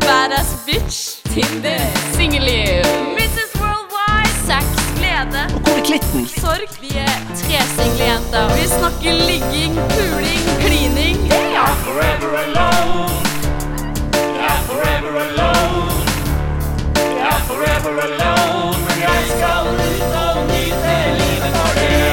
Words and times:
Badass 0.00 0.64
bitch. 0.66 1.22
Tinder. 1.24 1.80
Singelliv. 2.12 2.84
Mrs. 3.18 3.50
Worldwide. 3.60 4.34
Sex. 4.46 4.64
Glede. 4.96 5.42
Hvor 5.62 5.78
er 5.78 5.84
klitten? 5.84 6.26
Sorg. 6.26 6.70
Vi 6.80 6.90
er 6.94 7.16
tre 7.34 7.58
single 7.74 8.04
jenter. 8.10 8.44
Vi 8.56 8.66
snakker 8.68 9.12
ligging, 9.30 9.72
puling, 9.94 10.44
klining. 10.64 11.16
forever 11.86 12.30
alone. 12.44 13.10
Er 14.50 14.58
forever 14.68 15.14
alone. 15.26 15.92
Er 17.30 17.40
forever 17.50 17.92
alone. 18.06 18.78
Men 18.86 18.98
jeg 19.08 19.20
skal 19.34 19.64
ut 19.88 20.14
og 20.22 20.36
nyte 20.52 20.94
livet 21.20 21.52
for 21.58 21.72
det. 21.80 22.04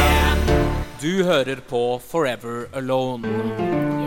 Du 1.02 1.24
hører 1.24 1.60
på 1.70 2.02
Forever 2.12 2.66
Alone. 2.74 4.01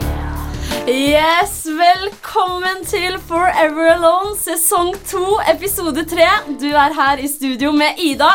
Yes, 0.84 1.62
velkommen 1.64 2.82
til 2.84 3.14
Forever 3.24 3.94
Alone 3.94 4.34
sesong 4.36 4.90
2, 5.08 5.20
episode 5.54 6.02
3. 6.10 6.26
Du 6.60 6.66
er 6.76 6.92
her 6.92 7.22
i 7.24 7.28
studio 7.30 7.70
med 7.72 7.96
Ida, 8.04 8.28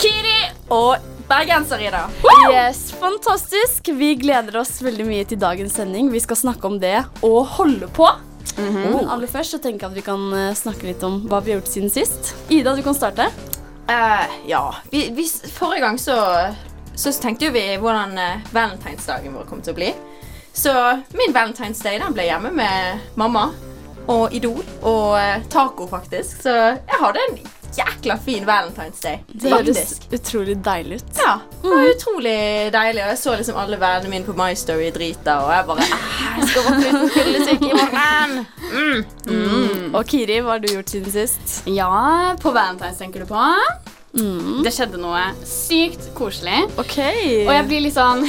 Kiri 0.00 0.38
og 0.72 1.04
Bergenser-Ida. 1.28 2.06
Yes, 2.48 2.94
fantastisk. 2.96 3.92
Vi 3.92 4.14
gleder 4.16 4.56
oss 4.62 4.78
veldig 4.80 5.04
mye 5.04 5.28
til 5.28 5.42
dagens 5.42 5.76
sending. 5.76 6.08
Vi 6.14 6.24
skal 6.24 6.40
snakke 6.46 6.64
om 6.64 6.80
det 6.80 6.96
å 7.20 7.34
holde 7.58 7.92
på. 7.92 8.08
Men 8.56 9.04
aller 9.04 9.28
først 9.28 9.58
så 9.58 9.60
tenker 9.60 9.84
jeg 9.84 9.92
at 9.92 10.00
vi 10.00 10.08
kan 10.08 10.26
eh, 10.32 10.56
snakke 10.56 10.88
litt 10.88 11.04
om 11.04 11.26
hva 11.28 11.44
vi 11.44 11.52
har 11.52 11.60
gjort 11.60 11.74
siden 11.74 11.92
sist. 11.92 12.32
Ida, 12.48 12.72
du 12.72 12.80
kan 12.86 12.96
starte. 12.96 13.28
Uh, 13.84 14.24
ja. 14.48 14.64
Vi, 14.88 15.10
vi, 15.12 15.28
forrige 15.28 15.84
gang 15.84 16.00
så, 16.00 16.16
så 16.96 17.12
tenkte 17.20 17.50
jo 17.50 17.56
vi 17.60 17.68
hvordan 17.76 18.16
uh, 18.16 18.52
valentinsdagen 18.56 19.36
vår 19.36 19.50
kom 19.52 19.60
til 19.60 19.76
å 19.76 19.82
bli. 19.84 19.92
Så 20.56 20.72
min 21.12 21.34
Valentine's 21.36 21.82
Day 21.84 21.98
den 22.00 22.14
ble 22.16 22.24
hjemme 22.30 22.50
med 22.56 22.98
mamma 23.20 23.50
og 24.08 24.32
Idol 24.34 24.62
og 24.86 25.16
eh, 25.18 25.42
taco, 25.52 25.86
faktisk. 25.90 26.40
Så 26.46 26.52
jeg 26.54 27.00
hadde 27.02 27.20
en 27.28 27.38
jækla 27.76 28.16
fin 28.24 28.46
Valentine's 28.48 29.02
Day. 29.02 29.18
Det 29.28 29.50
høres 29.52 29.96
utrolig 30.14 30.54
deilig 30.64 31.00
ut. 31.02 31.10
Ja, 31.20 31.34
det 31.60 31.72
var 31.74 31.90
utrolig 31.90 32.36
deilig. 32.72 33.02
Og 33.02 33.10
jeg 33.12 33.18
så 33.20 33.34
liksom 33.36 33.58
alle 33.60 33.80
vennene 33.82 34.12
mine 34.14 34.24
på 34.28 34.36
My 34.38 34.54
Story 34.56 34.88
drita, 34.94 35.36
og 35.44 35.52
jeg 35.52 35.68
bare 35.68 35.88
«Ah, 35.98 36.38
Jeg 36.38 36.48
skal 36.52 36.66
våkne 36.70 36.88
uten 36.94 37.10
fyllesyke 37.18 37.68
i 37.68 37.76
morgen. 37.82 38.30
Og 39.96 40.02
Kiri, 40.08 40.40
hva 40.40 40.56
har 40.56 40.64
du 40.64 40.70
gjort 40.72 40.94
siden 40.94 41.12
sist? 41.12 41.58
Ja, 41.68 42.34
på 42.40 42.54
Valentine's 42.56 43.02
tenker 43.02 43.26
du 43.26 43.28
på. 43.34 43.44
Mm. 44.16 44.62
Det 44.64 44.72
skjedde 44.72 45.02
noe 45.02 45.26
sykt 45.44 46.08
koselig. 46.16 46.62
Ok. 46.80 46.96
Og 47.44 47.52
jeg 47.58 47.66
blir 47.68 47.84
litt 47.90 47.98
sånn 47.98 48.24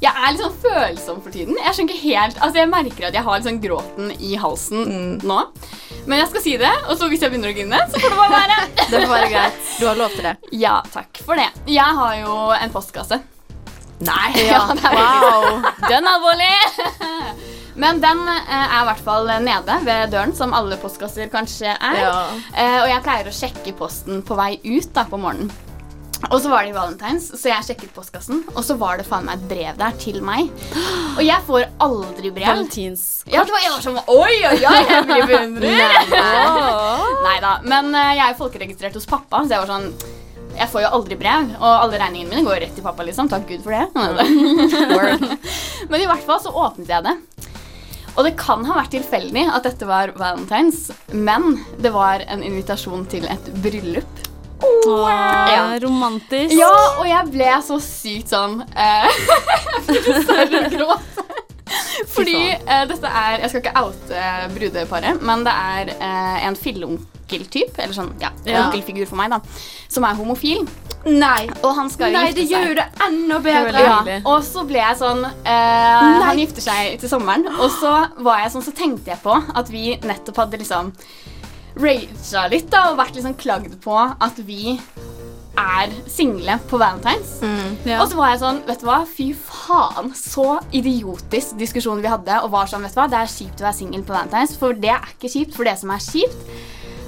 Jeg 0.00 0.16
er 0.16 0.32
litt 0.32 0.40
sånn 0.40 0.54
følsom 0.62 1.18
for 1.20 1.34
tiden. 1.34 1.58
Jeg 1.60 1.76
skjønner 1.76 1.92
ikke 1.92 2.04
helt 2.06 2.38
Altså 2.40 2.60
jeg 2.62 2.68
merker 2.72 3.08
at 3.10 3.16
jeg 3.18 3.24
har 3.26 3.36
litt 3.36 3.48
sånn 3.48 3.58
gråten 3.60 4.14
i 4.16 4.30
halsen 4.40 5.18
nå. 5.28 5.40
Men 6.08 6.22
jeg 6.22 6.30
skal 6.30 6.44
si 6.44 6.54
det, 6.60 6.70
og 6.86 6.96
så 6.96 7.10
hvis 7.10 7.20
jeg 7.20 7.32
begynner 7.32 7.52
å 7.52 7.56
grine, 7.58 7.82
så 7.92 8.00
får 8.00 8.14
det 8.14 8.20
bare 8.22 8.38
være. 8.38 8.56
Det 8.90 9.02
får 9.02 9.12
være 9.12 9.28
greit. 9.34 9.60
Du 9.76 9.84
har 9.90 10.00
lov 10.00 10.16
til 10.16 10.24
det. 10.30 10.34
Ja, 10.56 10.78
takk 10.94 11.20
for 11.26 11.36
det. 11.36 11.50
Jeg 11.68 11.98
har 12.00 12.16
jo 12.22 12.38
en 12.56 12.72
postkasse. 12.72 13.20
Nei. 14.00 14.32
Ja, 14.48 14.64
ja 14.72 14.88
er 14.88 14.96
Wow. 14.96 15.68
Den 15.84 16.08
er 16.08 16.14
alvorlig! 16.16 16.54
Men 17.80 18.00
den 18.02 18.24
eh, 18.28 18.50
er 18.50 18.80
i 18.80 18.86
hvert 18.88 19.04
fall 19.04 19.28
nede 19.44 19.76
ved 19.84 20.10
døren, 20.12 20.32
som 20.36 20.56
alle 20.56 20.80
postkasser 20.80 21.30
kanskje 21.32 21.76
er. 21.76 22.00
Ja. 22.00 22.14
Eh, 22.56 22.78
og 22.82 22.88
jeg 22.90 23.04
pleier 23.04 23.28
å 23.28 23.34
sjekke 23.36 23.76
posten 23.78 24.24
på 24.26 24.36
vei 24.40 24.54
ut 24.64 24.90
da, 24.96 25.04
på 25.08 25.20
morgenen. 25.20 25.52
Og 26.28 26.36
så 26.42 26.50
var 26.52 26.62
det 26.66 26.70
i 26.70 26.76
Valentines, 26.76 27.30
så 27.32 27.48
jeg 27.48 27.66
sjekket 27.70 27.94
postkassen, 27.96 28.42
og 28.52 28.60
så 28.66 28.76
var 28.78 29.00
det 29.00 29.06
faen 29.08 29.24
meg 29.26 29.40
et 29.40 29.46
brev 29.50 29.78
der 29.80 29.96
til 30.02 30.20
meg. 30.24 30.50
Og 31.16 31.22
jeg 31.24 31.46
får 31.46 31.66
aldri 31.80 32.32
brev. 32.34 32.50
Valentinskort. 32.50 33.32
Ja, 33.32 33.44
det 33.46 33.54
var 33.54 33.64
var 33.70 33.84
sånn 33.86 34.00
Oi, 34.04 34.36
oi, 34.50 34.58
oi, 34.60 34.82
jeg 34.90 35.06
blir 35.08 35.26
beundret. 35.30 36.14
Nei 37.26 37.36
da. 37.42 37.54
Men 37.64 37.94
eh, 37.94 38.12
jeg 38.18 38.26
er 38.26 38.38
folkeregistrert 38.38 38.98
hos 39.00 39.08
pappa, 39.08 39.44
så 39.46 39.56
jeg 39.56 39.64
var 39.64 39.72
sånn 39.72 39.92
jeg 40.50 40.66
får 40.68 40.82
jo 40.82 40.88
aldri 40.98 41.16
brev, 41.16 41.52
og 41.56 41.68
alle 41.70 41.98
regningene 42.02 42.34
mine 42.34 42.44
går 42.44 42.58
rett 42.64 42.74
til 42.76 42.84
pappa. 42.84 43.04
liksom, 43.06 43.30
Takk 43.30 43.46
Gud 43.48 43.62
for 43.64 43.72
det. 43.72 43.86
Men 45.90 46.02
i 46.02 46.08
hvert 46.10 46.26
fall 46.26 46.42
så 46.42 46.52
åpnet 46.52 46.90
jeg 46.90 47.06
det. 47.06 47.14
Og 48.18 48.26
det 48.26 48.34
kan 48.36 48.66
ha 48.66 48.76
vært 48.76 48.92
tilfeldig 48.92 49.46
at 49.54 49.64
dette 49.64 49.86
var 49.88 50.10
valentines, 50.18 50.88
men 51.14 51.60
det 51.80 51.92
var 51.94 52.24
en 52.26 52.42
invitasjon 52.44 53.06
til 53.08 53.24
et 53.30 53.52
bryllup. 53.62 54.29
Wow. 54.60 55.06
Ja. 55.50 55.62
Romantisk. 55.82 56.54
Ja, 56.58 56.70
og 56.98 57.06
jeg 57.08 57.30
ble 57.32 57.50
så 57.64 57.78
sykt 57.84 58.32
sånn 58.32 58.60
eh, 58.74 59.06
Jeg 59.08 59.86
fikk 59.86 60.10
lyst 60.10 60.74
til. 60.76 60.86
Fordi 62.10 62.36
eh, 62.50 62.84
dette 62.90 63.06
er 63.06 63.38
Jeg 63.44 63.50
skal 63.52 63.62
ikke 63.62 63.82
oute 63.86 64.16
eh, 64.18 64.46
brudeparet, 64.54 65.20
men 65.22 65.44
det 65.46 65.52
er 65.54 65.92
eh, 65.96 66.38
en 66.48 66.56
filleonkeltyp, 66.58 67.76
eller 67.78 67.94
sånn, 67.96 68.12
ja, 68.22 68.32
Ja. 68.48 68.64
onkelfigur 68.66 69.06
for 69.10 69.20
meg, 69.20 69.30
da, 69.30 69.38
som 69.92 70.06
er 70.08 70.18
homofil. 70.18 70.64
Nei. 71.06 71.46
Og 71.62 71.70
han 71.78 71.88
skal 71.88 72.12
Nei, 72.12 72.26
gifte 72.28 72.40
det 72.42 72.48
seg. 72.50 72.66
gjør 72.66 72.74
det 72.82 72.86
enda 73.06 73.38
Det 73.40 73.44
bedre. 73.46 73.84
Ja, 73.86 74.18
og 74.28 74.42
så 74.44 74.66
ble 74.68 74.82
jeg 74.82 74.98
sånn 75.00 75.22
eh, 75.24 76.18
Han 76.26 76.42
gifter 76.42 76.60
seg 76.66 76.98
til 77.00 77.08
sommeren. 77.08 77.46
Og 77.56 77.70
så 77.78 77.94
var 78.20 78.42
jeg 78.42 78.52
sånn, 78.52 78.66
så 78.66 78.74
tenkte 78.76 79.14
jeg 79.14 79.22
på 79.22 79.32
at 79.56 79.70
vi 79.72 79.94
nettopp 80.04 80.42
hadde 80.42 80.60
liksom 80.60 80.90
raga 81.80 82.48
litt 82.52 82.70
da, 82.72 82.90
og 82.90 82.98
vært 83.00 83.16
liksom 83.18 83.36
klagd 83.40 83.78
på 83.84 83.96
at 83.96 84.42
vi 84.46 84.76
er 85.60 85.92
single 86.08 86.56
på 86.70 86.78
valentines. 86.80 87.38
Ja. 87.84 88.00
Og 88.00 88.08
så 88.10 88.18
var 88.18 88.32
jeg 88.32 88.40
sånn, 88.42 88.62
vet 88.68 88.80
du 88.80 88.86
hva, 88.88 89.00
fy 89.08 89.30
faen, 89.36 90.12
så 90.16 90.60
idiotisk 90.76 91.58
diskusjon 91.60 92.00
vi 92.00 92.10
hadde, 92.12 92.40
og 92.44 92.52
var 92.54 92.70
sånn, 92.70 92.84
vet 92.86 92.96
du 92.96 93.00
hva, 93.00 93.08
det 93.10 93.20
er 93.20 93.32
kjipt 93.32 93.60
å 93.60 93.68
være 93.68 93.78
singel 93.82 94.04
på 94.06 94.16
valentines, 94.16 94.56
for 94.60 94.76
det 94.76 94.92
er 94.94 95.14
ikke 95.14 95.32
kjipt, 95.32 95.56
for 95.56 95.68
det 95.68 95.76
som 95.80 95.92
er 95.92 96.04
kjipt, 96.04 96.54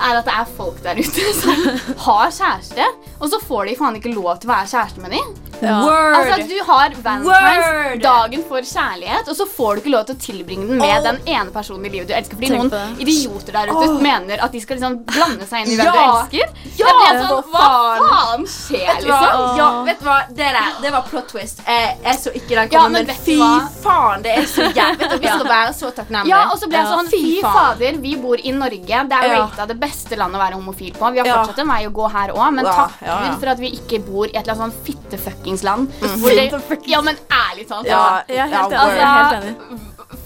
er 0.09 0.19
at 0.21 0.25
det 0.29 0.35
er 0.41 0.51
folk 0.57 0.83
der 0.85 1.01
ute 1.03 1.29
som 1.43 1.65
har 2.07 2.31
kjæreste, 2.35 2.87
og 3.21 3.29
så 3.33 3.41
får 3.47 3.67
de 3.71 3.77
faen 3.81 3.97
ikke 4.01 4.13
lov 4.15 4.39
til 4.43 4.51
å 4.51 4.55
være 4.57 4.71
kjæreste 4.75 5.01
med 5.05 5.17
dem. 5.19 5.33
Ja. 5.63 5.77
Altså, 5.79 6.41
du 6.51 6.57
har 6.67 6.91
valentines, 7.05 7.29
Word! 7.29 8.01
dagen 8.03 8.41
for 8.49 8.65
kjærlighet, 8.67 9.29
og 9.31 9.37
så 9.39 9.45
får 9.47 9.77
du 9.77 9.81
ikke 9.85 9.93
lov 9.95 10.07
til 10.09 10.17
å 10.17 10.23
tilbringe 10.25 10.67
den 10.67 10.81
med 10.81 11.05
den 11.07 11.21
ene 11.31 11.53
personen 11.55 11.87
i 11.87 11.93
livet 11.93 12.09
du 12.11 12.15
elsker, 12.19 12.35
fordi 12.35 12.49
Tenk 12.51 12.59
noen 12.59 12.73
det. 12.73 13.05
idioter 13.05 13.55
der 13.55 13.71
ute 13.71 13.93
mener 14.03 14.43
at 14.43 14.51
de 14.57 14.62
skal 14.65 14.81
liksom 14.81 14.97
blande 15.07 15.47
seg 15.47 15.62
inn 15.62 15.71
i 15.71 15.77
hvem 15.79 15.87
Ja! 15.87 15.93
du 15.95 16.01
elsker. 16.03 16.57
Ja, 16.81 16.89
Jeg 16.89 16.99
ble 16.99 17.23
sånn, 17.29 17.53
hva 17.53 17.62
faen. 17.62 18.09
faen 18.11 18.49
skjer, 18.51 18.89
Vet 18.89 19.07
liksom? 19.07 19.57
Ja, 19.61 19.69
vet 19.87 20.03
du 20.03 20.09
hva? 20.09 20.17
Det 20.35 20.51
det 20.83 20.91
var 20.97 21.07
plot 21.12 21.29
twist. 21.31 21.62
Jeg, 21.69 21.95
jeg 22.09 22.19
så 22.25 22.33
ikke 22.35 22.49
den 22.57 22.59
Ja, 22.75 22.83
komme, 22.83 22.89
men 22.99 23.07
men, 23.07 23.23
fy 23.23 23.39
faen, 23.85 24.23
det 24.27 24.35
er 24.41 24.47
så 24.51 24.67
jævlig. 24.67 25.11
Vi 25.23 25.29
skal 25.31 25.47
være 25.53 25.73
så 25.79 25.93
takknemlige. 25.95 26.33
Ja, 26.35 26.43
og 26.51 26.59
så 26.59 26.67
ble 26.73 26.81
jeg 26.83 26.91
sånn, 26.91 27.11
Fy 27.12 27.23
fy 27.23 27.41
fader, 27.47 28.03
vi 28.03 28.17
bor 28.17 28.43
i 28.43 28.51
Norge. 28.59 28.83
Det 29.12 29.19
er 29.23 29.29
Ja. 29.31 29.39
rata 29.47 29.67
det 29.71 29.79
beste 29.79 29.92
landet 30.19 30.37
å 30.41 30.43
være 30.45 30.55
homofil 30.59 30.93
på. 30.93 31.13
Vi 31.13 31.19
har 31.19 31.27
Ja. 31.27 31.45
fortsatt 31.45 31.59
en 31.59 31.69
vei 31.69 31.87
å 31.87 31.93
gå 31.93 32.11
her 32.11 32.29
òg, 32.33 32.53
men 32.55 32.65
Ja, 32.65 32.73
takk 32.73 32.93
ja, 33.03 33.07
ja. 33.07 33.31
Gud 33.31 33.41
for 33.41 33.49
at 33.49 33.59
vi 33.59 33.71
ikke 33.71 33.99
bor 34.07 34.25
i 34.27 34.31
et 34.37 34.47
eller 34.49 34.55
annet 34.55 34.75
sånn 34.75 34.85
fittefuckings-land. 34.87 35.89
hvor 36.21 36.31
det- 36.31 36.87
Ja, 36.87 37.01
men 37.03 37.17
ærlig 37.31 37.67
talt. 37.69 37.87
Ja, 37.87 38.23
Jeg 38.29 38.39
er 38.39 38.47
helt 38.49 38.71
ja, 38.73 38.79
enig. 38.79 38.97
jeg 38.97 39.03
er 39.03 39.25
helt 39.25 39.45
enig. 39.45 39.81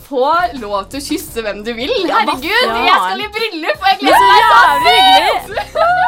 Få 0.06 0.60
lov 0.60 0.88
til 0.88 1.00
å 1.00 1.02
kysse 1.02 1.42
hvem 1.42 1.64
du 1.64 1.72
vil. 1.74 1.88
Herregud, 1.88 2.42
jeg 2.42 2.94
skal 2.94 3.20
i 3.20 3.26
bryllup, 3.26 3.78
og 3.80 3.86
jeg 3.86 3.94
er 3.94 3.98
gleder 3.98 4.80
meg 4.84 4.94
hyggelig. 4.94 6.06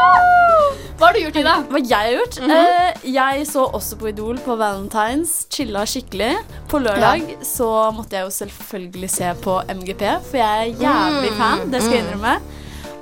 Hva 0.98 1.06
har 1.06 1.12
du 1.14 1.20
gjort, 1.20 1.36
Ida? 1.38 1.54
Hva 1.70 1.78
jeg 1.78 1.94
har 1.94 2.14
gjort? 2.18 2.38
eh, 2.50 2.92
jeg 3.06 3.46
så 3.46 3.64
også 3.72 3.98
på 4.00 4.08
Idol 4.08 4.38
på 4.38 4.56
Valentines. 4.58 5.46
Chilla 5.50 5.84
skikkelig. 5.86 6.32
På 6.68 6.80
lørdag 6.82 7.36
så 7.46 7.92
måtte 7.94 8.18
jeg 8.18 8.24
jo 8.26 8.32
selvfølgelig 8.34 9.10
se 9.10 9.34
på 9.44 9.60
MGP, 9.68 10.02
for 10.30 10.36
jeg 10.38 10.72
er 10.74 10.74
jævlig 10.82 11.32
fan. 11.38 11.70
Det 11.70 11.82
skal 11.82 11.92
jeg 11.98 12.04
innrømme. 12.04 12.40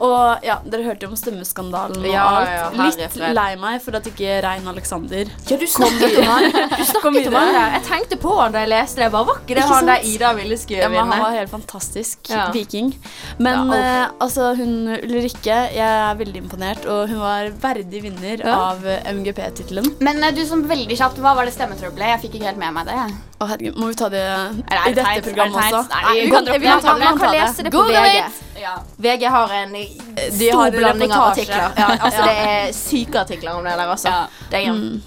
Og 0.00 0.44
ja, 0.44 0.58
Dere 0.68 0.84
hørte 0.84 1.06
jo 1.06 1.10
om 1.12 1.16
stemmeskandalen 1.18 2.02
og 2.02 2.06
Ja, 2.10 2.24
alt. 2.40 2.50
ja, 2.76 2.86
Litt 2.86 3.16
lei 3.36 3.48
meg 3.60 3.80
for 3.84 3.96
at 3.96 4.06
ikke 4.10 4.40
Rein 4.44 4.66
Alexander 4.68 5.24
Ja, 5.48 5.56
du 5.56 5.66
snakket 5.76 6.18
om 6.20 6.28
han. 6.30 6.48
Du 6.52 6.84
snakket 6.84 7.28
om 7.30 7.36
han 7.38 7.52
der. 7.54 7.70
Jeg 7.78 7.84
tenkte 7.88 8.18
på 8.20 8.34
han 8.38 8.52
da 8.52 8.64
jeg 8.64 8.72
leste 8.74 9.02
det. 9.04 9.10
Bare, 9.14 9.28
var 9.30 9.40
ikke 9.42 9.54
det 9.56 9.64
Ikke 9.64 9.74
han 9.78 9.90
der? 9.92 10.04
Ida 10.12 10.32
ville 10.36 10.58
skulle 10.60 10.82
Ja, 10.84 10.88
vinne? 10.92 11.06
Han 11.16 11.24
var 11.26 11.36
helt 11.38 11.52
fantastisk. 11.54 12.30
Ja. 12.32 12.48
Viking. 12.54 12.92
Men 13.38 13.72
Ja, 13.72 13.80
eh, 13.80 14.08
altså, 14.20 14.50
hun 14.58 14.74
Ulrikke, 14.96 15.56
jeg 15.76 15.80
er 15.80 16.14
veldig 16.18 16.42
imponert, 16.44 16.84
og 16.86 17.08
hun 17.08 17.20
var 17.22 17.50
verdig 17.62 18.02
vinner 18.04 18.44
Ja. 18.44 18.56
av 18.72 18.84
eh, 18.86 19.00
MGP-tittelen. 19.12 19.94
Men 20.00 20.22
eh, 20.22 20.30
du 20.36 20.44
som 20.46 20.64
veldig 20.68 20.96
kjapt, 20.98 21.18
hva 21.24 21.34
var 21.38 21.44
det 21.48 21.54
stemmetrøbbelet? 21.56 22.12
Jeg 22.16 22.20
fikk 22.26 22.34
ikke 22.40 22.50
helt 22.52 22.58
med 22.62 22.74
meg 22.76 22.86
det. 22.90 22.94
jeg. 23.00 23.16
Å, 23.36 23.46
herregud, 23.50 23.76
må 23.76 23.90
vi 23.90 23.94
ta 24.00 24.06
det 24.08 24.22
det 24.70 24.76
i 24.88 24.92
dette 24.96 25.22
programmet 25.26 25.58
det 25.60 25.76
også? 25.76 25.82
Nei, 25.92 26.12
vi 26.22 26.30
kan 26.32 26.46
vi 26.48 26.60
kan 26.70 26.80
ta. 26.80 26.94
Man 27.02 27.18
kan 27.20 27.34
lese 27.34 27.66
det 27.66 27.72
på 27.74 27.82
VG. 27.90 28.22
Ja. 28.62 28.76
VG 28.96 29.26
har 29.34 29.52
en 29.58 29.74
stor 29.76 30.62
har 30.62 30.70
blanding 30.78 31.12
av 31.12 31.26
artikler. 31.34 31.66
Ja, 31.76 31.90
altså, 32.00 32.24
Det 32.24 32.38
er 32.54 32.72
syke 32.72 33.20
artikler 33.26 33.58
om 33.58 33.64
det 33.68 33.76
der, 33.76 33.92
altså. 33.92 34.08
Ja. 34.08 34.48
Det 34.50 34.62
er 34.64 34.72
Mm. 34.72 35.02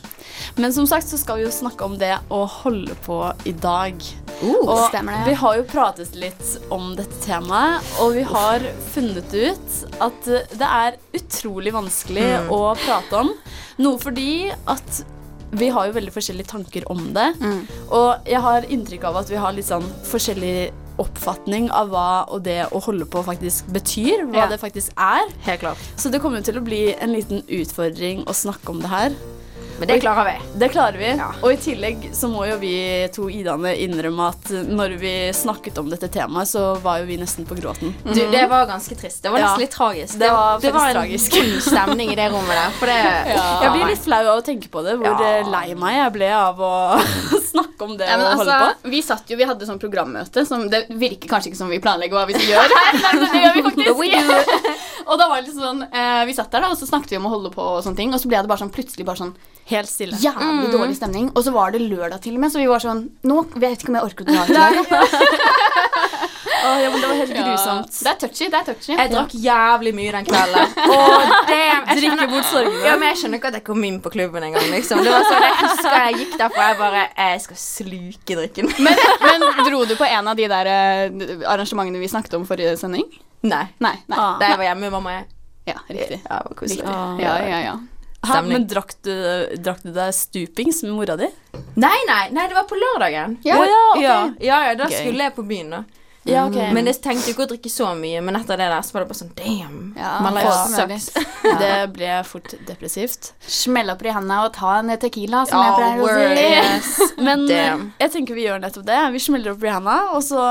Men 0.55 0.73
som 0.73 0.85
sagt 0.87 1.07
så 1.07 1.17
skal 1.17 1.37
vi 1.37 1.43
jo 1.45 1.49
snakke 1.53 1.85
om 1.85 1.97
det 1.97 2.17
å 2.33 2.41
holde 2.49 2.95
på 3.05 3.17
i 3.47 3.51
dag. 3.53 3.95
Uh, 4.41 4.55
Og 4.65 4.89
stemmer 4.89 5.17
det. 5.19 5.27
vi 5.29 5.33
har 5.41 5.55
jo 5.57 5.63
pratet 5.63 6.15
litt 6.15 6.49
om 6.73 6.95
dette 6.97 7.15
temaet, 7.25 7.83
og 7.99 8.13
vi 8.15 8.23
har 8.27 8.59
funnet 8.93 9.33
ut 9.33 9.77
at 10.01 10.27
eh, 10.27 10.47
det 10.57 10.67
er 10.69 10.97
utrolig 11.13 11.73
vanskelig 11.75 12.25
Mm. 12.45 12.49
å 12.55 12.75
prate 12.85 13.13
om. 13.23 13.31
Noe 13.77 13.97
fordi 13.99 14.51
at 14.67 15.03
vi 15.51 15.69
har 15.73 15.87
jo 15.89 15.95
veldig 15.95 16.13
forskjellige 16.13 16.51
tanker 16.51 16.85
om 16.91 17.01
det. 17.15 17.33
Mm. 17.41 17.61
Og 17.95 18.27
jeg 18.29 18.41
har 18.41 18.67
inntrykk 18.69 19.03
av 19.09 19.17
at 19.23 19.31
vi 19.31 19.39
har 19.41 19.55
litt 19.55 19.65
sånn 19.69 19.87
forskjellig 20.09 20.71
oppfatning 20.99 21.69
av 21.71 21.89
hva 21.93 22.07
og 22.27 22.43
det 22.43 22.65
å 22.75 22.81
holde 22.83 23.07
på 23.07 23.23
faktisk 23.23 23.69
betyr. 23.73 24.25
Hva 24.29 24.43
Ja. 24.45 24.47
det 24.51 24.59
faktisk 24.59 24.91
er. 24.97 25.29
Helt 25.47 25.61
klart. 25.61 25.77
Så 25.95 26.11
det 26.11 26.19
kommer 26.21 26.41
til 26.43 26.57
å 26.59 26.63
bli 26.63 26.93
en 26.99 27.13
liten 27.13 27.41
utfordring 27.47 28.25
å 28.27 28.33
snakke 28.35 28.69
om 28.69 28.81
det 28.81 28.89
her. 28.89 29.15
Men 29.79 29.87
det 29.87 29.99
klarer 30.03 30.25
vi. 30.27 30.33
Det 30.59 30.69
klarer 30.73 30.97
vi. 30.99 31.09
Ja. 31.17 31.29
Og 31.41 31.53
i 31.53 31.57
tillegg 31.63 32.09
så 32.15 32.27
må 32.31 32.43
jo 32.49 32.57
vi 32.59 32.73
to 33.15 33.29
Idaene 33.31 33.71
innrømme 33.79 34.25
at 34.33 34.49
når 34.67 34.95
vi 34.99 35.13
snakket 35.33 35.77
om 35.79 35.89
dette 35.91 36.09
temaet, 36.11 36.49
så 36.51 36.75
var 36.83 36.99
jo 36.99 37.05
vi 37.07 37.17
nesten 37.21 37.47
på 37.47 37.55
gråten. 37.55 37.93
Du, 38.03 38.19
det 38.31 38.43
var 38.51 38.65
ganske 38.67 38.95
trist. 38.99 39.23
Det 39.23 39.31
var 39.31 39.39
Ja. 39.39 39.45
nesten 39.53 39.63
litt 39.63 39.71
tragisk. 39.77 40.19
Det 40.19 40.29
var 40.35 40.59
det 40.59 40.73
var 40.75 40.89
en 40.89 40.95
tragisk. 40.99 41.31
god 41.31 41.61
stemning 41.63 42.11
i 42.11 42.15
det 42.19 42.27
rommet 42.33 42.55
der. 42.59 42.69
For 42.79 42.91
det 42.91 42.99
Jeg 43.63 43.71
blir 43.77 43.87
litt 43.93 44.03
flau 44.03 44.21
av 44.27 44.41
å 44.41 44.45
tenke 44.45 44.67
på 44.69 44.83
det, 44.83 44.97
hvor 44.99 45.23
Ja. 45.23 45.41
lei 45.47 45.73
meg 45.75 45.95
jeg 45.95 46.13
ble 46.19 46.31
av 46.35 46.59
å 46.59 46.73
snakke 47.49 47.85
om 47.85 47.95
det 47.99 48.07
Ja, 48.09 48.15
men 48.19 48.25
og 48.31 48.41
holde 48.43 48.55
altså, 48.55 48.83
på. 48.83 48.91
vi 48.93 49.01
satt 49.05 49.29
jo, 49.33 49.37
vi 49.39 49.47
hadde 49.49 49.67
sånn 49.69 49.81
programmøte 49.81 50.45
som 50.47 50.67
Det 50.71 50.85
virker 51.01 51.29
kanskje 51.31 51.51
ikke 51.51 51.59
som 51.61 51.69
vi 51.73 51.79
planlegger 51.83 52.15
hva 52.19 52.25
vi 52.29 52.37
skal 52.37 52.49
gjøre 52.53 52.79
Nei, 52.79 52.89
men 53.13 53.25
det 53.25 53.43
gjør 53.43 53.53
vi 53.57 53.63
faktisk. 53.67 55.05
og 55.09 55.15
da 55.21 55.27
var 55.31 55.39
det 55.41 55.47
liksom 55.49 55.63
sånn 55.65 55.83
eh, 55.89 56.23
Vi 56.29 56.35
satt 56.37 56.51
der, 56.53 56.65
da, 56.65 56.71
og 56.73 56.79
så 56.79 56.89
snakket 56.89 57.15
vi 57.15 57.19
om 57.21 57.27
å 57.29 57.33
holde 57.35 57.51
på 57.53 57.65
og 57.75 57.81
sånne 57.85 57.99
ting, 58.01 58.13
og 58.13 58.21
så 58.23 58.29
ble 58.31 58.41
det 58.45 58.51
bare 58.51 58.61
sånn 58.63 58.73
plutselig 58.75 59.07
bare 59.09 59.21
sånn 59.23 59.33
Helt 59.69 59.85
stille. 59.91 60.17
jævlig 60.17 60.71
dårlig 60.73 60.95
stemning. 60.97 61.27
Og 61.37 61.43
så 61.45 61.51
var 61.53 61.69
det 61.75 61.83
lørdag 61.83 62.23
til 62.23 62.33
og 62.33 62.41
med, 62.41 62.49
så 62.49 62.57
vi 62.57 62.65
var 62.71 62.81
sånn 62.81 63.03
Nå 63.29 63.43
vet 63.53 63.75
jeg 63.75 63.83
ikke 63.83 63.91
om 63.93 63.97
jeg 63.99 64.07
orker 64.07 64.25
å 64.25 64.33
dra 64.33 64.41
i 64.49 64.55
dag. 64.57 64.73
Å, 66.19 66.71
ja, 66.81 66.89
men 66.91 66.99
det 66.99 67.07
var 67.09 67.19
helt 67.19 67.33
grusomt. 67.35 67.93
Det 67.95 68.11
er 68.11 68.17
touchy. 68.23 68.47
det 68.51 68.59
er 68.59 68.65
touchy. 68.67 68.91
Jeg 68.95 69.11
drakk 69.13 69.35
jævlig 69.45 69.93
mye 69.95 70.13
den 70.17 70.27
kvelden. 70.27 70.75
Oh, 70.89 71.31
damn, 71.47 71.85
jeg 71.87 71.99
Drikke 72.01 72.27
bort. 72.31 72.51
Ja, 72.83 72.95
men 72.97 73.07
jeg 73.11 73.19
skjønner 73.21 73.39
ikke 73.39 73.51
at 73.51 73.57
jeg 73.59 73.65
kom 73.67 73.83
inn 73.87 73.99
på 74.03 74.11
klubben 74.13 74.45
engang. 74.47 74.65
Liksom. 74.73 75.03
Det 75.05 75.13
var 75.13 75.27
sånn, 75.27 75.45
jeg 75.45 75.57
husker 75.61 75.97
jeg 75.97 76.17
gikk 76.23 76.35
derfra 76.41 76.69
jeg 76.71 76.79
bare 76.79 77.03
Jeg 77.13 77.43
skal 77.45 77.59
sluke 77.61 78.39
drikken. 78.41 78.71
Men, 78.79 79.03
men 79.23 79.45
dro 79.67 79.83
du 79.87 79.95
på 79.99 80.07
en 80.07 80.31
av 80.31 80.39
de 80.39 80.47
der 80.51 80.71
eh, 80.71 81.37
arrangementene 81.51 82.01
vi 82.01 82.09
snakket 82.11 82.39
om 82.39 82.47
forrige 82.49 82.75
sending? 82.81 83.05
Nei. 83.45 83.65
Nei. 83.79 83.95
nei. 84.09 84.17
Ah. 84.17 84.35
Da 84.41 84.51
jeg 84.53 84.61
var 84.61 84.69
hjemme 84.71 84.87
med 84.87 84.97
mamma 84.97 85.15
jeg. 85.19 85.29
Ja, 85.69 85.77
riktig. 85.87 86.19
Ja, 86.25 86.41
det 86.41 86.49
var 86.49 86.59
koselig. 86.59 86.81
riktig. 86.81 86.91
Ah. 86.95 87.15
Ja, 87.21 87.37
ja, 87.45 87.61
ja. 87.69 87.77
Ha, 88.27 88.41
men 88.43 88.65
drakk 88.67 88.97
du, 89.05 89.13
drakk 89.63 89.79
du 89.85 89.93
deg 89.95 90.11
stupings 90.15 90.81
med 90.83 90.91
mora 90.91 91.15
di? 91.19 91.29
Nei, 91.79 91.95
nei, 92.09 92.25
nei, 92.35 92.47
det 92.51 92.57
var 92.57 92.65
på 92.67 92.75
lørdagen. 92.75 93.37
Ja, 93.47 93.61
ja, 93.63 93.79
ok. 93.93 94.01
ja, 94.03 94.17
ja, 94.43 94.57
ja, 94.67 94.73
da 94.75 94.89
Gøy. 94.91 94.97
skulle 94.97 95.29
jeg 95.29 95.35
på 95.37 95.45
byen, 95.47 95.71
da. 95.77 95.83
Ja, 96.27 96.43
okay. 96.49 96.73
Men 96.75 96.85
jeg 96.89 96.99
tenkte 97.01 97.29
jo 97.29 97.33
ikke 97.33 97.45
å 97.45 97.49
drikke 97.53 97.69
så 97.71 97.93
mye, 97.97 98.19
men 98.21 98.35
etter 98.37 98.59
det 98.59 98.67
der 98.69 98.83
så 98.85 98.93
var 98.95 99.05
det 99.05 99.09
bare 99.11 99.19
sånn 99.21 99.31
damn. 99.37 99.77
Ja, 99.97 100.17
life 100.35 100.49
ja. 100.75 101.53
Det 101.63 101.71
ble 101.95 102.09
fort 102.27 102.53
depressivt. 102.67 103.31
Smell 103.47 103.89
opp 103.93 104.03
i 104.03 104.11
hendene 104.13 104.41
og 104.45 104.51
ta 104.57 104.75
en 104.81 104.91
tequila, 104.99 105.45
som 105.49 105.63
jeg 105.63 105.71
Ja, 105.71 105.77
pleier 105.79 106.03
å 106.03 106.09
si. 106.11 106.43
Yes. 106.43 106.91
Men 107.29 107.47
Damn. 107.49 107.85
jeg 108.03 108.13
tenker 108.17 108.37
vi 108.37 108.45
gjør 108.49 108.59
nettopp 108.65 108.85
det. 108.89 108.99
Vi 109.15 109.23
smeller 109.23 109.55
opp 109.55 109.63
i 109.63 109.71
hendene, 109.71 109.97
og 110.17 110.21
så 110.27 110.43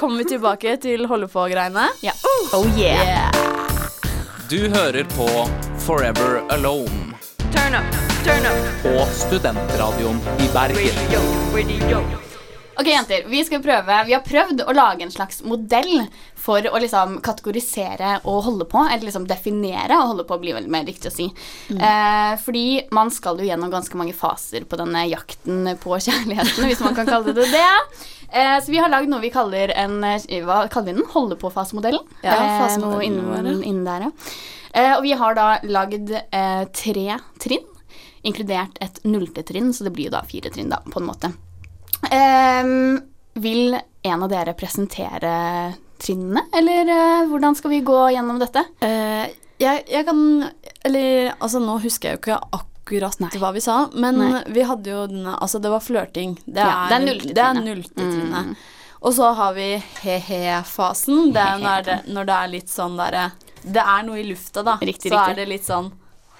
kommer 0.00 0.22
vi 0.22 0.28
tilbake 0.36 0.76
til 0.84 1.08
holde 1.10 1.30
på-greiene. 1.32 1.88
Ja. 2.04 2.12
Oh 2.56 2.68
yeah. 2.76 3.32
Du 4.50 4.60
hører 4.70 5.08
på 5.16 5.26
Forever 5.82 6.38
Alone 6.54 7.16
Turn 7.50 7.74
up, 7.74 7.98
turn 8.24 8.46
up. 8.46 8.62
på 8.84 8.94
Studentradioen 9.16 10.20
i 10.38 10.48
Bergen. 10.54 11.02
Radio, 11.56 11.98
radio. 11.98 12.25
Ok, 12.76 12.86
jenter, 12.90 13.24
vi 13.30 13.40
skal 13.44 13.62
prøve 13.64 14.02
Vi 14.04 14.12
har 14.12 14.24
prøvd 14.24 14.60
å 14.68 14.72
lage 14.76 15.06
en 15.06 15.12
slags 15.12 15.38
modell 15.48 16.02
for 16.46 16.60
å 16.68 16.78
liksom 16.82 17.16
kategorisere 17.24 18.18
og 18.28 18.42
holde 18.46 18.66
på. 18.68 18.82
Eller 18.84 19.08
liksom 19.08 19.24
definere 19.28 19.96
og 19.96 20.12
holde 20.12 20.26
på 20.28 20.38
blir 20.42 20.58
vel 20.58 20.68
mer 20.70 20.84
riktig 20.86 21.08
å 21.10 21.14
si. 21.14 21.26
Eh, 21.72 22.34
fordi 22.42 22.66
man 22.94 23.10
skal 23.10 23.40
jo 23.40 23.48
gjennom 23.48 23.72
ganske 23.72 23.96
mange 23.98 24.14
faser 24.14 24.66
på 24.68 24.78
denne 24.78 25.06
jakten 25.08 25.72
på 25.82 25.96
kjærligheten, 26.06 26.68
hvis 26.68 26.84
man 26.84 26.94
kan 26.98 27.08
kalle 27.08 27.34
det 27.36 27.48
det. 27.54 27.64
Eh, 28.28 28.58
så 28.60 28.74
vi 28.74 28.82
har 28.82 28.92
lagd 28.92 29.08
noe 29.08 29.24
vi 29.24 29.32
kaller 29.34 29.72
en 29.78 29.96
eh, 30.04 30.42
Hva 30.44 30.66
kaller 30.68 30.92
vi 30.92 30.98
den? 31.00 31.08
Holde 31.14 31.40
på-fasemodellen. 31.40 32.04
Ja, 32.26 32.36
eh, 32.66 32.76
noe 32.82 33.00
innen, 33.06 33.62
innen 33.62 33.88
der, 33.88 34.08
ja. 34.08 34.12
Eh, 34.76 34.92
og 34.98 35.02
vi 35.06 35.16
har 35.16 35.34
da 35.38 35.48
lagd 35.64 36.12
eh, 36.12 36.62
tre 36.76 37.18
trinn, 37.40 37.64
inkludert 38.26 38.76
et 38.84 39.00
nullte 39.08 39.46
trinn, 39.46 39.72
så 39.72 39.86
det 39.86 39.94
blir 39.96 40.10
jo 40.10 40.16
da 40.18 40.24
fire 40.28 40.52
trinn, 40.52 40.68
da, 40.68 40.82
på 40.84 41.00
en 41.00 41.08
måte. 41.08 41.32
Ehm, 42.10 43.00
vil 43.34 43.78
en 44.02 44.22
av 44.22 44.30
dere 44.30 44.54
presentere 44.56 45.74
trinnene, 45.98 46.44
eller 46.52 46.88
uh, 46.92 47.26
hvordan 47.30 47.56
skal 47.56 47.72
vi 47.72 47.80
gå 47.84 47.98
gjennom 48.12 48.38
dette? 48.40 48.62
Uh, 48.84 49.26
jeg, 49.56 49.84
jeg 49.88 50.04
kan 50.04 50.18
Eller 50.84 51.30
altså, 51.38 51.60
nå 51.64 51.78
husker 51.80 52.10
jeg 52.10 52.18
jo 52.18 52.20
ikke 52.20 52.40
akkurat 52.58 53.20
Nei. 53.22 53.30
hva 53.40 53.50
vi 53.56 53.62
sa, 53.64 53.78
men 53.96 54.20
Nei. 54.20 54.42
vi 54.52 54.66
hadde 54.68 54.92
jo 54.92 55.06
denne 55.10 55.38
Altså, 55.40 55.60
det 55.62 55.72
var 55.72 55.84
flørting. 55.84 56.36
Det 56.44 56.60
er, 56.60 56.68
ja, 56.92 57.00
det 57.24 57.40
er 57.40 57.62
trinnet. 57.96 58.52
Mm. 58.52 58.56
Og 59.06 59.14
så 59.16 59.30
har 59.38 59.56
vi 59.56 59.70
he-he-fasen. 60.02 61.32
Det 61.34 61.42
er 61.42 61.60
når 61.62 61.88
det, 61.88 61.96
når 62.12 62.28
det 62.28 62.36
er 62.36 62.52
litt 62.52 62.72
sånn 62.72 62.96
derre 62.98 63.30
Det 63.62 63.82
er 63.82 64.06
noe 64.06 64.20
i 64.20 64.26
lufta, 64.28 64.64
da. 64.66 64.76
Riktig, 64.80 65.10
så 65.10 65.16
riktig. 65.16 65.32
er 65.32 65.40
det 65.40 65.48
litt 65.50 65.66
sånn 65.66 65.90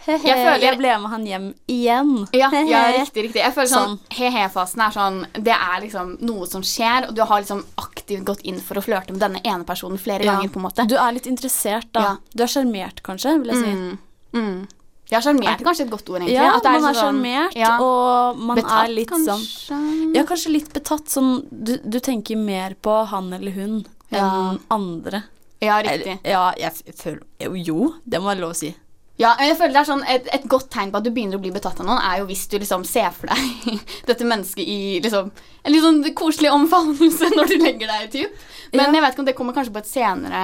He-he, 0.07 0.29
Jeg 0.29 0.61
jeg, 0.63 0.79
ble 0.79 0.93
med 1.03 1.11
han 1.11 1.25
hjem 1.27 1.47
igjen. 1.67 2.11
Ja, 2.33 2.49
ja 2.53 2.83
riktig, 3.01 3.25
riktig. 3.27 3.41
Jeg 3.43 3.55
føler 3.57 3.71
sånn, 3.73 3.97
Sånn. 3.97 3.99
He-he-fasen 4.15 4.83
er 4.87 4.95
sånn 4.95 5.19
Det 5.35 5.57
er 5.57 5.81
liksom 5.83 6.13
noe 6.23 6.47
som 6.47 6.63
skjer, 6.63 7.09
og 7.09 7.15
du 7.19 7.23
har 7.27 7.43
liksom 7.43 7.65
aktivt 7.83 8.25
gått 8.25 8.45
inn 8.47 8.61
for 8.63 8.79
å 8.79 8.85
flørte 8.87 9.11
med 9.11 9.21
denne 9.25 9.43
ene 9.45 9.65
personen 9.67 9.99
flere 9.99 10.23
Ja. 10.25 10.37
ganger, 10.37 10.49
på 10.55 10.57
en 10.63 10.67
måte. 10.69 10.87
Du 10.87 10.95
er 10.97 11.13
litt 11.13 11.27
interessert, 11.27 11.91
da. 11.93 12.01
Ja. 12.01 12.17
Du 12.35 12.43
er 12.45 12.47
sjarmert, 12.47 13.03
kanskje, 13.03 13.39
vil 13.43 13.51
jeg 13.51 13.65
si. 13.65 13.73
Mm. 13.75 13.99
Mm. 14.33 14.69
Ja, 15.11 15.21
sjarmert 15.21 15.61
er 15.61 15.65
kanskje 15.65 15.85
et 15.87 15.91
godt 15.91 16.09
ord, 16.11 16.21
egentlig. 16.23 16.35
Ja, 16.35 16.59
det 16.59 16.73
man 16.73 16.85
er 16.85 16.95
sånn- 16.99 17.55
ja. 17.55 17.79
og 17.81 18.39
man 18.39 18.57
Betatt, 18.57 18.89
er 18.89 18.93
litt 18.93 19.11
sånn? 19.11 20.15
Ja, 20.15 20.23
kanskje 20.25 20.51
litt 20.53 20.73
betatt. 20.73 21.07
Sånn, 21.09 21.47
du, 21.51 21.79
du 21.79 21.99
tenker 22.01 22.37
mer 22.37 22.75
på 22.83 23.07
han 23.07 23.33
eller 23.33 23.53
hun 23.53 23.85
Ja. 24.11 24.51
enn 24.53 24.61
andre. 24.71 25.25
Ja, 25.61 25.81
riktig. 25.83 26.19
Ja, 26.25 26.53
jeg 26.59 26.73
føler 26.95 27.23
Jo, 27.65 27.95
det 28.07 28.21
må 28.21 28.27
være 28.35 28.41
lov 28.41 28.51
å 28.51 28.57
si. 28.57 28.75
Ja, 29.19 29.31
men 29.39 29.49
jeg 29.49 29.57
føler 29.57 29.73
det 29.73 29.81
er 29.81 29.89
sånn 29.89 30.03
et, 30.13 30.27
et 30.37 30.43
godt 30.53 30.67
tegn 30.75 30.91
på 30.93 30.99
at 31.01 31.05
du 31.07 31.11
begynner 31.11 31.39
å 31.39 31.43
bli 31.43 31.51
betatt 31.55 31.79
av 31.81 31.87
noen, 31.89 32.03
er 32.05 32.19
jo 32.21 32.27
hvis 32.29 32.43
du 32.53 32.59
liksom 32.61 32.83
ser 32.85 33.11
for 33.17 33.31
deg 33.33 33.79
dette 34.11 34.27
mennesket 34.29 34.61
i 34.69 34.99
liksom 35.05 35.31
en 35.33 35.73
litt 35.73 35.85
sånn 35.87 36.03
koselig 36.19 36.51
omfavnelse 36.53 37.31
når 37.33 37.49
du 37.49 37.57
legger 37.63 37.89
deg, 37.95 38.11
typ. 38.13 38.43
Men 38.75 38.91
Ja. 38.91 38.93
jeg 38.99 39.03
vet 39.07 39.15
ikke 39.17 39.25
om 39.25 39.31
det 39.31 39.37
kommer 39.39 39.57
kanskje 39.57 39.73
på 39.73 39.81
et 39.81 39.89
senere, 39.89 40.43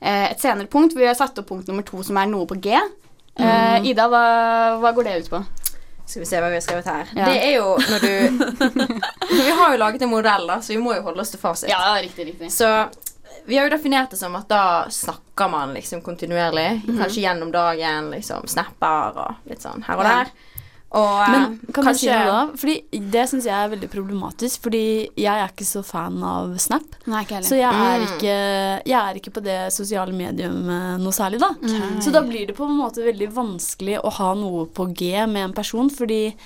eh, 0.00 0.24
et 0.32 0.42
senere 0.42 0.66
punkt. 0.66 0.96
Vi 0.98 1.06
har 1.06 1.14
satt 1.14 1.38
opp 1.38 1.46
punkt 1.48 1.70
nummer 1.70 1.86
to, 1.86 2.02
som 2.02 2.18
er 2.18 2.26
noe 2.26 2.46
på 2.50 2.58
G. 2.60 2.74
Mm. 3.38 3.86
Ida, 3.86 4.08
hva, 4.10 4.24
hva 4.82 4.90
går 4.96 5.04
det 5.06 5.16
ut 5.22 5.30
på? 5.36 5.38
Skal 6.08 6.22
vi 6.24 6.26
se 6.26 6.38
hva 6.42 6.48
vi 6.50 6.56
har 6.58 6.62
skrevet 6.64 6.86
her. 6.90 7.10
Ja. 7.14 7.26
Det 7.28 7.38
er 7.44 7.52
jo 7.60 7.76
når 7.78 8.00
du 8.02 8.12
Vi 9.44 9.50
har 9.60 9.74
jo 9.74 9.78
laget 9.78 10.02
en 10.02 10.10
modell, 10.10 10.46
da, 10.48 10.56
så 10.64 10.72
vi 10.74 10.78
må 10.82 10.96
jo 10.96 11.04
holde 11.06 11.22
oss 11.22 11.30
til 11.30 11.38
fasit. 11.42 11.68
Ja, 11.70 11.94
riktig, 12.02 12.26
riktig. 12.32 12.50
Så 12.50 12.66
vi 13.48 13.56
har 13.58 13.66
jo 13.68 13.72
definert 13.76 14.12
det 14.12 14.18
som 14.20 14.36
at 14.38 14.46
da 14.52 14.62
snakker 14.92 15.50
man 15.50 15.72
liksom 15.74 16.02
kontinuerlig. 16.04 16.84
Mhm. 16.84 16.98
Kanskje 17.00 17.24
gjennom 17.24 17.50
dagen, 17.54 18.10
liksom 18.12 18.46
snapper 18.46 19.16
og 19.24 19.48
litt 19.50 19.64
sånn 19.64 19.82
her 19.88 19.96
og 19.98 20.04
der. 20.04 20.32
Og 20.90 21.28
Men 21.28 21.42
eh, 21.42 21.72
kan 21.76 21.84
kanskje 21.84 21.92
vi 21.92 21.98
si 22.06 22.12
noe 22.16 22.28
da? 22.32 22.56
Fordi 22.56 23.00
Det 23.12 23.24
syns 23.28 23.44
jeg 23.44 23.52
er 23.52 23.68
veldig 23.74 23.90
problematisk, 23.92 24.62
fordi 24.64 25.10
jeg 25.20 25.26
er 25.42 25.50
ikke 25.50 25.66
så 25.68 25.82
fan 25.84 26.16
av 26.24 26.54
Snap. 26.58 26.94
Nei, 27.06 27.24
ikke 27.26 27.42
Så 27.44 27.58
jeg 27.58 27.68
er, 27.68 27.98
Mm. 27.98 28.06
ikke, 28.08 28.36
jeg 28.88 28.96
er 28.96 29.14
ikke 29.20 29.32
på 29.36 29.42
det 29.44 29.72
sosiale 29.72 30.12
mediumet 30.16 30.98
noe 31.02 31.12
særlig, 31.12 31.40
da. 31.40 31.50
Så 32.00 32.10
da 32.10 32.22
blir 32.22 32.46
det 32.46 32.56
på 32.56 32.64
en 32.64 32.78
måte 32.78 33.04
veldig 33.04 33.28
vanskelig 33.36 34.00
å 34.02 34.10
ha 34.12 34.32
noe 34.34 34.64
på 34.64 34.88
G 34.96 35.26
med 35.26 35.44
en 35.44 35.52
person, 35.52 35.90
fordi 35.90 36.32
det 36.32 36.36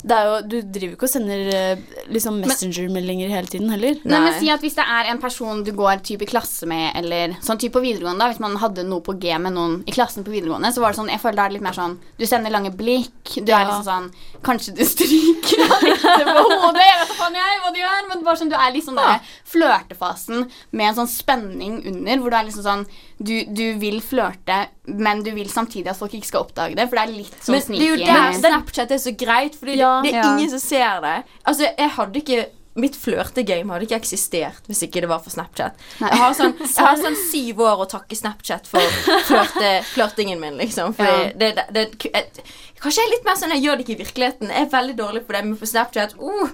jo, 0.00 0.36
du 0.46 0.56
driver 0.62 0.92
jo 0.92 0.96
ikke 0.96 1.06
og 1.08 1.12
sender 1.12 1.50
eh, 1.54 1.82
liksom 2.12 2.40
Messenger-meldinger 2.44 3.32
hele 3.32 3.50
tiden 3.50 3.70
heller. 3.72 3.98
Nei, 4.04 4.20
men 4.24 4.36
si 4.38 4.50
at 4.52 4.62
Hvis 4.64 4.76
det 4.78 4.86
er 4.86 5.10
en 5.12 5.20
person 5.22 5.62
du 5.66 5.72
går 5.76 6.02
typ 6.06 6.24
i 6.24 6.28
klasse 6.30 6.68
med, 6.70 6.92
eller 7.00 7.36
sånn 7.44 7.60
typ 7.60 7.74
på 7.76 7.82
videregående 7.84 8.24
da, 8.24 8.30
Hvis 8.32 8.42
man 8.42 8.56
hadde 8.60 8.86
noe 8.88 9.04
på 9.04 9.16
G 9.20 9.36
med 9.42 9.56
noen 9.56 9.78
i 9.88 9.94
klassen 9.94 10.26
på 10.26 10.34
videregående, 10.34 10.72
så 10.74 10.84
var 10.84 10.94
det 10.94 11.00
sånn, 11.00 11.12
jeg 11.12 11.22
føler 11.22 11.40
det 11.40 11.46
er 11.46 11.56
litt 11.56 11.66
mer 11.66 11.76
sånn 11.76 11.98
Du 12.20 12.26
sender 12.28 12.54
lange 12.54 12.72
blikk, 12.76 13.36
du 13.36 13.52
er 13.52 13.68
liksom 13.68 13.86
sånn 13.88 14.10
Kanskje 14.46 14.76
du 14.78 14.84
stryker 14.88 15.66
av 15.66 15.86
litt 15.86 16.06
på 16.06 16.46
hodet, 16.46 16.86
jeg 16.86 16.98
vet 17.02 17.14
faen 17.18 17.38
jeg 17.40 17.60
hva 17.60 17.74
du 17.74 17.80
gjør, 17.82 18.08
men 18.08 18.26
bare 18.26 18.40
sånn, 18.40 18.52
du 18.52 18.56
er 18.58 18.74
liksom 18.74 18.98
ja. 19.00 19.14
der 19.14 19.36
flørtefasen 19.50 20.46
med 20.70 20.90
en 20.90 20.98
sånn 21.02 21.10
spenning 21.10 21.80
under, 21.84 22.22
hvor 22.22 22.32
du 22.32 22.38
er 22.38 22.48
liksom 22.48 22.66
sånn 22.66 22.86
Du, 23.22 23.34
du 23.52 23.78
vil 23.78 24.00
flørte, 24.00 24.68
men 24.86 25.22
du 25.22 25.30
vil 25.36 25.48
samtidig 25.52 25.90
at 25.92 25.96
folk 25.96 26.14
ikke 26.16 26.26
skal 26.26 26.40
oppdage 26.40 26.74
det, 26.78 26.86
for 26.88 26.96
det 26.96 27.02
er 27.04 27.12
litt 27.18 27.34
sånn 27.44 27.52
Men 27.52 27.60
det 27.66 27.80
er 27.80 27.90
jo 27.90 27.96
sneaky. 27.98 28.06
der 28.06 28.38
Snapchat 28.38 28.90
er 28.96 28.96
så 29.02 29.12
greit, 29.16 29.58
Fordi 29.60 29.74
Ja. 29.76 30.00
det, 30.02 30.12
det 30.12 30.14
er 30.14 30.22
Ja. 30.24 30.36
ingen 30.38 30.50
som 30.50 30.58
ser 30.58 31.00
det. 31.04 31.16
Altså, 31.44 31.66
jeg 31.78 31.90
hadde 31.90 32.16
ikke 32.22 32.46
Mitt 32.80 32.96
flørtegame 32.96 33.74
hadde 33.74 33.86
ikke 33.88 34.00
eksistert 34.00 34.66
hvis 34.70 34.82
ikke 34.86 35.02
det 35.04 35.10
var 35.10 35.20
for 35.24 35.32
Snapchat. 35.34 35.78
Jeg 36.00 36.20
har, 36.22 36.34
sånn, 36.36 36.56
jeg 36.60 36.86
har 36.86 36.98
sånn 37.04 37.18
syv 37.28 37.62
år 37.66 37.84
å 37.84 37.88
takke 37.90 38.18
Snapchat 38.18 38.68
for 38.70 38.98
flørte, 39.28 39.72
flørtingen 39.92 40.40
min, 40.42 40.58
liksom. 40.60 40.96
Fordi 40.96 41.10
Ja. 41.10 41.32
det, 41.36 41.52
det, 41.58 41.64
det, 41.76 42.10
jeg, 42.10 42.44
Kanskje 42.80 43.02
jeg 43.02 43.08
er 43.08 43.12
litt 43.12 43.26
mer 43.28 43.36
sånn 43.36 43.52
Jeg 43.52 43.64
gjør 43.64 43.76
det 43.76 43.84
ikke 43.84 43.92
i 43.92 44.00
virkeligheten. 44.00 44.52
Jeg 44.54 44.66
er 44.66 44.70
veldig 44.72 44.96
dårlig 44.96 45.22
på 45.26 45.34
det, 45.36 45.42
men 45.44 45.56
på 45.60 45.68
Snapchat 45.68 46.14
uh, 46.16 46.48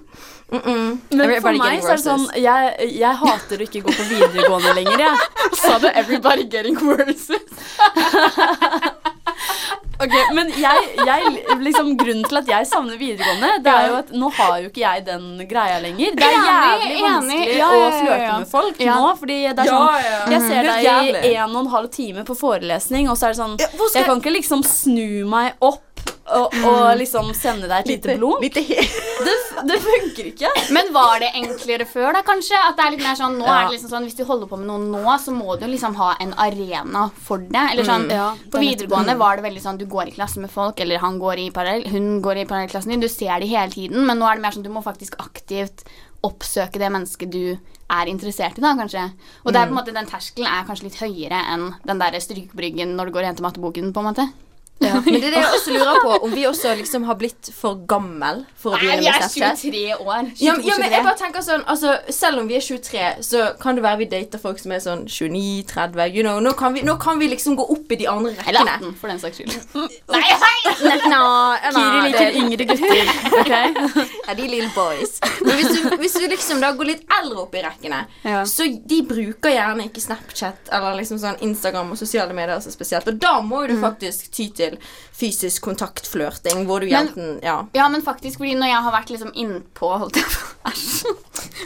mm 0.51 0.61
-mm. 0.61 0.99
Men 1.11 1.43
for 1.43 1.53
meg 1.53 1.83
så 1.83 1.93
er 1.93 1.97
det 1.97 2.03
sånn. 2.03 2.27
Jeg, 2.35 2.91
jeg 2.99 3.15
hater 3.23 3.59
å 3.59 3.67
ikke 3.69 3.85
gå 3.87 3.93
på 3.93 4.09
videregående 4.11 4.75
lenger, 4.75 4.99
jeg. 4.99 5.17
Sa 5.63 5.79
du 5.79 5.87
'everybody 5.87 6.49
getting 6.51 6.77
worse'? 6.77 7.39
Ok, 9.97 10.13
men 10.37 10.51
jeg, 10.61 10.89
jeg, 11.09 11.31
liksom 11.63 11.95
Grunnen 11.97 12.27
til 12.29 12.39
at 12.43 12.51
jeg 12.51 12.69
savner 12.69 12.99
videregående, 13.01 13.49
det 13.65 13.73
er 13.73 13.87
jo 13.89 13.95
at 14.03 14.11
nå 14.13 14.29
har 14.37 14.59
jo 14.61 14.69
ikke 14.69 14.83
jeg 14.83 15.05
den 15.07 15.25
greia 15.49 15.79
lenger. 15.81 16.17
Det 16.19 16.27
er 16.27 16.37
jævlig 16.37 16.99
vanskelig 17.07 17.57
Ja, 17.57 17.71
å 17.71 17.79
ja, 17.79 17.87
ja, 17.87 17.97
flørte 18.03 18.39
med 18.43 18.51
folk 18.53 18.83
Ja. 18.85 18.99
nå. 19.01 19.15
Fordi 19.23 19.39
det 19.47 19.65
er 19.65 19.73
sånn. 19.73 20.33
Jeg 20.35 20.43
ser 20.45 20.71
deg 20.71 21.21
i 21.31 21.35
en 21.35 21.57
og 21.57 21.61
en 21.65 21.73
halv 21.73 21.91
time 21.97 22.27
på 22.29 22.37
forelesning, 22.37 23.09
og 23.09 23.17
så 23.17 23.31
er 23.31 23.37
det 23.37 23.41
sånn 23.41 23.57
Jeg 23.97 24.05
kan 24.11 24.21
ikke 24.21 24.37
liksom 24.37 24.65
snu 24.69 25.25
meg 25.31 25.55
opp 25.65 25.96
og, 26.35 26.55
og 26.67 26.97
liksom 26.99 27.29
sende 27.39 27.69
deg 27.71 27.85
et 27.85 27.91
lite 27.95 28.17
blunk. 28.19 28.41
Lite 28.43 28.63
Det, 29.27 29.33
det 29.67 29.77
funker 29.81 30.27
ikke. 30.29 30.49
Men 30.77 30.91
var 30.95 31.21
det 31.23 31.31
enklere 31.39 31.87
før, 31.89 32.11
da, 32.15 32.21
kanskje? 32.27 32.59
At 32.69 32.77
det 32.77 32.85
er 32.85 32.93
litt 32.95 33.05
mer 33.07 33.17
sånn, 33.19 33.39
nå 33.41 33.47
Ja. 33.47 33.55
er 33.57 33.69
det 33.69 33.77
liksom 33.77 33.91
sånn, 33.91 34.05
Hvis 34.07 34.19
du 34.19 34.25
holder 34.29 34.51
på 34.51 34.59
med 34.61 34.69
noe 34.69 34.83
nå, 34.83 35.15
så 35.23 35.33
må 35.35 35.57
du 35.59 35.65
liksom 35.71 35.97
ha 35.99 36.11
en 36.21 36.35
arena 36.37 37.07
for 37.27 37.39
det. 37.39 37.63
Eller 37.73 37.89
sånn, 37.89 38.05
ja, 38.13 38.29
På 38.53 38.61
er 38.61 38.67
videregående 38.67 39.17
var 39.19 39.41
det 39.41 39.47
veldig 39.49 39.63
sånn 39.65 39.81
du 39.81 39.87
går 39.91 40.11
i 40.13 40.17
klasse 40.19 40.43
med 40.43 40.53
folk, 40.53 40.79
eller 40.85 41.01
han 41.03 41.19
går 41.23 41.47
i 41.47 41.51
parallell, 41.51 41.89
hun 41.91 42.21
går 42.23 42.43
i 42.43 42.47
parallellklassen 42.51 42.93
din. 42.93 43.01
Du 43.01 43.09
ser 43.09 43.41
de 43.41 43.49
hele 43.51 43.73
tiden, 43.73 44.05
men 44.07 44.21
nå 44.21 44.29
er 44.29 44.37
det 44.37 44.45
mer 44.45 44.55
sånn 44.55 44.67
du 44.67 44.71
må 44.75 44.85
faktisk 44.85 45.17
aktivt 45.23 45.87
oppsøke 46.27 46.79
det 46.79 46.91
mennesket 46.93 47.31
du 47.33 47.57
er 47.89 48.11
interessert 48.11 48.59
i, 48.59 48.65
da, 48.65 48.75
kanskje. 48.79 49.11
Og 49.45 49.53
det 49.55 49.61
er 49.61 49.69
på 49.69 49.75
en 49.75 49.79
måte, 49.81 49.95
den 49.95 50.09
terskelen 50.11 50.51
er 50.51 50.67
kanskje 50.69 50.89
litt 50.91 51.01
høyere 51.01 51.39
enn 51.55 51.69
den 51.87 52.03
der 52.03 52.19
strykebryggen 52.21 52.97
når 52.99 53.09
du 53.09 53.17
går 53.17 53.25
og 53.25 53.31
henter 53.33 53.47
matteboken, 53.47 53.93
på 53.95 54.03
en 54.03 54.09
måte. 54.11 54.27
Men 55.07 55.15
det 55.21 55.25
er 55.31 55.33
det 55.33 55.41
jeg 55.41 55.53
også 55.57 55.73
lurer 55.73 55.99
på, 56.05 56.17
om 56.27 56.33
vi 56.37 56.43
også 56.47 56.75
liksom 56.77 57.05
har 57.09 57.17
blitt 57.17 57.49
for 57.57 57.79
gammel 57.89 58.43
for 58.61 58.77
å 58.77 58.81
begynne 58.81 59.07
med 59.07 59.23
Snapchat. 59.33 59.63
23 59.63 59.95
år. 59.97 60.27
22, 60.37 60.45
Ja, 60.45 60.53
men- 60.57 60.67
ja, 60.69 60.75
men 60.83 60.93
jeg 60.93 61.05
bare 61.07 61.17
tenker 61.17 61.41
sånn 61.47 61.65
altså, 61.65 61.95
Selv 62.13 62.43
om 62.43 62.49
vi 62.51 62.57
er 62.59 62.61
23, 62.61 63.23
så 63.25 63.47
kan 63.63 63.75
det 63.79 63.83
være 63.87 63.99
vi 64.03 64.09
dater 64.13 64.39
folk 64.43 64.59
som 64.61 64.73
er 64.77 64.83
sånn 64.85 65.07
29-30. 65.09 66.13
You 66.15 66.23
know, 66.27 66.41
nå, 66.45 66.53
kan 66.59 66.75
vi, 66.77 66.83
nå 66.85 66.97
kan 67.01 67.19
vi 67.19 67.29
liksom 67.33 67.57
gå 67.57 67.65
opp 67.73 67.93
i 67.93 67.97
de 68.03 68.07
andre 68.11 68.35
Eller 68.47 68.69
18, 68.69 68.93
for 69.01 69.09
den 69.09 69.19
saks 69.23 69.41
skyld. 69.41 69.57
Nei, 70.13 70.23
nei, 70.37 71.01
nei, 71.09 71.71
Kiri 71.73 72.01
liker 72.05 72.37
yngre 72.41 72.65
gutter. 72.69 73.11
ok? 73.41 73.53
Ja, 74.27 74.35
de 74.37 74.47
little 74.51 74.71
boys. 74.75 75.17
Men 75.41 75.57
hvis 75.61 75.73
du, 75.73 75.97
hvis 76.01 76.17
du 76.21 76.27
liksom 76.31 76.61
da 76.63 76.73
går 76.77 76.91
litt 76.91 77.05
eldre 77.21 77.45
opp 77.47 77.55
i 77.57 77.63
rekkene, 77.65 78.03
Ja. 78.27 78.43
så 78.49 78.67
de 78.87 79.01
bruker 79.09 79.53
gjerne 79.55 79.87
ikke 79.89 80.03
Snapchat 80.05 80.69
eller 80.75 80.97
liksom 81.01 81.21
sånn 81.23 81.39
Instagram 81.47 81.93
og 81.95 82.01
sosiale 82.01 82.35
medier 82.37 82.61
så 82.61 82.73
spesielt. 82.75 83.09
Og 83.09 83.19
da 83.23 83.37
må 83.41 83.65
jo 83.65 83.75
du 83.75 83.81
faktisk 83.83 84.31
ty 84.35 84.49
til 84.57 84.66
fysisk 85.17 85.65
kontaktflørting, 85.65 86.65
hvor 86.69 86.81
du 86.81 86.91
Men- 86.91 87.09
enten 87.09 87.43
Ja. 87.43 87.67
Ja, 87.75 87.89
men 87.89 88.03
faktisk, 88.03 88.39
fordi 88.39 88.55
når 88.55 88.73
jeg 88.73 88.83
har 88.83 88.93
vært 88.93 89.11
liksom 89.11 89.33
innpå 89.35 89.99
holdt 89.99 90.17
jeg 90.17 90.25
på, 90.25 90.47
Æsj. 90.67 91.07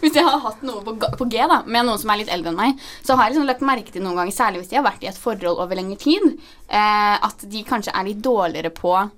Hvis 0.01 0.15
jeg 0.15 0.25
har 0.25 0.39
hatt 0.41 0.63
noe 0.63 0.83
på, 0.85 0.97
på 1.19 1.29
G 1.31 1.39
da, 1.49 1.63
med 1.67 1.87
noen 1.87 1.99
som 1.99 2.11
er 2.11 2.21
litt 2.23 2.33
eldre 2.33 2.53
enn 2.53 2.57
meg, 2.57 2.79
så 3.03 3.17
har 3.17 3.27
jeg 3.27 3.35
liksom 3.35 3.47
lagt 3.47 3.65
merke 3.67 3.93
til 3.93 4.03
noen 4.03 4.17
ganger, 4.17 4.33
særlig 4.33 4.63
hvis 4.63 4.71
de 4.71 4.77
har 4.77 4.87
vært 4.87 5.03
i 5.03 5.11
et 5.11 5.19
forhold 5.19 5.59
over 5.59 5.77
lengre 5.77 5.99
tid, 5.99 6.39
eh, 6.69 7.17
at 7.21 7.49
de 7.51 7.65
kanskje 7.65 7.95
er 7.95 8.05
litt 8.05 8.23
dårligere 8.23 8.71
på 8.71 9.11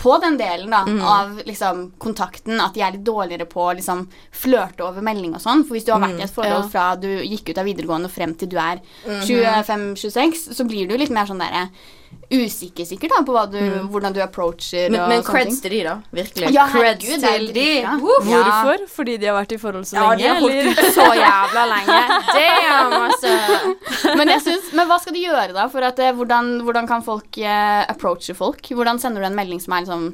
på 0.00 0.18
den 0.18 0.38
delen 0.38 0.70
da, 0.70 0.80
av 1.04 1.42
liksom, 1.44 1.90
kontakten, 1.98 2.60
at 2.60 2.74
de 2.74 2.80
er 2.80 2.94
litt 2.94 3.04
dårligere 3.04 3.44
på 3.50 3.66
å 3.66 3.74
liksom, 3.76 4.06
flørte 4.32 4.86
over 4.86 5.04
melding 5.04 5.34
og 5.36 5.42
sånn. 5.44 5.64
For 5.66 5.76
hvis 5.76 5.84
du 5.84 5.92
har 5.92 6.00
vært 6.00 6.22
i 6.22 6.24
et 6.24 6.32
forhold 6.32 6.64
ja. 6.64 6.70
fra 6.72 6.86
du 6.96 7.08
gikk 7.20 7.50
ut 7.50 7.60
av 7.60 7.68
videregående 7.68 8.08
og 8.08 8.14
frem 8.14 8.32
til 8.38 8.48
du 8.48 8.56
er 8.60 8.80
25-26, 9.04 10.46
så 10.56 10.68
blir 10.68 10.88
du 10.88 10.96
litt 10.96 11.12
mer 11.12 11.28
sånn 11.28 11.42
derre 11.42 11.68
usikker 12.30 12.86
sikkert 12.86 13.10
da, 13.10 13.20
på 13.26 13.34
hva 13.34 13.42
du, 13.50 13.58
hvordan 13.90 14.14
du 14.14 14.20
approacher 14.22 14.86
Men, 14.92 15.00
og 15.02 15.10
men 15.10 15.22
creds 15.26 15.58
til 15.64 15.72
de, 15.74 15.80
da. 15.86 15.94
Virkelig. 16.14 16.52
Ja, 16.54 16.66
creds 16.70 17.02
herregud, 17.06 17.24
til 17.24 17.46
de. 17.56 17.66
Ja. 17.80 17.94
Hvorfor? 17.98 18.84
Fordi 18.94 19.16
de 19.18 19.30
har 19.30 19.38
vært 19.40 19.54
i 19.56 19.58
forhold 19.60 19.88
så 19.90 19.98
Ja, 19.98 20.12
de 20.18 20.28
har 20.28 20.38
holdt 20.44 20.70
ut 20.70 20.94
så 20.94 21.06
jævla 21.18 21.64
lenge. 21.72 21.98
Damn, 22.30 22.96
altså. 23.00 23.34
Men, 24.20 24.30
jeg 24.36 24.44
synes, 24.44 24.70
men 24.76 24.88
hva 24.90 24.98
skal 25.02 25.14
du 25.16 25.20
gjøre 25.22 25.54
da? 25.56 25.66
For 25.72 25.84
at, 25.86 25.98
eh, 26.02 26.14
hvordan, 26.16 26.52
hvordan 26.66 26.86
kan 26.88 27.02
folk 27.04 27.38
eh, 27.42 27.82
approache 27.90 28.34
folk? 28.38 28.62
Hvordan 28.78 29.00
sender 29.02 29.22
du 29.22 29.28
en 29.28 29.38
melding 29.38 29.60
som 29.62 29.74
er 29.74 29.84
liksom 29.84 30.06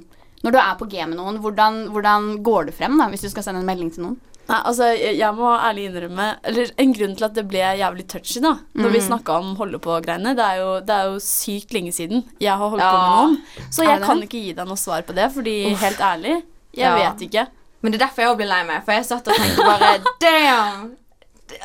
Når 0.44 0.54
du 0.54 0.58
er 0.60 0.74
på 0.78 0.88
G 0.90 1.04
med 1.08 1.18
noen, 1.18 1.40
hvordan, 1.42 1.86
hvordan 1.92 2.30
går 2.46 2.68
du 2.68 2.72
frem 2.76 2.96
da, 3.00 3.08
hvis 3.12 3.24
du 3.26 3.30
skal 3.32 3.44
sende 3.44 3.62
en 3.64 3.68
melding 3.68 3.92
til 3.92 4.06
noen? 4.06 4.16
Nei, 4.46 4.58
altså, 4.70 4.86
jeg, 4.94 5.34
må 5.34 5.48
ærlig 5.58 5.88
innrømme 5.88 6.26
Eller 6.46 6.68
en 6.78 6.92
grunn 6.94 7.16
til 7.18 7.24
at 7.26 7.34
det 7.34 7.42
ble 7.50 7.58
jævlig 7.80 8.04
touchy, 8.06 8.38
da 8.44 8.52
Når 8.78 8.92
vi 8.94 9.00
snakka 9.02 9.38
om 9.42 9.56
holde 9.58 9.80
på-greiene. 9.82 10.36
Det, 10.38 10.46
det 10.86 10.94
er 10.94 11.08
jo 11.10 11.16
sykt 11.24 11.74
lenge 11.74 11.90
siden 11.96 12.22
jeg 12.38 12.52
har 12.52 12.62
holdt 12.70 12.84
på 12.84 12.92
med 13.00 13.08
Ja. 13.08 13.16
noen. 13.26 13.36
Så 13.74 13.82
jeg 13.88 14.02
kan 14.04 14.22
ikke 14.22 14.42
gi 14.44 14.52
deg 14.54 14.68
noe 14.70 14.78
svar 14.78 15.02
på 15.08 15.16
det, 15.18 15.26
fordi 15.34 15.56
helt 15.82 15.98
ærlig, 16.00 16.36
jeg 16.76 16.84
Ja. 16.86 16.94
vet 17.00 17.26
ikke. 17.26 17.46
Men 17.82 17.92
det 17.92 18.00
er 18.00 18.06
derfor 18.06 18.22
jeg 18.22 18.30
også 18.30 18.36
ble 18.44 18.46
lei 18.52 18.62
meg. 18.70 18.84
For 18.86 18.92
jeg 18.92 19.04
satt 19.10 19.28
og 19.28 19.34
tenkte 19.34 19.66
bare 19.66 19.90
Damn! 20.22 20.96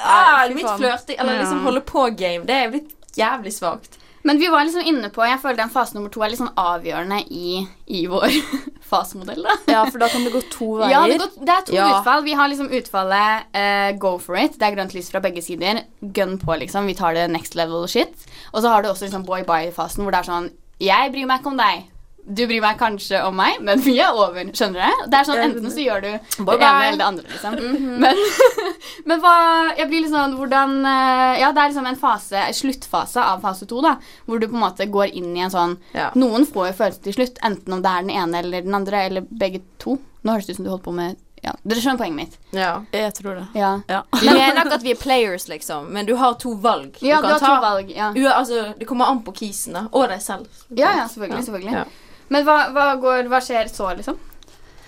Ah, 0.01 0.47
mitt 0.53 0.67
flørting, 0.77 1.17
eller 1.19 1.39
liksom 1.39 1.63
holde 1.65 1.81
på-game, 1.81 2.45
det 2.45 2.55
er 2.63 2.69
blitt 2.73 2.91
jævlig 3.17 3.53
svakt. 3.53 3.97
Men 4.23 4.37
vi 4.39 4.47
var 4.53 4.63
liksom 4.67 4.85
inne 4.85 5.09
på 5.09 5.23
Jeg 5.25 5.39
føler 5.41 5.57
den 5.63 5.71
fase 5.73 5.95
nummer 5.97 6.11
to 6.13 6.21
er 6.21 6.29
litt 6.29 6.39
sånn 6.41 6.51
avgjørende 6.61 7.21
i, 7.33 7.63
i 7.89 8.03
vår 8.11 8.29
fasemodell. 8.91 9.41
da 9.47 9.55
Ja, 9.71 9.83
for 9.89 9.97
da 10.03 10.09
kan 10.11 10.23
det 10.27 10.33
gå 10.35 10.41
to 10.53 10.67
veier. 10.81 10.91
Ja, 10.95 11.01
det, 11.09 11.17
går, 11.21 11.31
det 11.47 11.55
er 11.55 11.65
to 11.69 11.75
Ja. 11.77 11.87
utfall. 11.97 12.23
Vi 12.27 12.35
har 12.37 12.51
liksom 12.51 12.69
utfallet 12.77 13.49
uh, 13.57 13.91
go 14.01 14.17
for 14.21 14.37
it. 14.37 14.57
Det 14.59 14.67
er 14.67 14.75
grønt 14.77 14.93
lys 14.97 15.09
fra 15.13 15.21
begge 15.23 15.41
sider. 15.45 15.83
Gun 16.01 16.37
på, 16.41 16.53
liksom. 16.61 16.85
Vi 16.91 16.97
tar 16.99 17.17
det 17.17 17.29
next 17.33 17.55
level 17.57 17.87
shit. 17.91 18.13
Og 18.53 18.61
så 18.61 18.69
har 18.73 18.83
du 18.85 18.91
også 18.91 19.07
liksom 19.07 19.25
boy 19.25 19.41
bye-fasen, 19.47 20.03
hvor 20.05 20.11
det 20.13 20.21
er 20.23 20.29
sånn 20.31 20.51
Jeg 20.81 21.11
bryr 21.13 21.27
meg 21.29 21.41
ikke 21.41 21.51
om 21.53 21.59
deg. 21.61 21.87
Du 22.25 22.43
bryr 22.47 22.61
meg 22.61 22.77
kanskje 22.79 23.19
om 23.25 23.35
meg, 23.35 23.57
men 23.65 23.81
vi 23.81 23.95
er 23.99 24.13
over. 24.13 24.43
Skjønner 24.53 24.85
du? 24.91 25.05
Det 25.11 25.17
er 25.19 25.27
sånn 25.27 25.41
Enten 25.41 25.71
så 25.73 25.81
gjør 25.83 26.03
du 26.03 26.09
det 26.11 26.57
ene 26.57 26.83
eller 26.87 26.99
det 26.99 27.07
andre, 27.07 27.25
liksom. 27.31 27.55
Men, 28.03 28.21
men 29.09 29.23
hva 29.23 29.33
Jeg 29.77 29.87
blir 29.89 30.03
litt 30.05 30.13
sånn 30.13 30.35
Hvordan 30.37 30.77
eh, 30.85 31.41
Ja, 31.41 31.49
det 31.55 31.63
er 31.63 31.71
liksom 31.73 31.89
en 31.89 31.99
fase, 31.99 32.37
en 32.45 32.57
sluttfase 32.57 33.23
av 33.23 33.41
fase 33.43 33.67
to, 33.69 33.81
da. 33.83 33.95
Hvor 34.27 34.41
du 34.41 34.47
på 34.47 34.57
en 34.59 34.65
måte 34.67 34.87
går 34.91 35.15
inn 35.17 35.33
i 35.35 35.43
en 35.47 35.53
sånn 35.53 35.75
Ja. 35.97 36.11
Noen 36.19 36.45
får 36.45 36.71
jo 36.71 36.77
følelser 36.83 37.03
til 37.09 37.17
slutt, 37.17 37.41
enten 37.47 37.75
om 37.77 37.81
det 37.83 37.91
er 37.91 38.05
den 38.05 38.13
ene 38.21 38.43
eller 38.45 38.63
den 38.65 38.77
andre, 38.77 39.05
eller 39.09 39.25
begge 39.25 39.63
to. 39.81 39.97
Nå 40.21 40.35
høres 40.35 40.47
det 40.47 40.55
ut 40.55 40.61
som 40.61 40.67
du 40.69 40.73
holdt 40.75 40.85
på 40.85 40.95
med 40.95 41.17
ja, 41.41 41.55
Dere 41.65 41.81
skjønner 41.81 41.97
poenget 41.97 42.17
mitt. 42.19 42.35
Ja. 42.53 42.83
Jeg 42.93 43.15
tror 43.17 43.39
det. 43.39 43.47
Ja, 43.57 43.71
Ja. 43.89 44.03
Vi 44.21 44.29
er 44.29 44.53
nok 44.53 44.75
at 44.75 44.83
vi 44.85 44.93
er 44.93 44.99
players, 45.01 45.47
liksom, 45.49 45.89
men 45.89 46.05
du 46.05 46.13
har 46.19 46.35
to 46.37 46.53
valg. 46.53 46.99
ja 47.01 47.17
du 47.17 47.25
du 47.25 47.33
har 47.33 47.41
to 47.41 47.55
valg. 47.63 47.89
Ja, 47.95 48.11
altså, 48.35 48.67
det 48.77 48.85
kommer 48.85 49.09
an 49.09 49.23
på 49.25 49.33
kisen, 49.41 49.73
da. 49.73 49.87
Og 49.91 50.05
deg 50.11 50.21
selv. 50.21 50.45
ja, 50.69 50.93
ja 50.99 51.07
selvfølgelig. 51.09 51.45
selvfølgelig. 51.49 51.85
Men 52.31 52.45
hva, 52.47 52.57
hva, 52.71 52.91
går, 53.01 53.27
hva 53.31 53.41
skjer 53.43 53.67
så, 53.71 53.89
liksom? 53.97 54.19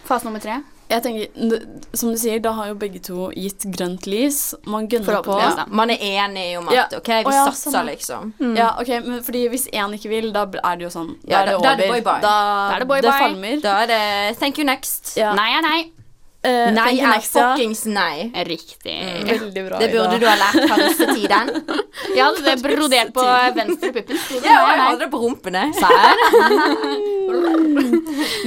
Fase 0.08 0.28
nummer 0.28 0.44
tre? 0.44 0.62
Jeg 0.92 1.02
tenker, 1.02 1.62
Som 1.98 2.12
du 2.14 2.20
sier, 2.22 2.40
da 2.44 2.52
har 2.58 2.70
jo 2.70 2.76
begge 2.78 3.00
to 3.04 3.30
gitt 3.40 3.66
grønt 3.74 4.06
lys. 4.10 4.54
Man 4.70 4.88
gønner 4.92 5.24
på. 5.26 5.38
Ja. 5.40 5.66
Man 5.68 5.90
er 5.94 6.04
enig 6.04 6.46
om 6.60 6.68
at 6.70 6.76
Ja. 6.76 6.84
OK, 7.00 7.08
vi 7.08 7.32
oh, 7.32 7.34
ja, 7.34 7.46
satser, 7.50 7.74
sånn, 7.74 7.90
liksom. 7.90 8.34
liksom. 8.38 8.58
Ja, 8.60 8.70
ok, 8.80 8.92
men 9.08 9.24
fordi 9.26 9.48
Hvis 9.54 9.68
én 9.74 9.96
ikke 9.98 10.12
vil, 10.12 10.32
da 10.36 10.46
er 10.46 10.78
det 10.78 10.88
jo 10.88 10.92
sånn. 10.94 11.16
Da 11.24 11.32
Ja, 11.32 11.42
er 11.42 11.46
det 11.46 11.52
da- 11.52 11.58
over. 11.58 11.64
da 11.64 11.72
er 11.72 11.78
det 11.78 11.90
bye-bye. 11.90 12.22
Da, 12.22 12.36
Da 12.70 12.76
er 12.76 13.02
det 13.02 13.14
falmer. 13.24 13.62
Da 13.62 13.76
er 13.84 13.88
det 13.88 14.40
thank 14.40 14.58
you 14.58 14.66
next. 14.66 15.16
Ja. 15.18 15.34
Nei 15.34 15.50
er 15.58 15.62
nei. 15.62 15.80
Eh, 16.44 16.74
Nei 16.76 16.98
er 17.00 17.08
next, 17.08 17.38
fuckings 17.38 17.86
nei. 17.88 18.26
Riktig. 18.44 18.98
Veldig 19.30 19.62
bra. 19.70 19.78
Det 19.80 19.88
burde 19.94 20.18
du 20.20 20.26
ha 20.28 20.34
lært. 20.36 20.60
Jeg 22.14 22.20
hadde 22.20 22.42
det 22.44 22.58
brodert 22.60 23.14
på 23.16 23.24
venstre 23.56 23.94
puppen. 23.96 24.18
Ja, 24.44 24.58
nei, 24.66 24.74
jeg 24.74 24.82
hadde 24.82 25.00
det 25.06 25.12
på 25.14 25.22
rumpene. 25.22 25.62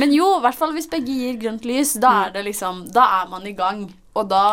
Men 0.00 0.12
jo, 0.12 0.26
i 0.36 0.42
hvert 0.44 0.58
fall 0.58 0.74
hvis 0.76 0.90
begge 0.92 1.12
gir 1.14 1.38
grønt 1.40 1.64
lys, 1.68 1.94
da 2.02 2.10
er 2.26 2.30
det 2.36 2.42
liksom 2.50 2.74
Da 2.94 3.04
er 3.22 3.26
man 3.32 3.46
i 3.48 3.54
gang. 3.56 3.86
Og 4.16 4.24
da 4.28 4.44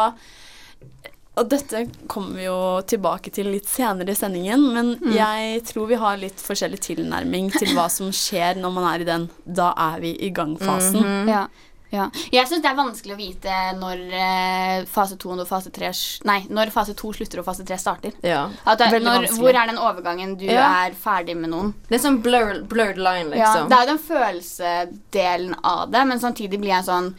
Og 1.36 1.50
dette 1.50 1.88
kommer 2.08 2.36
vi 2.38 2.44
jo 2.46 2.82
tilbake 2.88 3.32
til 3.34 3.48
litt 3.50 3.66
senere 3.68 4.12
i 4.14 4.18
sendingen, 4.18 4.62
men 4.76 4.92
jeg 5.16 5.64
tror 5.66 5.88
vi 5.90 5.98
har 5.98 6.18
litt 6.22 6.38
forskjellig 6.46 6.78
tilnærming 6.86 7.50
til 7.56 7.74
hva 7.74 7.88
som 7.90 8.12
skjer 8.14 8.56
når 8.62 8.72
man 8.76 8.86
er 8.94 9.02
i 9.02 9.08
den 9.10 9.30
'da 9.44 9.74
er 9.74 10.00
vi 10.00 10.12
i 10.14 10.30
gang'-fasen. 10.30 11.28
Ja. 11.28 11.48
Ja. 11.94 12.08
Jeg 12.34 12.48
syns 12.50 12.64
det 12.66 12.72
er 12.72 12.78
vanskelig 12.80 13.14
å 13.14 13.20
vite 13.20 13.58
når 13.78 14.00
eh, 14.18 14.86
fase 14.90 15.16
2 15.22 15.36
og 15.38 15.48
fase 15.48 15.70
3 15.74 15.92
Nei, 16.26 16.40
når 16.50 16.72
fase 16.74 16.96
2 16.98 17.12
slutter 17.20 17.44
og 17.44 17.46
fase 17.46 17.66
3 17.70 17.78
starter. 17.78 18.16
Ja. 18.26 18.48
At 18.66 18.82
det, 18.82 18.90
når, 19.06 19.28
hvor 19.38 19.54
er 19.54 19.70
den 19.70 19.78
overgangen 19.78 20.34
du 20.40 20.46
Ja. 20.50 20.66
er 20.88 20.98
ferdig 20.98 21.38
med 21.38 21.52
noen? 21.54 21.74
Det 21.90 22.00
er 22.00 22.04
sånn 22.08 22.22
blur, 22.26 22.64
blurred 22.66 22.98
line, 22.98 23.30
Ja, 23.38 23.54
liksom. 23.54 23.70
det 23.70 23.78
er 23.78 23.86
jo 23.86 23.92
den 23.94 24.04
følelsedelen 24.10 25.56
av 25.64 25.92
det, 25.94 26.04
men 26.10 26.20
samtidig 26.20 26.60
blir 26.60 26.74
jeg 26.76 26.86
sånn 26.90 27.14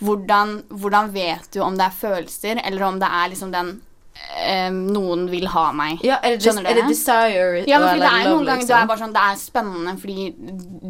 hvordan, 0.00 0.62
hvordan 0.70 1.08
vet 1.10 1.48
du 1.52 1.60
om 1.64 1.74
det 1.78 1.88
er 1.88 1.96
følelser, 1.98 2.60
eller 2.64 2.84
om 2.86 2.98
det 3.00 3.08
er 3.10 3.28
liksom 3.32 3.50
den 3.52 3.80
eh, 4.38 4.68
Noen 4.72 5.26
vil 5.30 5.46
ha 5.52 5.68
meg. 5.76 6.02
Ja, 6.06 6.18
eller 6.24 6.40
Skjønner 6.42 6.68
er 6.68 6.80
det 6.80 6.86
desire 6.90 7.62
Ja, 7.68 7.80
men 7.80 7.88
fordi 7.88 8.02
det 8.02 8.10
er 8.10 8.28
noen 8.28 8.46
ganger 8.46 8.62
liksom? 8.62 8.68
du 8.68 8.76
er 8.78 8.90
bare 8.90 9.02
sånn 9.02 9.14
Det 9.16 9.24
er 9.24 9.40
spennende 9.40 9.94
fordi 9.98 10.26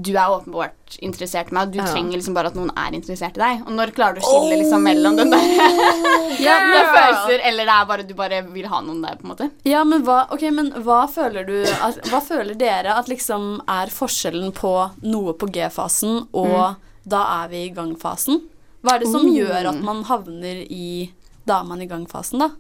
du 0.08 0.10
er 0.14 0.34
åpenbart 0.34 0.98
interessert 1.04 1.50
i 1.50 1.56
meg, 1.56 1.68
og 1.68 1.72
du 1.74 1.78
Ja. 1.80 1.86
trenger 1.90 2.16
liksom 2.16 2.36
bare 2.36 2.48
at 2.52 2.56
noen 2.56 2.70
er 2.72 2.94
interessert 2.96 3.36
i 3.36 3.42
deg. 3.42 3.62
Og 3.66 3.72
når 3.76 3.92
klarer 3.96 4.16
du 4.16 4.22
å 4.22 4.28
skille 4.32 4.60
liksom 4.62 4.84
mellom 4.88 5.18
den 5.18 5.32
der 5.34 5.46
Ja, 6.46 6.58
med 6.64 6.92
følelser, 6.94 7.42
eller 7.50 7.68
det 7.68 7.74
er 7.74 7.88
bare 7.92 8.06
du 8.08 8.14
bare 8.18 8.42
vil 8.46 8.68
ha 8.70 8.80
noen 8.84 9.02
der, 9.02 9.18
på 9.20 9.26
en 9.26 9.32
måte? 9.34 9.50
Ja, 9.68 9.84
men 9.84 10.04
hva, 10.06 10.22
okay, 10.32 10.52
men 10.54 10.70
hva 10.84 11.02
føler 11.10 11.44
du 11.48 11.56
at, 11.64 12.00
Hva 12.08 12.22
føler 12.24 12.56
dere 12.58 12.96
at 12.96 13.10
liksom 13.10 13.60
er 13.68 13.92
forskjellen 13.92 14.52
på 14.56 14.74
noe 15.08 15.34
på 15.34 15.50
G-fasen 15.52 16.28
og 16.32 16.78
da 17.08 17.20
er 17.42 17.52
vi 17.52 17.66
i 17.66 17.74
gang-fasen? 17.74 18.42
Hva 18.84 18.94
er 18.94 19.02
det 19.02 19.10
som 19.10 19.24
mm. 19.26 19.34
gjør 19.34 19.70
at 19.72 19.80
man 19.84 20.04
havner 20.08 20.64
i 20.70 21.10
da 21.48 21.62
er 21.62 21.68
man 21.68 21.82
i 21.82 21.88
gang-fasen, 21.88 22.42
da? 22.42 22.50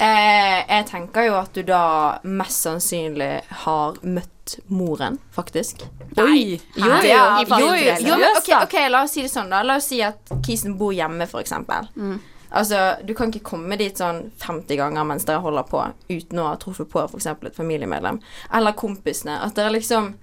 Eh, 0.00 0.58
jeg 0.64 0.86
tenker 0.88 1.26
jo 1.28 1.34
at 1.36 1.52
du 1.52 1.60
da 1.68 1.84
mest 2.24 2.64
sannsynlig 2.64 3.34
har 3.66 3.98
møtt 4.00 4.54
moren, 4.72 5.18
faktisk. 5.36 5.84
Oi! 6.16 6.56
Jo, 6.74 6.88
Nei, 6.88 7.02
jo, 7.10 7.18
i 7.20 7.44
jo, 7.44 7.58
jo, 7.60 7.66
jo, 7.76 8.16
men 8.16 8.38
seriøst, 8.40 8.48
ok, 8.64 8.76
la 8.88 9.02
oss 9.04 9.14
si 9.18 9.26
det 9.26 9.32
sånn, 9.32 9.52
da. 9.52 9.60
La 9.66 9.76
oss 9.76 9.90
si 9.92 10.00
at 10.02 10.32
kisen 10.46 10.78
bor 10.80 10.94
hjemme, 10.96 11.28
for 11.28 11.44
eksempel. 11.44 11.90
Altså, 12.50 12.80
du 13.04 13.12
kan 13.14 13.30
ikke 13.30 13.44
komme 13.52 13.76
dit 13.78 14.00
sånn 14.00 14.24
50 14.40 14.80
ganger 14.80 15.04
mens 15.06 15.28
dere 15.28 15.44
holder 15.44 15.68
på, 15.68 15.84
uten 16.08 16.40
å 16.40 16.48
ha 16.48 16.56
truffet 16.58 16.88
på 16.90 17.04
eksempel 17.20 17.52
et 17.52 17.60
familiemedlem. 17.60 18.18
Eller 18.56 18.74
kompisene. 18.78 19.36
At 19.44 19.54
dere 19.58 19.76
liksom 19.76 20.14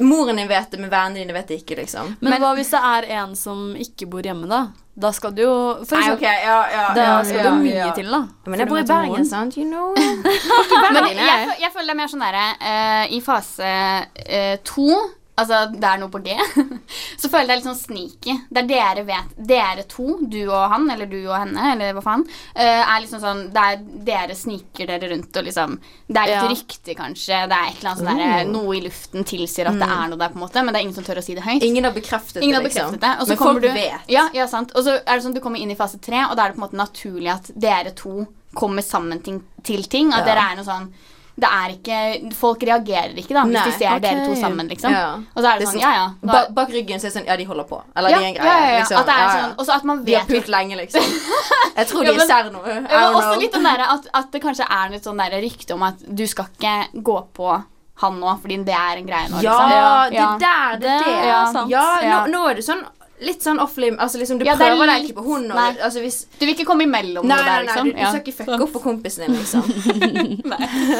Moren 0.00 0.38
din 0.38 0.48
vet 0.48 0.70
det, 0.72 0.78
men 0.80 0.88
vennene 0.88 1.20
dine 1.20 1.34
vet 1.36 1.50
det 1.50 1.58
ikke, 1.60 1.76
liksom. 1.82 2.14
Men, 2.24 2.38
hva 2.40 2.54
hvis 2.56 2.70
det 2.72 2.78
er 2.80 3.08
en 3.18 3.34
som 3.36 3.74
ikke 3.76 4.06
bor 4.08 4.24
hjemme, 4.24 4.48
da? 4.48 4.62
Da 4.92 5.08
skal 5.16 5.32
du 5.32 5.40
jo 5.40 5.52
For 5.88 5.96
Nei, 5.96 6.10
okay. 6.12 6.42
ja, 6.44 6.56
ja, 6.68 6.82
Da 6.92 7.04
ja, 7.06 7.12
skal 7.24 7.38
ja, 7.38 7.44
det 7.46 7.52
mye 7.62 7.78
ja. 7.78 7.92
til, 7.96 8.10
da. 8.12 8.20
Men 8.44 8.60
jeg 8.60 8.68
bor 8.68 8.80
i 8.82 8.84
Bergen, 8.84 9.24
sant? 9.28 9.56
You 9.56 9.64
know. 9.64 9.94
Bergen, 10.84 11.16
jeg, 11.16 11.56
jeg 11.62 11.72
føler 11.72 11.88
det 11.88 11.94
er 11.94 12.00
mer 12.02 12.12
sånn 12.12 12.24
derre 12.26 12.44
uh, 12.60 13.04
I 13.16 13.22
fase 13.24 13.72
uh, 14.04 14.54
to 14.68 15.00
Altså, 15.40 15.62
det 15.72 15.86
er 15.88 15.96
noe 15.96 16.10
på 16.12 16.20
G. 16.20 16.34
så 17.20 17.28
føler 17.32 17.40
jeg 17.40 17.48
det 17.48 17.52
er 17.54 17.60
litt 17.62 17.68
sånn 17.70 17.78
sneaky. 17.80 18.34
Der 18.52 18.66
dere 18.68 19.04
vet 19.08 19.30
Dere 19.48 19.84
to, 19.88 20.18
du 20.28 20.42
og 20.52 20.66
han, 20.74 20.84
eller 20.92 21.08
du 21.08 21.16
og 21.22 21.32
henne, 21.38 21.70
eller 21.72 21.94
hva 21.96 22.02
faen, 22.04 22.24
eh, 22.54 22.82
er 22.84 23.00
liksom 23.00 23.22
sånn 23.22 23.40
Der 23.54 23.78
dere 24.04 24.36
sniker 24.36 24.90
dere 24.90 25.08
rundt 25.14 25.38
og 25.40 25.46
liksom 25.48 25.78
Det 26.06 26.20
er 26.20 26.34
et 26.34 26.36
Ja. 26.36 26.42
rykte, 26.52 26.94
kanskje. 26.98 27.38
Det 27.48 27.56
er 27.56 27.70
et 27.70 27.78
eller 27.80 27.90
annet 27.94 28.02
sånn 28.02 28.20
derre 28.20 28.44
Noe 28.50 28.76
i 28.76 28.82
luften 28.84 29.24
tilsier 29.24 29.70
at 29.72 29.78
det 29.80 29.88
er 29.88 30.12
noe 30.12 30.20
der, 30.20 30.28
på 30.28 30.36
en 30.36 30.44
måte, 30.44 30.64
men 30.66 30.74
det 30.74 30.80
er 30.82 30.84
ingen 30.84 30.98
som 31.00 31.04
tør 31.08 31.22
å 31.22 31.24
si 31.24 31.34
det 31.38 31.46
høyt. 31.48 31.62
Ingen 31.64 31.84
har 31.88 31.96
bekreftet 31.96 32.42
Ingen 32.44 32.58
har 32.58 32.62
det, 32.62 32.68
liksom. 32.68 32.92
bekreftet 32.92 33.06
det. 33.06 33.14
Og 33.16 33.24
så 33.26 33.28
Men 33.32 33.38
folk 33.38 33.62
du, 33.64 33.68
vet. 33.72 34.12
Ja, 34.12 34.26
ja, 34.36 34.46
sant. 34.52 34.76
Og 34.76 34.84
så 34.84 34.98
er 35.00 35.14
det 35.16 35.24
sånn 35.24 35.34
du 35.34 35.40
kommer 35.40 35.58
inn 35.64 35.72
i 35.72 35.78
fase 35.80 35.96
tre, 35.98 36.26
og 36.28 36.36
da 36.36 36.44
er 36.44 36.52
det 36.52 36.58
på 36.58 36.62
en 36.62 36.66
måte 36.68 36.76
naturlig 36.82 37.32
at 37.32 37.48
dere 37.56 37.94
to 37.96 38.26
kommer 38.54 38.84
sammen 38.84 39.22
ting, 39.24 39.40
til 39.64 39.82
ting. 39.88 40.12
At 40.12 40.26
Ja. 40.26 40.34
dere 40.34 40.44
er 40.52 40.56
noe 40.60 40.68
sånn 40.68 40.92
Det 41.34 41.48
er 41.48 41.72
ikke 41.72 42.32
Folk 42.36 42.62
reagerer 42.68 43.16
ikke, 43.16 43.32
da, 43.32 43.42
hvis 43.48 43.56
Nei, 43.56 43.64
de 43.64 43.72
ser 43.78 43.88
okay. 43.88 44.00
dere 44.04 44.26
to 44.28 44.34
sammen, 44.36 44.68
liksom. 44.68 44.92
Ja. 44.92 45.14
Og 45.34 45.38
så 45.42 45.46
er 45.48 45.58
det 45.58 45.64
Det 45.64 45.68
er 45.68 45.70
sånn, 45.70 45.80
sånn- 45.80 45.80
ja, 45.80 45.92
ja. 45.96 46.06
Da, 46.20 46.32
Ba 46.32 46.42
bak 46.60 46.68
ryggen 46.74 47.00
så 47.00 47.06
er 47.06 47.10
det 47.10 47.16
sånn 47.16 47.26
Ja, 47.30 47.36
de 47.40 47.44
holder 47.48 47.64
på. 47.70 47.82
Eller 47.96 48.10
ja, 48.10 48.18
de 48.18 48.24
er 48.24 48.28
en 48.28 48.34
greie. 48.36 48.46
ja, 48.52 48.68
ja. 48.68 48.78
Liksom. 48.82 48.98
At 49.00 49.06
det 49.06 49.14
er 49.14 49.22
Ja, 49.22 49.26
ja. 49.26 49.42
sånn 49.42 49.54
Og 49.58 49.66
så 49.66 49.76
at 49.76 49.84
man 49.84 50.04
De 50.04 50.14
har 50.14 50.26
pult 50.28 50.48
lenge, 50.48 50.76
liksom. 50.76 51.02
Jeg 51.78 51.86
tror 51.88 52.04
Ja, 52.04 52.12
de 52.12 52.26
ser 52.28 52.50
noe. 52.52 52.68
Ja, 52.68 53.00
men 53.00 53.18
også 53.22 53.40
litt 53.40 53.52
den 53.52 53.62
derre 53.64 53.90
at, 53.96 54.08
at 54.14 54.32
det 54.32 54.42
kanskje 54.42 54.66
er 54.68 54.90
litt 54.90 55.04
sånn 55.04 55.20
rykte 55.42 55.74
om 55.74 55.82
at 55.82 55.94
du 56.06 56.26
skal 56.26 56.46
ikke 56.52 57.02
gå 57.02 57.18
på 57.32 57.62
han 58.02 58.18
nå, 58.18 58.40
fordi 58.42 58.64
det 58.66 58.74
er 58.74 58.96
en 58.98 59.06
greie 59.06 59.28
nå, 59.30 59.40
Ja, 59.42 60.08
liksom. 60.10 60.38
det 60.40 60.48
er 60.48 60.72
der 60.72 60.78
det. 60.80 60.98
Det 61.04 61.70
Ja, 61.70 62.00
ja 62.02 62.26
nå, 62.26 62.32
nå 62.32 62.48
er 62.50 62.54
det 62.54 62.64
sånn 62.66 62.84
litt 63.22 63.42
sånn 63.44 63.58
off-lim 63.62 63.96
Altså 63.98 64.18
liksom, 64.20 64.38
du 64.38 64.44
Ja, 64.44 64.52
er 64.54 64.58
prøver 64.60 64.86
deg 64.92 65.04
ikke 65.08 65.16
på 65.20 65.24
hun 65.26 65.50
og. 65.52 65.58
Altså 65.80 66.00
hvis 66.04 66.20
Du 66.38 66.44
vil 66.46 66.54
ikke 66.54 66.66
komme 66.68 66.84
imellom 66.88 67.24
Nei, 67.26 67.36
noe 67.36 67.44
nei, 67.44 67.50
der, 67.50 67.62
nei, 67.62 67.66
liksom. 67.68 67.84
du, 67.84 67.92
du 67.92 67.98
Ja. 68.00 68.10
skal 68.10 68.20
ikke 68.20 68.36
fucke 68.44 68.62
opp 68.66 68.72
på 68.72 68.82
kompisen 68.82 69.26
din, 69.26 69.34
liksom. 69.40 69.62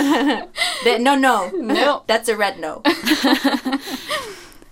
det, 0.84 0.98
no, 1.02 1.14
no. 1.16 1.36
No. 1.52 2.02
That's 2.08 2.28
a 2.28 2.36
red 2.36 2.58
no. 2.60 2.82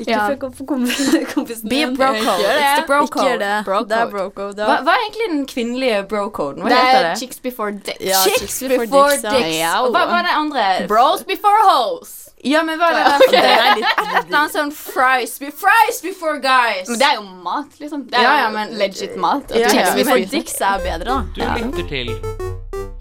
Ikke 0.00 0.10
Ja. 0.14 0.28
fuck 0.30 0.42
opp 0.46 0.54
på 0.56 0.64
kompisen, 0.66 1.26
kompisen 1.34 1.68
Be 1.68 1.82
a 1.84 1.90
bro 1.92 2.06
code. 2.14 2.38
Det. 2.40 2.54
It's 2.56 2.76
the 2.80 2.86
bro 2.88 3.02
Ikke 3.04 3.20
gjør 3.20 3.32
code. 3.34 3.38
det. 3.44 3.64
Bro 3.66 3.80
Det 3.84 3.96
er 3.98 4.06
bro 4.10 4.30
code. 4.30 4.56
Hva, 4.64 4.78
hva 4.86 4.94
er 4.96 5.02
egentlig 5.04 5.26
den 5.34 5.42
kvinnelige 5.46 5.98
bro-coden? 6.08 6.62
Hva 6.64 6.68
Det 6.72 6.78
heter 6.78 7.00
er 7.04 7.08
det? 7.10 7.18
chicks 7.20 7.38
before 7.44 7.72
dicks. 7.72 8.00
Ja, 8.00 8.22
Chicks 8.24 8.38
chicks 8.40 8.60
before 8.62 8.86
before 8.86 9.10
dicks, 9.10 9.22
dicks. 9.22 9.74
Og 9.82 9.92
hva 9.92 10.06
hva 10.08 10.18
er 10.22 10.22
det 10.30 10.32
andre? 10.38 10.86
Bros 10.88 11.22
before 11.28 11.60
hoes. 11.68 12.29
Ja, 12.42 12.62
men 12.64 12.78
hva 12.80 12.86
er 12.88 12.94
det 12.96 13.08
okay. 13.26 13.32
der? 13.34 13.42
Det 13.42 13.56
er 13.60 13.74
litt 13.76 13.98
et 14.00 14.14
eller 14.22 14.38
annet 14.38 14.54
sånn 14.54 14.70
fries, 14.72 15.34
be- 15.42 15.50
fries 15.52 15.98
before 16.00 16.38
guys. 16.40 16.88
Men 16.88 16.98
det 17.02 17.08
er 17.10 17.18
jo 17.18 17.24
mat, 17.44 17.74
liksom. 17.82 18.06
Det 18.08 18.16
er 18.16 18.24
Ja, 18.24 18.34
ja, 18.46 18.50
men- 18.54 18.72
legit 18.80 19.16
mat. 19.20 19.50
Ja, 19.52 19.68
ja. 19.68 19.94
Men 19.94 20.04
before 20.04 20.70
er 20.70 20.84
bedre, 20.86 21.04
da. 21.04 21.18
Du 21.36 21.40
lytter 21.44 21.88
til 21.90 22.14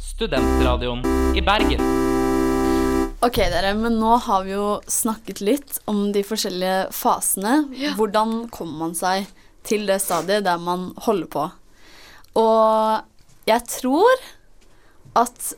Studentradioen 0.10 1.06
i 1.38 1.42
Bergen. 1.42 1.86
Ok, 3.24 3.36
dere, 3.52 3.74
men 3.76 3.96
nå 4.00 4.18
har 4.26 4.44
vi 4.44 4.52
jo 4.58 4.82
snakket 4.88 5.40
litt 5.44 5.80
om 5.92 6.12
de 6.16 6.22
forskjellige 6.24 6.92
fasene. 6.96 7.62
Hvordan 7.96 8.50
kommer 8.52 8.78
man 8.88 8.96
seg 8.96 9.28
til 9.64 9.86
det 9.88 10.02
stadiet 10.04 10.44
der 10.44 10.58
man 10.58 10.94
holder 11.08 11.28
på? 11.32 11.48
Og 12.36 13.02
jeg 13.48 13.66
tror 13.68 14.24
at 15.16 15.54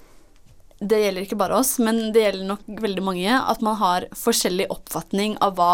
det 0.81 0.97
gjelder 1.03 1.25
ikke 1.27 1.37
bare 1.37 1.57
oss, 1.61 1.75
men 1.83 2.07
det 2.13 2.23
gjelder 2.23 2.47
nok 2.49 2.69
veldig 2.81 3.03
mange, 3.05 3.33
at 3.37 3.61
man 3.61 3.77
har 3.77 4.07
forskjellig 4.17 4.65
oppfatning 4.73 5.35
av 5.45 5.53
hva 5.59 5.73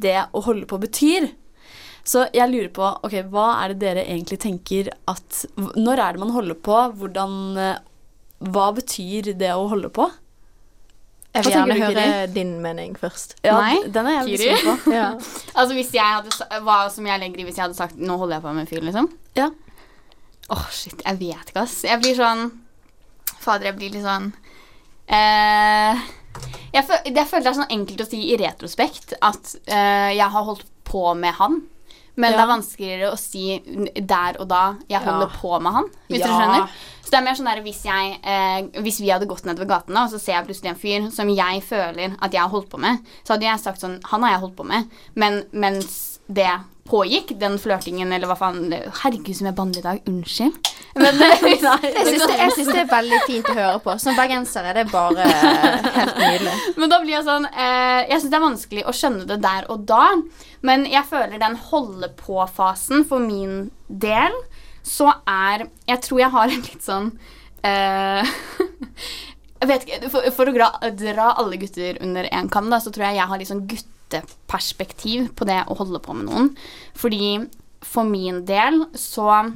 det 0.00 0.16
å 0.32 0.40
holde 0.46 0.68
på 0.70 0.78
betyr. 0.80 1.28
Så 2.06 2.24
jeg 2.32 2.48
lurer 2.52 2.70
på, 2.72 2.86
ok, 3.04 3.18
hva 3.32 3.48
er 3.64 3.74
det 3.74 3.80
dere 3.82 4.04
egentlig 4.06 4.38
tenker 4.38 4.92
at 5.10 5.40
Når 5.58 5.98
er 5.98 6.14
det 6.14 6.22
man 6.22 6.30
holder 6.30 6.54
på? 6.54 6.76
Hvordan 7.00 7.32
eh, 7.58 7.80
Hva 8.46 8.68
betyr 8.76 9.32
det 9.34 9.50
å 9.56 9.64
holde 9.72 9.90
på? 9.90 10.06
Jeg 11.34 11.44
vil 11.44 11.56
gjerne 11.56 11.78
høre 11.82 12.04
din 12.32 12.54
mening 12.62 12.94
først. 12.96 13.34
Ja, 13.44 13.58
Nei, 13.58 13.82
den 13.92 14.06
er 14.08 14.20
jeg 14.20 14.38
Kiri? 14.38 14.54
på. 14.62 14.94
Ja. 14.94 15.08
Altså 15.58 15.74
hvis 15.76 15.90
jeg 15.98 16.06
hadde 16.06 16.62
Hva 16.64 16.78
som 16.94 17.10
jeg 17.10 17.20
legger 17.24 17.42
i 17.42 17.48
hvis 17.48 17.58
jeg 17.58 17.66
hadde 17.66 17.76
sagt 17.80 17.98
Nå 17.98 18.16
holder 18.22 18.38
jeg 18.38 18.46
på 18.46 18.54
med 18.54 18.64
en 18.64 18.70
fyr, 18.70 18.86
liksom? 18.86 19.10
Ja. 19.36 19.50
Åh, 20.54 20.66
shit. 20.70 21.02
Jeg 21.02 21.18
vet 21.20 21.50
ikke, 21.50 21.66
ass. 21.66 21.80
Jeg 21.90 22.00
blir 22.06 22.14
sånn 22.16 22.46
Fader, 23.42 23.72
jeg 23.72 23.80
blir 23.82 23.92
litt 23.98 24.06
sånn 24.06 24.30
eh, 25.08 26.02
jeg, 26.74 26.84
føl 26.88 27.14
jeg 27.14 27.26
føler 27.30 27.46
det 27.46 27.52
er 27.52 27.60
sånn 27.60 27.72
enkelt 27.78 28.02
å 28.04 28.08
si 28.10 28.20
i 28.32 28.36
retrospekt 28.40 29.14
at 29.22 29.54
eh, 29.66 30.12
jeg 30.18 30.28
har 30.34 30.44
holdt 30.50 30.66
på 30.86 31.08
med 31.18 31.34
han. 31.40 31.62
Men 32.16 32.32
det 32.32 32.40
er 32.40 32.48
vanskeligere 32.48 33.08
å 33.12 33.16
si 33.20 33.58
der 34.00 34.38
og 34.40 34.46
da 34.48 34.76
jeg 34.88 35.02
holder 35.04 35.26
Ja. 35.28 35.36
på 35.40 35.58
med 35.60 35.72
han. 35.74 35.84
Hvis 36.08 36.20
Ja. 36.22 36.26
du 36.26 36.32
skjønner. 36.32 36.68
Så 37.04 37.10
det 37.10 37.18
er 37.18 37.24
mer 37.26 37.34
sånn 37.36 37.50
der 37.50 37.60
hvis, 37.62 37.82
jeg, 37.84 38.18
eh, 38.24 38.80
hvis 38.82 39.00
vi 39.00 39.10
hadde 39.10 39.26
gått 39.28 39.44
nedover 39.44 39.66
gaten, 39.68 39.94
da, 39.94 40.04
og 40.04 40.10
så 40.10 40.18
ser 40.18 40.32
jeg 40.32 40.46
plutselig 40.46 40.70
en 40.70 40.80
fyr 40.80 41.10
som 41.12 41.28
jeg 41.28 41.62
føler 41.62 42.16
at 42.20 42.32
jeg 42.32 42.40
har 42.40 42.48
holdt 42.48 42.70
på 42.70 42.78
med, 42.80 42.98
så 43.22 43.34
hadde 43.34 43.44
jeg 43.46 43.60
sagt 43.60 43.80
sånn 43.80 44.00
Han 44.10 44.22
har 44.22 44.30
jeg 44.32 44.40
holdt 44.40 44.56
på 44.56 44.64
med. 44.66 44.88
Men 45.14 45.44
mens 45.52 46.15
det 46.26 46.50
pågikk, 46.86 47.32
den 47.40 47.58
flørtingen 47.58 48.12
eller 48.14 48.30
hva 48.30 48.36
faen 48.38 48.70
Herregud, 48.70 49.34
som 49.36 49.48
jeg 49.48 49.56
banner 49.58 49.80
i 49.80 49.84
dag. 49.84 50.08
Unnskyld. 50.10 50.72
Men 51.02 51.18
Jeg 51.20 51.38
syns 51.42 52.22
det, 52.22 52.36
jeg 52.38 52.52
synes 52.54 52.70
det 52.70 52.80
er 52.80 52.90
veldig 52.90 53.20
fint 53.26 53.50
å 53.52 53.56
høre 53.56 53.80
på. 53.84 53.96
Som 54.00 54.16
bergenser 54.16 54.68
er 54.70 54.78
det 54.78 54.86
bare 54.92 55.26
helt 55.26 56.20
nydelig. 56.20 56.54
Men 56.78 56.92
da 56.92 57.00
blir 57.02 57.16
jeg 57.18 57.26
sånn 57.26 57.48
eh, 57.50 58.06
Jeg 58.06 58.20
syns 58.22 58.32
det 58.32 58.38
er 58.38 58.46
vanskelig 58.46 58.84
å 58.86 58.94
skjønne 58.96 59.26
det 59.28 59.38
der 59.44 59.68
og 59.72 59.84
da. 59.88 60.04
Men 60.66 60.86
jeg 60.88 61.04
føler 61.10 61.42
den 61.42 61.58
holde-på-fasen 61.68 63.04
for 63.10 63.22
min 63.22 63.68
del, 63.88 64.34
så 64.86 65.12
er 65.28 65.66
Jeg 65.90 66.02
tror 66.06 66.22
jeg 66.22 66.34
har 66.38 66.54
en 66.54 66.66
litt 66.70 66.86
sånn 66.86 67.10
eh, 67.66 68.36
Jeg 69.60 69.68
vet 69.70 69.84
ikke 69.86 70.10
For, 70.12 70.30
for 70.36 70.52
å 70.52 70.56
dra, 70.56 71.28
alle 71.34 71.60
gutter 71.60 72.00
under 72.04 72.28
én 72.30 72.48
kam, 72.52 72.70
da, 72.72 72.80
så 72.80 72.92
tror 72.94 73.08
jeg 73.08 73.20
jeg 73.20 73.30
har 73.32 73.40
litt 73.42 73.52
sånn 73.52 73.66
gutteperspektiv 74.06 75.30
på 75.36 75.46
det 75.48 75.62
å 75.66 75.76
holde 75.78 76.00
på 76.02 76.14
med 76.14 76.28
noen. 76.28 76.50
Fordi 76.96 77.38
for 77.84 78.04
min 78.08 78.44
del 78.46 78.84
så 78.94 79.52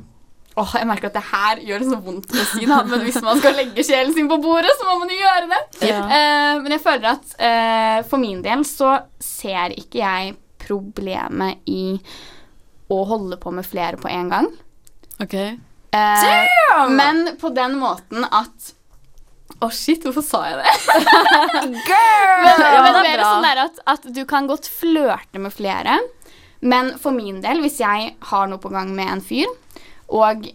Åh, 0.59 0.73
jeg 0.77 0.87
merker 0.91 1.09
at 1.09 1.15
det 1.15 1.23
her 1.31 1.61
gjør 1.63 1.81
det 1.81 1.87
så 1.89 1.97
vondt 2.05 2.33
å 2.35 2.43
si, 2.51 2.65
da, 2.67 2.81
men 2.85 3.05
hvis 3.07 3.21
man 3.23 3.39
skal 3.39 3.55
legge 3.55 3.85
sjelen 3.87 4.11
sin 4.13 4.27
på 4.29 4.37
bordet, 4.43 4.73
så 4.77 4.89
må 4.89 4.97
man 4.99 5.13
jo 5.15 5.17
gjøre 5.17 5.47
det. 5.49 5.61
Ja. 5.87 6.01
Eh, 6.03 6.57
men 6.61 6.75
jeg 6.75 6.83
føler 6.83 7.07
at 7.13 7.37
eh, 7.39 8.01
for 8.11 8.21
min 8.21 8.43
del 8.45 8.65
så 8.69 8.97
ser 9.23 9.73
ikke 9.79 10.03
jeg 10.03 10.35
problemet 10.61 11.63
i 11.71 11.95
å 12.91 12.99
holde 13.09 13.39
på 13.41 13.55
med 13.55 13.65
flere 13.65 14.03
på 14.03 14.11
en 14.11 14.35
gang. 14.35 14.51
Ok. 15.23 15.39
Eh, 15.39 16.93
men 16.99 17.23
på 17.41 17.55
den 17.55 17.79
måten 17.81 18.27
at 18.27 18.75
Å, 19.61 19.68
shit, 19.75 20.05
hvorfor 20.07 20.25
sa 20.25 20.40
jeg 20.49 20.61
det? 20.62 20.70
Men, 21.73 21.77
Ja, 21.85 22.81
men 22.81 22.94
det 22.94 23.01
er 23.01 23.05
mer 23.05 23.23
sånn 23.27 23.44
der 23.44 23.61
at, 23.66 23.81
at 23.92 24.07
du 24.16 24.23
kan 24.29 24.49
godt 24.49 24.68
flørte 24.73 25.42
med 25.42 25.53
flere. 25.53 25.99
Men 26.64 26.94
for 27.01 27.12
min 27.12 27.42
del, 27.44 27.61
hvis 27.64 27.81
jeg 27.83 28.14
har 28.31 28.49
noe 28.49 28.61
på 28.61 28.73
gang 28.73 28.94
med 28.96 29.12
en 29.12 29.23
fyr, 29.25 29.53
og 30.09 30.49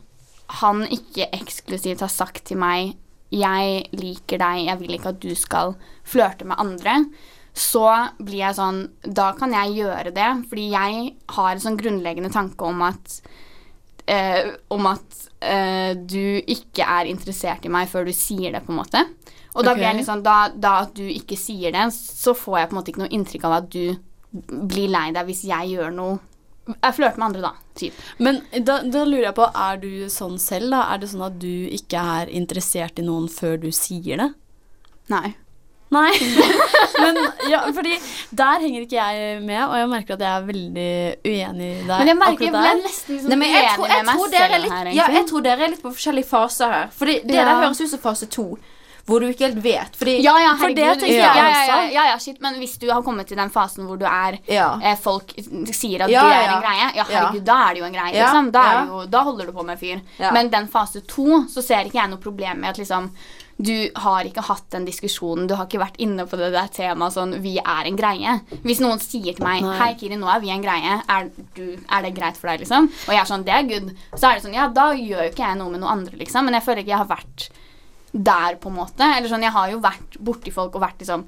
han 0.61 0.83
ikke 0.89 1.29
eksklusivt 1.37 2.03
har 2.05 2.13
sagt 2.13 2.45
til 2.49 2.61
meg 2.61 2.95
'Jeg 3.33 3.89
liker 3.97 4.37
deg, 4.37 4.65
jeg 4.69 4.79
vil 4.79 4.93
ikke 4.95 5.13
at 5.13 5.19
du 5.19 5.33
skal 5.35 5.73
flørte 6.05 6.45
med 6.45 6.59
andre', 6.61 7.09
så 7.55 8.11
blir 8.19 8.43
jeg 8.43 8.57
sånn 8.57 8.81
Da 9.01 9.31
kan 9.33 9.51
jeg 9.55 9.79
gjøre 9.81 10.13
det, 10.13 10.29
fordi 10.49 10.69
jeg 10.71 11.15
har 11.29 11.51
en 11.51 11.63
sånn 11.63 11.79
grunnleggende 11.79 12.31
tanke 12.31 12.67
om 12.67 12.81
at 12.85 13.21
eh, 14.07 14.53
om 14.69 14.85
at 14.85 15.29
eh, 15.45 15.93
du 15.95 16.41
ikke 16.41 16.85
er 16.85 17.09
interessert 17.11 17.65
i 17.65 17.71
meg 17.71 17.89
før 17.91 18.07
du 18.09 18.13
sier 18.15 18.55
det, 18.55 18.63
på 18.65 18.73
en 18.73 18.81
måte. 18.81 19.05
Og 19.55 19.63
da 19.63 19.71
okay. 19.71 19.79
blir 19.79 19.87
jeg 19.87 19.99
litt 20.01 20.09
sånn, 20.09 20.25
da, 20.25 20.37
da 20.51 20.73
at 20.83 20.95
du 20.97 21.05
ikke 21.07 21.37
sier 21.39 21.75
det, 21.75 21.87
så 21.95 22.35
får 22.35 22.59
jeg 22.59 22.69
på 22.69 22.75
en 22.75 22.79
måte 22.81 22.91
ikke 22.91 23.03
noe 23.05 23.13
inntrykk 23.15 23.47
av 23.47 23.57
at 23.61 23.69
du 23.71 23.95
blir 24.35 24.91
lei 24.91 25.09
deg 25.15 25.29
hvis 25.29 25.45
jeg 25.47 25.75
gjør 25.77 25.93
noe 25.95 26.15
Jeg 26.65 26.95
flørter 26.97 27.21
med 27.21 27.27
andre, 27.27 27.41
da. 27.45 27.51
Typ. 27.77 27.97
Men 28.25 28.39
da, 28.65 28.79
da 28.81 29.03
lurer 29.05 29.27
jeg 29.27 29.37
på, 29.37 29.45
er 29.45 29.79
du 29.83 29.89
sånn 30.09 30.39
selv, 30.41 30.71
da? 30.73 30.81
Er 30.89 31.03
det 31.03 31.11
sånn 31.11 31.25
at 31.27 31.35
du 31.39 31.69
ikke 31.77 32.01
er 32.17 32.31
interessert 32.33 32.97
i 32.97 33.05
noen 33.05 33.27
før 33.29 33.59
du 33.61 33.67
sier 33.75 34.17
det? 34.17 34.31
Nei. 35.13 35.35
Nei. 35.93 36.11
Men 37.03 37.17
ja, 37.49 37.59
fordi 37.75 37.93
der 38.35 38.59
henger 38.63 38.81
ikke 38.85 38.97
jeg 38.97 39.41
med, 39.45 39.61
og 39.67 39.75
jeg 39.77 39.89
merker 39.91 40.15
at 40.17 40.23
jeg 40.25 40.31
er 40.39 40.47
veldig 40.47 40.91
uenig 41.25 41.71
der. 41.87 41.97
Men 41.99 42.07
jeg 42.11 42.17
merker 42.21 42.45
jeg 42.47 42.55
ble 42.55 42.71
nesten 42.81 43.17
liksom 43.19 43.35
Nei, 43.39 43.49
jeg 43.53 43.67
tror, 43.75 43.85
uenig 43.85 43.95
jeg, 43.95 44.05
med 44.05 44.15
tror 44.15 44.25
meg 44.25 44.31
dere 44.37 44.45
er 44.45 44.55
selv 44.55 44.63
litt, 44.65 44.73
her, 44.79 44.93
ja, 44.97 45.09
jeg 45.19 45.27
tror 45.29 45.45
dere 45.45 45.67
er 45.67 45.75
litt 45.75 45.83
på 45.85 45.91
forskjellige 45.93 46.29
faser 46.31 46.73
her. 46.79 46.87
Fordi 46.95 47.19
det 47.25 47.35
Ja. 47.37 47.45
der 47.51 47.61
høres 47.67 47.81
ut 47.85 47.89
som 47.93 48.01
fase 48.01 48.25
to, 48.33 48.47
hvor 49.05 49.21
du 49.21 49.27
ikke 49.29 49.45
helt 49.45 49.61
vet. 49.61 49.93
Fordi 50.01 50.15
Ja, 50.25 50.33
ja, 50.41 50.55
For 50.57 50.73
det 50.73 50.87
tenker 50.97 51.13
ja, 51.13 51.29
jeg 51.37 51.45
også. 51.53 51.67
ja, 51.69 51.77
ja, 51.93 52.05
ja, 52.09 52.17
shit, 52.17 52.41
men 52.41 52.55
hvis 52.57 52.73
du 52.81 52.87
har 52.89 53.03
kommet 53.05 53.27
til 53.29 53.37
den 53.37 53.51
fasen 53.53 53.85
hvor 53.85 53.99
du 54.01 54.05
er 54.09 54.39
Ja. 54.49 54.79
eh, 54.81 54.95
Folk 54.97 55.35
sier 55.69 56.01
at 56.01 56.09
Ja, 56.09 56.23
det 56.25 56.33
er 56.33 56.41
ja. 56.49 56.55
en 56.57 56.63
greie. 56.65 56.87
Ja, 56.95 57.05
Ja. 57.05 57.19
herregud, 57.19 57.45
da 57.45 57.59
er 57.69 57.73
det 57.75 57.79
jo 57.83 57.85
en 57.85 57.93
greie, 57.93 58.13
liksom. 58.17 58.51
Da, 58.51 58.65
jo, 58.89 59.05
da 59.05 59.21
holder 59.23 59.45
du 59.45 59.51
på 59.53 59.63
med 59.63 59.77
fyr. 59.79 60.01
Ja. 60.17 60.31
Men 60.31 60.49
den 60.49 60.67
fase 60.67 61.01
to, 61.05 61.45
så 61.45 61.61
ser 61.61 61.85
ikke 61.85 62.01
jeg 62.01 62.09
noe 62.09 62.17
problem 62.17 62.57
med 62.65 62.69
at 62.73 62.77
liksom 62.81 63.11
du 63.57 63.89
har 64.03 64.27
ikke 64.27 64.43
hatt 64.43 64.65
den 64.73 64.83
diskusjonen, 64.85 65.47
du 65.47 65.53
har 65.55 65.65
ikke 65.69 65.79
vært 65.79 65.99
inne 66.03 66.25
på 66.27 66.35
det 66.35 66.49
der 66.51 66.67
temaet 66.75 67.13
sånn 67.15 67.37
Vi 67.41 67.53
er 67.61 67.87
en 67.87 67.95
greie. 67.95 68.33
Hvis 68.65 68.81
noen 68.83 68.99
sier 68.99 69.33
til 69.37 69.45
meg. 69.47 69.63
Hei, 69.79 69.93
Kiri, 69.95 70.17
nå 70.19 70.27
er 70.27 70.41
vi 70.43 70.49
en 70.51 70.61
greie. 70.65 70.97
Er, 71.07 71.29
du, 71.55 71.77
er 71.87 72.01
det 72.03 72.11
greit 72.17 72.35
for 72.35 72.51
deg, 72.51 72.65
liksom? 72.65 72.89
Og 73.07 73.13
jeg 73.15 73.21
er 73.21 73.29
sånn 73.29 73.45
Det 73.47 73.53
er 73.55 73.69
good. 73.69 73.93
Så 74.15 74.27
er 74.27 74.35
det 74.35 74.43
sånn 74.43 74.57
Ja, 74.57 74.67
da 74.67 74.89
gjør 74.91 75.23
jo 75.23 75.31
ikke 75.31 75.45
jeg 75.47 75.59
noe 75.61 75.71
med 75.71 75.79
noen 75.85 75.93
andre, 76.01 76.17
liksom. 76.19 76.43
Men 76.49 76.57
jeg 76.59 76.65
føler 76.67 76.83
ikke 76.83 76.93
jeg 76.97 77.03
har 77.05 77.13
vært 77.13 77.47
der, 78.11 78.55
på 78.59 78.69
en 78.71 78.77
måte. 78.81 79.07
Eller 79.17 79.31
sånn, 79.31 79.43
Jeg 79.47 79.55
har 79.55 79.71
jo 79.71 79.79
vært 79.83 80.19
borti 80.19 80.51
folk 80.55 80.75
og 80.75 80.83
vært 80.83 80.99
liksom 81.05 81.23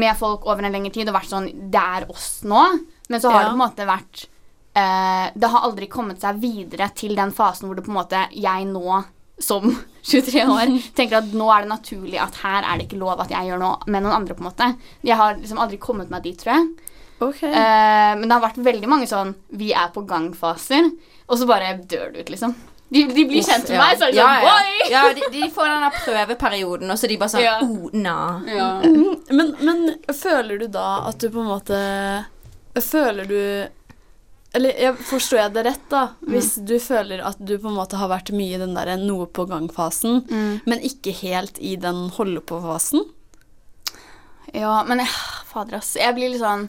med 0.00 0.14
folk 0.18 0.44
over 0.46 0.62
en 0.62 0.70
lengre 0.74 0.92
tid 0.94 1.08
og 1.10 1.16
vært 1.16 1.30
sånn 1.30 1.48
Det 1.70 1.80
er 2.00 2.04
oss 2.10 2.42
nå. 2.46 2.64
Men 3.10 3.20
så 3.22 3.30
har 3.30 3.42
Ja. 3.42 3.46
det 3.48 3.54
på 3.54 3.58
en 3.58 3.64
måte 3.64 3.86
vært 3.86 4.26
uh, 4.78 5.30
Det 5.34 5.50
har 5.54 5.64
aldri 5.70 5.86
kommet 5.90 6.20
seg 6.22 6.38
videre 6.42 6.90
til 6.94 7.14
den 7.18 7.30
fasen 7.34 7.66
hvor 7.70 7.74
det 7.78 7.86
på 7.86 7.90
en 7.94 7.98
måte 8.02 8.26
jeg 8.34 8.66
nå 8.70 9.00
som 9.40 9.66
23 10.10 10.44
år 10.46 10.72
tenker 10.96 11.20
at 11.20 11.34
nå 11.36 11.48
er 11.52 11.64
det 11.64 11.72
naturlig 11.74 12.20
at 12.22 12.40
her 12.44 12.64
er 12.64 12.78
det 12.78 12.88
ikke 12.88 13.00
lov 13.00 13.20
at 13.20 13.32
jeg 13.32 13.50
gjør 13.50 13.60
noe 13.62 13.90
med 13.90 14.04
noen 14.04 14.16
andre. 14.22 14.36
på 14.36 14.44
en 14.44 14.50
måte. 14.50 14.72
Jeg 15.06 15.20
har 15.20 15.36
liksom 15.38 15.60
aldri 15.60 15.80
kommet 15.82 16.12
meg 16.12 16.24
dit, 16.24 16.38
tror 16.40 16.56
jeg. 16.56 16.90
Okay. 17.20 17.52
Uh, 17.52 18.16
men 18.16 18.24
det 18.24 18.32
har 18.32 18.40
vært 18.46 18.60
veldig 18.64 18.88
mange 18.88 19.04
sånn 19.04 19.34
Vi 19.52 19.74
er 19.76 19.90
på 19.92 20.06
gang-faser, 20.08 20.86
og 21.28 21.36
så 21.36 21.48
bare 21.48 21.74
dør 21.84 22.14
du 22.14 22.22
ut, 22.22 22.30
liksom. 22.32 22.54
De, 22.90 23.04
de 23.06 23.24
blir 23.28 23.44
kjent 23.44 23.68
med 23.68 23.76
ja. 23.76 23.82
meg, 23.84 23.98
så 24.00 24.06
er 24.08 24.14
det 24.14 24.18
ja, 24.18 24.30
sånn 24.30 24.46
ja. 24.46 24.54
Boy! 24.56 24.86
ja 24.90 25.02
de, 25.14 25.26
de 25.30 25.50
får 25.54 25.68
den 25.68 25.84
der 25.84 25.98
prøveperioden, 26.00 26.90
og 26.90 26.98
så 26.98 27.10
de 27.10 27.18
bare 27.20 27.32
sånn 27.34 27.44
Ja. 27.44 27.58
oh, 27.62 27.92
na. 27.94 28.16
Ja. 28.50 28.70
Men, 29.30 29.52
men 29.60 29.84
føler 30.16 30.64
du 30.64 30.66
da 30.74 30.88
at 31.06 31.20
du 31.22 31.28
på 31.30 31.44
en 31.44 31.52
måte 31.52 31.78
Føler 32.80 33.26
du 33.30 33.38
Eller 34.54 34.74
jeg, 34.82 34.96
forstår 35.06 35.38
jeg 35.38 35.52
det 35.54 35.62
rett, 35.68 35.84
da? 35.92 36.00
Hvis 36.26 36.56
du 36.66 36.74
føler 36.82 37.20
at 37.22 37.38
du 37.38 37.52
på 37.62 37.68
en 37.70 37.76
måte 37.78 37.96
har 38.00 38.08
vært 38.10 38.32
mye 38.34 38.56
i 38.56 38.58
den 38.58 38.74
der 38.74 38.96
noe 38.98 39.26
på 39.30 39.44
gang-fasen, 39.46 40.24
Mm. 40.26 40.60
men 40.66 40.80
ikke 40.82 41.12
helt 41.22 41.58
i 41.62 41.76
den 41.78 42.08
holde 42.16 42.40
på-fasen? 42.42 43.04
Ja, 44.52 44.80
men 44.88 44.98
jeg, 45.04 45.08
fader, 45.52 45.76
ass. 45.78 45.92
Jeg 46.00 46.14
blir 46.16 46.32
litt 46.32 46.42
sånn 46.42 46.68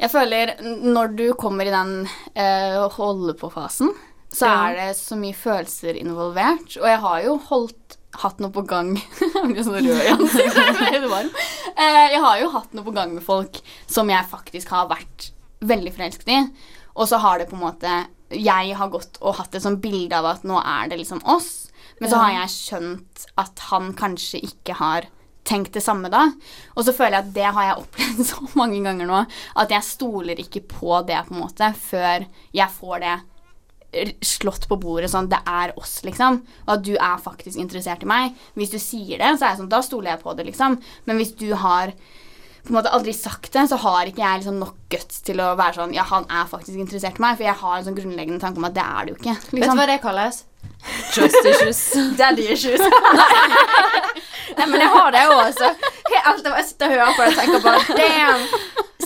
Jeg 0.00 0.10
føler 0.10 0.54
når 0.82 1.14
du 1.14 1.26
kommer 1.38 1.68
i 1.68 1.70
den 1.74 2.08
eh, 2.34 2.80
holde 2.96 3.34
på-fasen, 3.38 3.92
så 4.32 4.46
Ja. 4.48 4.68
er 4.70 4.76
det 4.78 4.96
så 4.96 5.14
mye 5.18 5.34
følelser 5.36 5.94
involvert. 6.00 6.76
Og 6.80 6.86
jeg 6.88 6.98
har 7.02 7.22
jo 7.22 7.34
holdt 7.50 7.96
hatt 8.22 8.40
noe 8.40 8.50
på 8.50 8.64
gang 8.66 8.94
Jeg 9.20 9.52
blir 9.52 9.62
sånn 9.62 9.76
rød 9.76 10.00
i 10.02 10.14
ansiktet. 10.16 11.30
Eh, 11.76 12.08
jeg 12.14 12.20
har 12.24 12.40
jo 12.40 12.48
hatt 12.56 12.72
noe 12.74 12.84
på 12.84 12.94
gang 12.96 13.12
med 13.14 13.22
folk 13.22 13.60
som 13.86 14.08
jeg 14.10 14.24
faktisk 14.30 14.68
har 14.74 14.88
vært 14.88 15.30
veldig 15.60 15.92
forelsket 15.92 16.28
i. 16.32 16.40
Og 16.96 17.08
så 17.10 17.20
har 17.22 17.38
det 17.38 17.50
på 17.50 17.58
en 17.58 17.66
måte 17.68 17.92
Jeg 18.30 18.74
har 18.78 18.90
gått 18.92 19.18
og 19.20 19.40
hatt 19.40 19.54
et 19.54 19.62
sånt 19.64 19.80
bilde 19.82 20.14
av 20.14 20.28
at 20.36 20.44
nå 20.46 20.58
er 20.60 20.90
det 20.90 21.00
liksom 21.00 21.22
oss. 21.26 21.70
Men 22.00 22.12
så 22.12 22.20
har 22.22 22.36
jeg 22.36 22.52
skjønt 22.54 23.24
at 23.40 23.64
han 23.70 23.90
kanskje 23.98 24.40
ikke 24.46 24.76
har 24.78 25.08
tenkt 25.50 25.74
det 25.74 25.82
samme 25.82 26.10
da. 26.12 26.28
Og 26.76 26.86
så 26.86 26.94
føler 26.94 27.18
jeg 27.18 27.26
at 27.26 27.34
det 27.34 27.48
har 27.56 27.66
jeg 27.66 27.80
opplevd 27.82 28.22
så 28.28 28.46
mange 28.60 28.80
ganger 28.86 29.10
nå, 29.10 29.24
at 29.62 29.74
jeg 29.74 29.88
stoler 29.88 30.40
ikke 30.40 30.62
på 30.70 31.02
det 31.08 31.18
på 31.26 31.36
en 31.36 31.42
måte 31.42 31.72
før 31.80 32.26
jeg 32.56 32.76
får 32.78 33.04
det 33.04 33.18
slått 34.22 34.68
på 34.70 34.78
bordet 34.78 35.10
sånn 35.10 35.28
det 35.30 35.40
er 35.50 35.72
oss, 35.78 35.96
liksom. 36.06 36.40
Og 36.66 36.74
at 36.76 36.84
du 36.86 36.92
er 36.94 37.22
faktisk 37.22 37.58
interessert 37.58 38.04
i 38.06 38.10
meg. 38.10 38.36
Hvis 38.54 38.70
du 38.70 38.78
sier 38.78 39.18
det, 39.18 39.32
så 39.34 39.46
er 39.46 39.52
jeg 39.52 39.62
sånn, 39.64 39.72
da 39.72 39.80
stoler 39.82 40.12
jeg 40.12 40.22
på 40.22 40.34
det, 40.38 40.46
liksom. 40.46 40.78
Men 41.08 41.18
hvis 41.18 41.34
du 41.40 41.48
har 41.58 41.92
på 42.64 42.70
en 42.72 42.76
måte 42.78 42.90
aldri 42.92 43.12
sagt 43.16 43.52
det, 43.54 43.64
så 43.70 43.76
har 43.82 44.06
ikke 44.10 44.22
jeg 44.22 44.42
liksom 44.42 44.58
nok 44.60 44.74
guts 44.92 45.20
til 45.26 45.40
å 45.40 45.52
være 45.58 45.74
sånn 45.80 45.94
Ja, 45.96 46.02
han 46.10 46.26
er 46.28 46.46
faktisk 46.50 46.78
interessert 46.78 47.18
i 47.18 47.24
meg, 47.24 47.36
for 47.38 47.46
jeg 47.48 47.56
har 47.62 47.76
en 47.78 47.86
sånn 47.88 47.96
grunnleggende 47.98 48.40
tanke 48.42 48.60
om 48.60 48.68
at 48.68 48.74
det 48.76 48.84
er 48.84 49.04
det 49.08 49.14
jo 49.14 49.18
ikke. 49.20 49.34
Vet 49.40 49.50
du 49.50 49.56
Liksom. 49.60 49.78
hva 49.80 49.86
det 49.90 49.98
kalles? 50.04 50.42
Trust 51.14 51.46
issues. 51.50 51.80
Daddy 52.20 52.46
issues. 52.52 52.80
Nei, 54.58 54.66
men 54.66 54.80
jeg 54.82 54.90
har 54.92 55.12
det 55.14 55.22
òg, 55.30 55.40
også. 55.48 55.68
helt 56.10 56.26
alltid 56.32 56.50
jeg 56.58 56.66
sitter 56.70 56.86
og 56.86 56.96
hører 56.96 57.14
på 57.16 57.22
det 57.22 57.30
og 57.30 57.38
tenker 57.40 57.64
bare 57.64 57.98
Damn! 58.00 58.46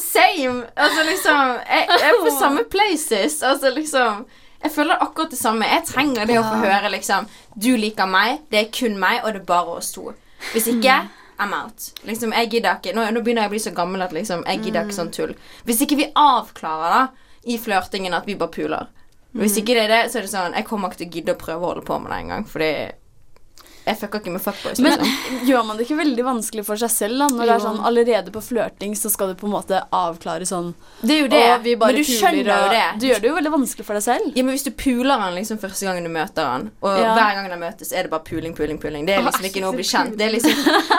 Same! 0.05 0.57
Altså 0.77 1.05
liksom 1.09 1.53
Jeg, 1.69 1.87
jeg 1.91 2.09
er 2.11 2.19
på 2.25 2.33
samme 2.39 2.65
places. 2.71 3.37
Altså 3.43 3.71
liksom 3.75 4.25
Jeg 4.65 4.73
føler 4.73 5.03
akkurat 5.05 5.31
det 5.35 5.39
samme. 5.39 5.69
Jeg 5.69 5.85
trenger 5.91 6.27
det 6.31 6.39
å 6.41 6.47
få 6.47 6.61
høre 6.65 6.91
liksom 6.95 7.27
Du 7.55 7.71
liker 7.77 8.09
meg, 8.11 8.41
det 8.51 8.61
er 8.65 8.71
kun 8.75 8.97
meg, 9.01 9.21
og 9.25 9.35
det 9.37 9.43
er 9.43 9.49
bare 9.51 9.77
oss 9.79 9.93
to. 9.95 10.13
Hvis 10.53 10.67
ikke 10.73 10.97
I'm 11.39 11.55
out. 11.55 11.91
Liksom, 12.07 12.33
jeg 12.33 12.51
gidder 12.51 12.79
ikke 12.79 12.95
Nå, 12.95 13.07
nå 13.11 13.23
begynner 13.25 13.45
jeg 13.45 13.51
å 13.51 13.55
bli 13.55 13.63
så 13.65 13.75
gammel 13.75 14.05
at 14.05 14.13
liksom 14.15 14.45
Jeg 14.47 14.63
gidder 14.63 14.87
ikke 14.87 14.99
sånn 14.99 15.13
tull. 15.15 15.33
Hvis 15.67 15.83
ikke 15.85 15.99
vi 15.99 16.11
avklarer 16.15 16.95
da 16.95 17.01
i 17.51 17.57
flørtingen 17.61 18.15
at 18.17 18.29
vi 18.29 18.37
bare 18.41 18.55
puler 18.55 18.91
Hvis 19.35 19.59
ikke 19.61 19.75
det 19.75 19.87
er 19.87 19.91
det, 19.93 20.03
så 20.13 20.21
er 20.21 20.27
det 20.27 20.33
sånn 20.33 20.55
Jeg 20.55 20.69
kommer 20.69 20.93
ikke 20.93 21.03
til 21.03 21.11
å 21.11 21.17
gidde 21.19 21.35
å 21.35 21.41
prøve 21.41 21.61
å 21.61 21.73
holde 21.73 21.87
på 21.89 21.99
med 21.99 22.13
det 22.13 22.21
engang, 22.23 22.47
fordi 22.49 22.71
jeg 23.85 23.99
fucker 24.01 24.21
ikke 24.23 24.33
med 24.33 24.41
fuckboys. 24.41 24.79
Men 24.81 24.95
Liksom. 24.99 25.41
gjør 25.49 25.65
man 25.69 25.77
det 25.77 25.85
ikke 25.87 25.97
veldig 25.99 26.25
vanskelig 26.25 26.65
for 26.65 26.81
seg 26.81 26.91
selv 26.95 27.19
da? 27.21 27.27
Når 27.35 27.45
det 27.51 27.55
er 27.55 27.63
sånn 27.65 27.81
allerede 27.85 28.33
på 28.33 28.41
flørting 28.45 28.95
så 28.97 29.11
skal 29.13 29.33
du 29.33 29.35
på 29.41 29.47
en 29.49 29.53
måte 29.53 29.81
avklare 29.93 30.47
sånn 30.49 30.71
Det 31.03 31.19
er 31.19 31.21
jo 31.25 31.29
det. 31.29 31.43
Men 31.45 31.65
du 31.67 31.75
puler», 31.85 32.05
skjønner 32.09 32.49
jo 32.49 32.71
det. 32.73 32.85
Du 33.03 33.07
gjør 33.11 33.21
det 33.21 33.29
jo 33.29 33.35
veldig 33.37 33.53
vanskelig 33.59 33.85
for 33.91 33.99
deg 34.01 34.07
selv. 34.07 34.31
Ja, 34.39 34.43
men 34.47 34.55
Hvis 34.57 34.65
du 34.65 34.71
puler 34.73 35.21
han 35.21 35.35
liksom 35.37 35.59
første 35.61 35.85
gangen 35.89 36.05
du 36.09 36.13
møter 36.15 36.49
han, 36.49 36.71
og 36.81 36.99
Ja. 37.01 37.13
hver 37.19 37.35
gang 37.41 37.51
de 37.53 37.59
møtes, 37.61 37.93
er 37.93 38.03
det 38.09 38.11
bare 38.15 38.25
puling, 38.25 38.55
puling, 38.57 38.79
puling. 38.81 39.05
Det 39.07 39.15
er 39.19 39.23
liksom 39.27 39.45
ikke 39.51 39.61
noe 39.65 39.73
å 39.75 39.77
bli 39.77 39.85
kjent. 39.85 40.17
Det 40.17 40.29
er 40.29 40.33
liksom 40.33 40.55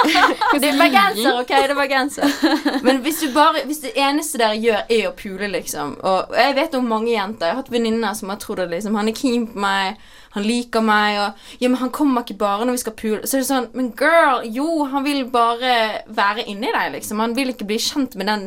Det 0.61 0.69
er 0.69 0.77
bergenser, 0.79 1.39
OK? 1.41 1.47
Det 1.55 1.69
er 1.71 1.75
bergenser. 1.75 2.35
Men 2.85 3.01
hvis 3.05 3.19
du 3.23 3.31
bare 3.33 3.65
Hvis 3.65 3.81
det 3.81 3.93
eneste 3.97 4.37
dere 4.41 4.57
gjør, 4.61 4.83
er 4.89 5.07
å 5.09 5.13
pule, 5.17 5.49
liksom 5.51 5.95
Og 6.05 6.35
jeg 6.37 6.55
vet 6.57 6.75
om 6.77 6.85
mange 6.87 7.11
jenter 7.13 7.47
Jeg 7.49 7.55
har 7.55 7.61
hatt 7.63 7.71
venninner 7.73 8.13
som 8.17 8.29
har 8.29 8.37
trodd 8.41 8.61
at 8.65 8.69
liksom 8.69 8.95
Han 8.99 9.09
er 9.09 9.15
keen 9.17 9.47
på 9.51 9.59
meg, 9.63 9.97
han 10.35 10.43
liker 10.43 10.83
meg, 10.83 11.17
og 11.23 11.61
Ja, 11.63 11.69
men 11.69 11.79
han 11.79 11.91
kommer 11.95 12.25
ikke 12.25 12.37
bare 12.39 12.65
når 12.67 12.75
vi 12.75 12.83
skal 12.83 12.95
pule. 12.99 13.21
Så 13.23 13.37
er 13.37 13.43
det 13.43 13.47
sånn 13.47 13.69
Men 13.73 13.93
girl, 13.95 14.43
jo, 14.51 14.67
han 14.91 15.05
vil 15.07 15.23
bare 15.31 16.03
være 16.11 16.43
inni 16.51 16.73
deg, 16.75 16.91
liksom. 16.97 17.23
Han 17.23 17.35
vil 17.37 17.53
ikke 17.53 17.67
bli 17.69 17.79
kjent 17.79 18.17
med 18.19 18.27
den 18.27 18.45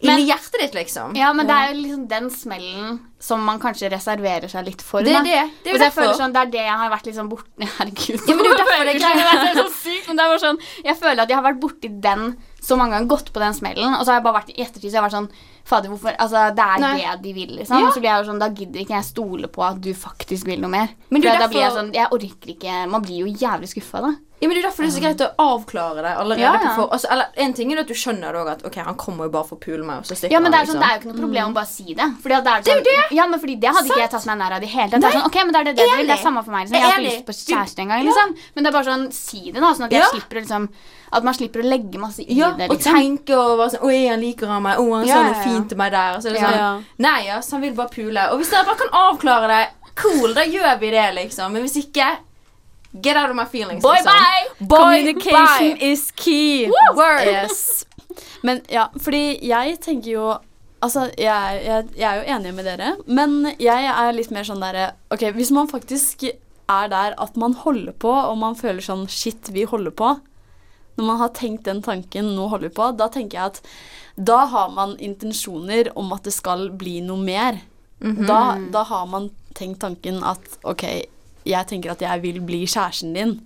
inni 0.00 0.28
hjertet 0.28 0.60
ditt, 0.62 0.78
liksom. 0.78 1.16
Ja, 1.18 1.32
men 1.34 1.48
det 1.48 1.56
er 1.56 1.72
jo 1.72 1.82
liksom 1.82 2.06
den 2.10 2.30
smellen 2.30 2.98
som 3.26 3.42
man 3.42 3.58
kanskje 3.58 3.88
reserverer 3.90 4.50
seg 4.50 4.66
litt 4.68 4.82
for. 4.84 5.02
Det 5.02 5.14
er 5.16 5.24
det. 5.26 5.42
Det 5.64 5.72
er 5.72 5.86
derfor. 5.86 6.12
sånn, 6.18 6.34
det 6.36 6.42
er 6.44 6.52
det 6.52 6.64
jeg 6.66 6.78
har 6.82 6.92
vært 6.92 7.08
liksom 7.08 7.30
borti 7.32 7.70
Herregud. 7.78 8.20
Ja, 8.28 8.36
men 8.36 8.44
det 8.44 8.52
er 8.52 8.60
derfor 8.60 8.84
det 8.86 8.96
er. 9.00 9.24
Er 9.46 9.58
så 9.58 9.66
sykt, 9.72 10.06
men 10.08 10.18
det 10.18 10.24
er 10.26 10.40
sånn 10.42 10.58
Jeg 10.84 10.98
føler 11.00 11.22
at 11.24 11.30
jeg 11.30 11.38
har 11.38 11.44
vært 11.46 11.60
borti 11.62 11.90
den 11.90 12.36
så 12.66 12.76
mange 12.78 12.96
ganger, 12.96 13.10
gått 13.10 13.32
på 13.32 13.42
den 13.42 13.54
smellen, 13.54 13.94
og 13.94 14.02
så 14.02 14.12
har 14.12 14.20
jeg 14.20 14.26
bare 14.26 14.40
vært 14.40 14.54
i 14.54 14.62
ettertid 14.64 14.88
så 14.90 14.96
jeg 14.96 14.98
har 14.98 15.06
vært 15.06 15.18
sånn 15.18 15.28
Fader, 15.66 15.90
hvorfor 15.90 16.14
Altså, 16.14 16.44
det 16.54 16.62
er 16.62 16.82
Nei. 16.82 16.92
det 17.02 17.14
de 17.24 17.32
vil, 17.34 17.56
liksom. 17.58 17.80
Ja. 17.82 17.90
Så 17.90 18.02
blir 18.02 18.10
jeg 18.12 18.22
jo 18.22 18.30
sånn 18.30 18.42
Da 18.42 18.48
gidder 18.54 18.84
ikke 18.84 18.94
jeg 18.94 19.08
stole 19.08 19.50
på 19.50 19.64
at 19.66 19.80
du 19.82 19.90
faktisk 19.98 20.46
vil 20.46 20.62
noe 20.62 20.70
mer. 20.70 20.92
Men 21.10 21.24
du, 21.24 21.28
For 21.28 21.42
da 21.42 21.48
blir 21.50 21.64
jeg 21.64 21.74
sånn 21.74 21.92
Jeg 21.96 22.12
orker 22.14 22.52
ikke 22.54 22.76
Man 22.92 23.02
blir 23.06 23.24
jo 23.24 23.32
jævlig 23.46 23.72
skuffa, 23.74 24.04
da. 24.06 24.12
Ja, 24.38 24.48
men 24.48 24.54
Det 24.56 24.60
er 24.60 24.68
derfor 24.68 24.84
det 24.84 24.90
er 24.90 24.96
så 24.96 25.00
greit 25.00 25.22
å 25.24 25.28
avklare 25.40 26.02
det 26.04 26.10
allerede. 26.20 26.42
Ja, 26.44 26.52
ja. 26.60 26.72
for, 26.76 26.90
altså, 26.92 27.08
eller, 27.10 27.30
en 27.40 27.54
ting 27.56 27.70
er 27.72 27.78
at 27.80 27.88
du 27.88 27.94
skjønner 27.96 28.34
det 28.36 28.40
også 28.42 28.52
at 28.52 28.64
Ok, 28.68 28.74
han 28.84 28.96
kommer 29.00 29.24
jo 29.24 29.32
bare 29.32 29.48
for 29.48 29.56
å 29.56 29.62
pule 29.62 29.80
meg, 29.80 30.02
og 30.02 30.04
så 30.04 30.12
stikker 30.18 30.34
Ja, 30.36 30.40
men 30.44 30.52
det 30.52 30.58
er, 30.60 30.66
sånn, 30.68 30.76
liksom. 30.76 30.82
det 30.82 30.90
er 30.90 30.92
jo 30.92 31.00
ikke 31.00 31.08
noe 31.12 31.22
problem 31.22 31.46
å 31.48 31.56
bare 31.56 31.70
si 31.70 31.94
det. 31.96 32.08
Fordi 32.20 32.34
at 32.36 32.44
det 32.44 32.52
er, 32.52 32.66
sånn, 32.68 33.16
Ja, 33.16 33.26
men 33.32 33.40
fordi 33.40 33.56
det 33.62 33.70
hadde 33.72 33.88
ikke 33.88 34.02
jeg 34.02 34.10
tatt 34.12 34.26
meg 34.28 34.36
nær 34.42 34.52
av 34.52 34.58
i 34.60 34.66
det 34.66 34.72
hele 34.74 34.90
tatt. 34.92 35.00
Det 35.00 35.08
er 35.08 35.16
sånn, 35.16 35.28
ok, 35.30 35.38
men 35.40 35.52
det 35.56 35.60
er 35.62 35.64
det 35.70 35.74
det, 35.80 35.86
vil. 35.96 36.06
Det 36.10 36.16
er 36.18 36.22
samme 36.26 36.42
for 36.44 36.52
meg. 36.52 36.66
Liksom. 36.66 36.76
Jeg 36.76 36.84
er 36.84 36.92
har 36.92 37.00
ikke 37.00 37.14
lyst 37.16 37.26
på 37.30 37.36
kjæreste 37.40 37.80
engang. 37.86 38.04
Liksom. 38.10 38.36
Men 38.54 38.60
det 38.60 38.68
er 38.68 38.76
bare 38.76 38.88
sånn, 38.90 39.06
si 39.16 39.40
det, 39.46 39.56
da. 39.64 39.72
Sånn 39.72 39.88
at 39.88 39.96
jeg 39.96 40.04
Ja. 40.04 40.10
slipper 40.12 40.40
liksom 40.42 40.68
At 41.16 41.22
man 41.24 41.34
slipper 41.38 41.62
å 41.62 41.68
legge 41.70 41.98
masse 42.02 42.20
i 42.20 42.34
ja, 42.34 42.50
det, 42.58 42.68
Og 42.68 42.76
liksom. 42.76 42.92
tenke 42.92 43.32
over 43.38 43.68
sånn 43.70 43.84
Oi, 43.88 44.08
han 44.10 44.20
liker 44.20 44.46
han 44.52 44.62
meg. 44.62 44.76
Å, 44.76 44.84
han 44.98 45.06
Ja, 45.06 45.14
sa 45.14 45.20
ja, 45.22 45.32
noe 45.32 45.44
fint 45.44 45.68
til 45.70 45.78
meg 45.78 45.92
der. 45.92 46.16
Og 46.16 46.20
så 46.22 46.28
er 46.28 46.32
det 46.36 46.40
Ja. 46.42 46.48
sånn 46.50 46.58
Ja. 46.60 46.80
Nei, 46.98 47.28
ass, 47.30 47.50
han 47.52 47.60
vil 47.62 47.72
bare 47.72 47.88
pule. 47.88 48.28
Og 48.32 48.40
hvis 48.42 48.50
dere 48.50 48.66
bare 48.68 48.76
kan 48.76 48.92
avklare 48.92 49.48
det, 49.48 49.68
cool, 49.96 50.34
da 50.34 50.42
gjør 50.44 50.78
vi 50.80 50.90
det, 50.90 51.14
liksom. 51.14 51.52
Men 51.52 51.62
hvis 51.62 51.78
ikke 51.86 52.18
Get 53.02 53.16
out 53.16 53.30
of 53.30 53.36
my 53.36 53.44
feelings, 53.44 53.82
Boy, 53.82 53.96
liksom. 53.98 54.12
bye! 54.12 54.66
Boy, 54.66 54.78
Communication 54.78 55.78
bye. 55.78 55.86
is 55.92 56.10
key. 56.16 56.70
Word. 56.94 57.26
Yes. 57.26 57.86
Men 58.42 58.60
ja, 58.72 58.88
fordi 59.00 59.38
jeg 59.44 59.80
tenker 59.84 60.10
jo 60.10 60.26
Altså, 60.84 61.06
jeg, 61.18 61.60
jeg, 61.64 61.86
jeg 61.96 62.04
er 62.04 62.18
jo 62.20 62.34
enig 62.36 62.50
med 62.54 62.66
dere, 62.68 62.90
men 63.08 63.46
jeg 63.58 63.86
er 63.88 64.10
litt 64.12 64.28
mer 64.30 64.44
sånn 64.44 64.60
derre 64.60 64.90
Ok, 65.10 65.24
hvis 65.34 65.48
man 65.56 65.70
faktisk 65.70 66.26
er 66.28 66.90
der 66.92 67.14
at 67.18 67.36
man 67.40 67.54
holder 67.56 67.94
på, 67.96 68.10
og 68.12 68.36
man 68.38 68.54
føler 68.58 68.84
sånn 68.84 69.06
Shit, 69.08 69.48
vi 69.54 69.64
holder 69.64 69.94
på. 69.96 70.10
Når 70.98 71.08
man 71.08 71.18
har 71.22 71.32
tenkt 71.36 71.64
den 71.64 71.80
tanken, 71.82 72.28
nå 72.36 72.48
holder 72.52 72.68
vi 72.68 72.76
på, 72.76 72.90
da 72.98 73.08
tenker 73.12 73.38
jeg 73.38 73.54
at 73.54 73.62
da 74.16 74.42
har 74.52 74.70
man 74.76 74.94
intensjoner 75.02 75.90
om 75.98 76.12
at 76.16 76.28
det 76.28 76.32
skal 76.36 76.68
bli 76.76 77.00
noe 77.04 77.20
mer. 77.24 77.62
Mhm. 78.04 78.26
da, 78.28 78.40
da 78.72 78.82
har 78.84 79.06
man 79.08 79.30
tenkt 79.56 79.80
tanken 79.80 80.20
at 80.24 80.58
ok, 80.68 80.84
jeg 81.46 81.68
tenker 81.70 81.94
at 81.94 82.02
jeg 82.02 82.22
vil 82.24 82.40
bli 82.44 82.64
kjæresten 82.66 83.14
din. 83.16 83.36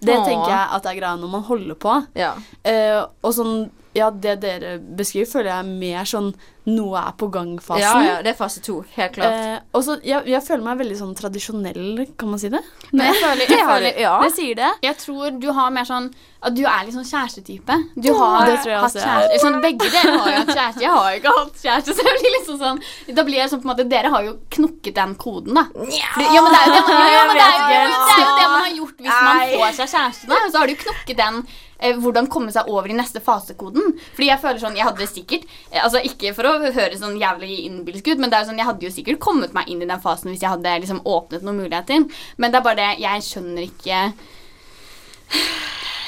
Det 0.00 0.14
Åh. 0.14 0.24
tenker 0.26 0.52
jeg 0.52 0.64
at 0.76 0.84
det 0.84 0.92
er 0.92 1.00
greia 1.00 1.18
når 1.18 1.32
man 1.32 1.46
holder 1.48 1.78
på. 1.78 1.96
Ja. 2.18 2.34
Uh, 2.62 3.02
og 3.22 3.34
sånn, 3.34 3.68
ja, 3.96 4.10
det 4.10 4.38
dere 4.42 4.76
beskriver, 4.78 5.30
føler 5.30 5.50
jeg 5.52 5.58
er 5.58 5.74
mer 5.80 6.08
sånn 6.08 6.32
noe 6.68 7.00
er 7.00 7.14
på 7.16 7.28
gang-fasen. 7.32 7.80
ja, 7.80 7.92
ja, 8.04 8.16
det 8.24 8.34
er 8.34 8.36
fase 8.36 8.60
to. 8.64 8.82
Helt 8.92 9.14
klart. 9.16 9.36
Eh, 9.40 9.60
og 9.72 9.84
så, 9.86 9.94
jeg, 10.04 10.26
jeg 10.28 10.44
føler 10.44 10.64
meg 10.66 10.80
veldig 10.82 10.96
sånn 10.98 11.14
tradisjonell, 11.16 12.02
kan 12.20 12.28
man 12.28 12.40
si 12.42 12.50
det? 12.52 12.60
Men 12.90 13.06
jeg 13.08 13.20
føler, 13.24 13.44
jeg, 13.54 13.68
føler 13.70 14.00
ja. 14.02 14.16
Det 14.24 14.32
sier 14.36 14.58
det. 14.58 14.72
jeg 14.84 14.98
tror 15.00 15.38
du 15.40 15.46
har 15.56 15.70
mer 15.72 15.88
sånn 15.88 16.10
At 16.44 16.54
du 16.54 16.60
er 16.68 16.84
litt 16.86 16.94
sånn 16.94 17.06
kjærestetype. 17.08 17.78
Du 17.96 18.10
har 18.14 18.44
det 18.46 18.58
tror 18.60 18.72
jeg 18.74 18.82
hatt 18.84 18.98
kjæreste 18.98 19.40
sånn, 19.42 19.56
Begge 19.64 19.88
dere 19.94 20.12
har 20.12 20.28
jo 20.28 20.42
hatt 20.42 20.52
kjæreste. 20.52 20.82
Jeg 20.84 20.92
har 20.94 21.08
jo 21.08 21.22
ikke 21.22 21.32
hatt 21.38 21.62
kjæreste. 21.64 21.96
Så 21.96 22.04
jeg 22.06 22.20
blir 22.20 22.34
liksom 22.36 22.60
sånn 22.60 22.82
Da 23.16 23.24
blir 23.26 23.40
jeg 23.40 23.52
sånn 23.52 23.62
på 23.62 23.68
en 23.68 23.72
måte 23.72 23.88
Dere 23.88 24.12
har 24.12 24.26
jo 24.28 24.34
knukket 24.58 24.98
den 24.98 25.16
koden, 25.18 25.56
da. 25.56 25.64
Ja, 25.94 26.12
men 26.18 26.26
det 26.26 26.28
er 26.28 26.36
jo 26.36 26.44
det 26.44 26.84
man, 27.32 27.40
det 27.40 27.48
det 27.72 28.28
det 28.38 28.46
har 28.52 28.68
gjort 28.76 29.00
hvis 29.00 29.16
man 29.24 29.42
får 29.54 29.74
seg 29.80 29.96
kjæreste. 29.96 30.28
Da. 30.28 30.42
Så 30.52 30.60
har 30.60 30.68
du 30.68 30.76
jo 30.76 30.82
knukket 30.84 31.18
den 31.18 31.42
hvordan 31.78 32.26
komme 32.26 32.50
seg 32.54 32.66
over 32.68 32.90
i 32.90 32.96
neste 32.98 33.20
fase-koden. 33.22 33.92
Fordi 34.16 34.26
jeg 34.32 34.40
føler 34.42 34.58
sånn, 34.62 34.76
jeg 34.76 34.86
hadde 34.88 35.06
sikkert 35.06 35.44
eh, 35.70 35.78
Altså 35.84 36.00
Ikke 36.02 36.32
for 36.34 36.48
å 36.50 36.56
høre 36.64 36.98
sånn 36.98 37.18
jævlig 37.20 37.60
innbilsk 37.68 38.08
ut, 38.12 38.18
men 38.18 38.30
det 38.32 38.40
er 38.40 38.48
sånn, 38.48 38.58
jeg 38.58 38.66
hadde 38.66 38.86
jo 38.88 38.90
sikkert 38.94 39.20
kommet 39.22 39.54
meg 39.54 39.68
inn 39.70 39.82
i 39.84 39.88
den 39.88 40.02
fasen 40.02 40.32
hvis 40.32 40.42
jeg 40.42 40.50
hadde 40.50 40.74
liksom 40.82 41.00
åpnet 41.06 41.46
noen 41.46 41.60
muligheter. 41.62 42.08
Men 42.36 42.50
det 42.50 42.58
er 42.58 42.66
bare 42.66 42.80
det 42.82 42.90
Jeg 43.04 43.22
skjønner 43.28 43.62
ikke 43.68 44.02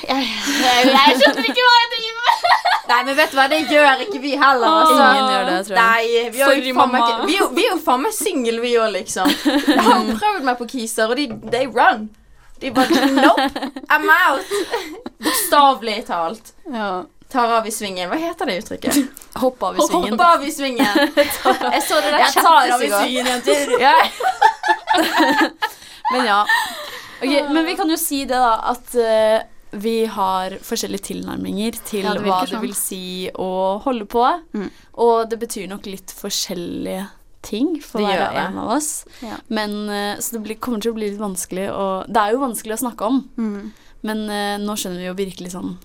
jeg, 0.01 0.17
jeg, 0.17 0.85
jeg 0.91 1.17
skjønner 1.21 1.47
ikke 1.51 1.65
hva 1.67 1.73
jeg 1.77 1.89
driver 1.95 2.21
med. 2.21 2.45
Nei, 2.91 3.01
men 3.07 3.17
vet 3.19 3.31
du 3.31 3.37
hva, 3.39 3.45
det 3.53 3.59
gjør 3.71 4.01
ikke 4.07 4.21
vi 4.23 4.31
heller. 4.41 4.67
Altså. 4.81 4.95
Ingen 4.97 5.29
gjør 5.31 5.45
det, 5.51 5.59
tror 5.67 5.77
jeg. 5.77 5.83
Nei, 5.85 6.07
vi, 6.35 6.41
har 6.41 6.55
jo 6.55 6.57
Sorry, 6.57 6.73
faen 6.73 6.75
meg 6.75 6.81
mamma. 6.81 7.11
ikke- 7.13 7.29
vi, 7.29 7.37
er 7.45 7.53
vi 7.59 7.67
er 7.67 7.75
jo 7.75 7.81
faen 7.85 8.03
meg 8.07 8.15
single, 8.17 8.57
vi 8.65 8.73
òg, 8.81 8.89
liksom. 8.97 9.35
Jeg 9.45 9.85
har 9.87 10.09
prøvd 10.25 10.49
meg 10.49 10.59
på 10.63 10.69
Kiser, 10.73 11.13
og 11.13 11.21
de 11.21 11.29
they 11.53 11.69
run. 11.71 12.09
De 12.61 12.71
bare 12.71 13.07
Nope, 13.15 13.47
I'm 13.89 14.11
out. 14.11 14.47
Bokstavelig 15.25 16.07
talt. 16.07 16.53
Tar 17.31 17.53
av 17.53 17.67
i 17.67 17.71
svingen. 17.71 18.11
Hva 18.11 18.19
heter 18.19 18.51
det 18.51 18.57
uttrykket? 18.61 18.97
Hopp 19.43 19.63
av 19.63 19.79
i 19.79 19.87
svingen. 19.87 20.17
Hopp 20.19 20.27
av 20.27 20.45
i 20.45 20.51
svingen. 20.53 20.87
Jeg 21.17 21.83
så 21.87 22.01
det 22.03 22.11
der 22.11 22.25
Jeg 22.25 22.35
tar 22.35 22.73
av 22.75 22.83
i 22.83 22.91
svingen, 22.91 23.31
jenter. 23.31 23.77
Ja. 23.81 23.95
Men 26.11 26.27
ja. 26.27 26.41
Okay, 27.21 27.49
men 27.53 27.65
vi 27.69 27.77
kan 27.79 27.91
jo 27.93 27.97
si 28.01 28.25
det, 28.25 28.35
da, 28.35 28.55
at 28.73 28.95
uh, 28.97 29.45
vi 29.71 29.95
har 30.11 30.57
forskjellige 30.65 31.11
tilnærminger 31.13 31.79
til 31.87 32.09
Ja, 32.09 32.17
det 32.17 32.25
hva 32.27 32.41
det 32.43 32.57
sånn. 32.57 32.65
vil 32.65 32.75
si 32.75 33.03
å 33.31 33.79
holde 33.85 34.09
på. 34.11 34.25
Mm. 34.57 34.69
Og 35.05 35.29
det 35.31 35.39
betyr 35.45 35.69
nok 35.71 35.87
litt 35.87 36.11
forskjellige 36.17 37.07
ting 37.43 37.81
for 37.83 38.01
hver 38.05 38.21
og 38.29 38.37
en 38.37 38.59
av 38.59 38.73
oss. 38.77 39.05
Ja. 39.25 39.37
Men, 39.49 39.89
eh, 39.89 40.17
så 40.21 40.37
det 40.37 40.43
blir, 40.45 40.59
kommer 40.61 40.81
til 40.81 40.93
å 40.93 40.99
bli 40.99 41.11
litt 41.11 41.21
vanskelig 41.21 41.69
å 41.73 42.05
Det 42.07 42.17
er 42.21 42.33
jo 42.35 42.43
vanskelig 42.47 42.77
å 42.77 42.83
snakke 42.87 43.07
om, 43.07 43.23
Mm. 43.37 43.71
men 44.03 44.19
uh, 44.31 44.59
nå 44.59 44.77
skjønner 44.77 44.99
vi 44.99 45.07
jo 45.09 45.15
virkelig 45.15 45.53
sånn 45.53 45.79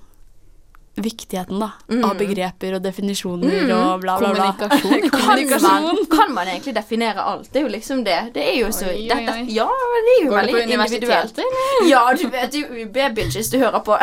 viktigheten 0.96 1.60
da, 1.60 1.74
Mm. 1.91 2.06
av 2.08 2.15
begreper 2.18 2.76
og 2.76 2.82
definisjoner 2.84 3.65
Mm. 3.68 3.72
og 3.76 4.02
bla, 4.02 4.18
bla, 4.18 4.34
bla. 4.34 4.54
Kommunikasjon. 4.56 5.50
Kan 5.52 5.62
man, 5.62 6.06
kan 6.12 6.34
man 6.34 6.48
egentlig 6.48 6.74
definere 6.76 7.20
alt? 7.22 7.52
Det 7.52 7.60
er 7.60 7.65
jo 7.68 7.72
liksom 7.74 8.04
det. 8.06 8.20
Det 8.34 8.44
er 8.44 8.56
jo 8.62 8.68
så 8.72 8.88
Oi, 8.88 9.10
oi, 9.12 9.28
oi. 9.28 9.46
Ja, 9.52 9.68
det 9.68 10.13
er 10.15 10.24
jo 10.24 10.30
Går 10.32 10.38
veldig 10.39 10.63
individuelt. 10.78 11.39
Ja, 11.89 12.13
du 12.13 12.28
vet 12.30 12.54
jo 12.54 12.65
UB-bitches 12.68 13.52
du 13.52 13.60
hører 13.60 13.84
på. 13.84 13.98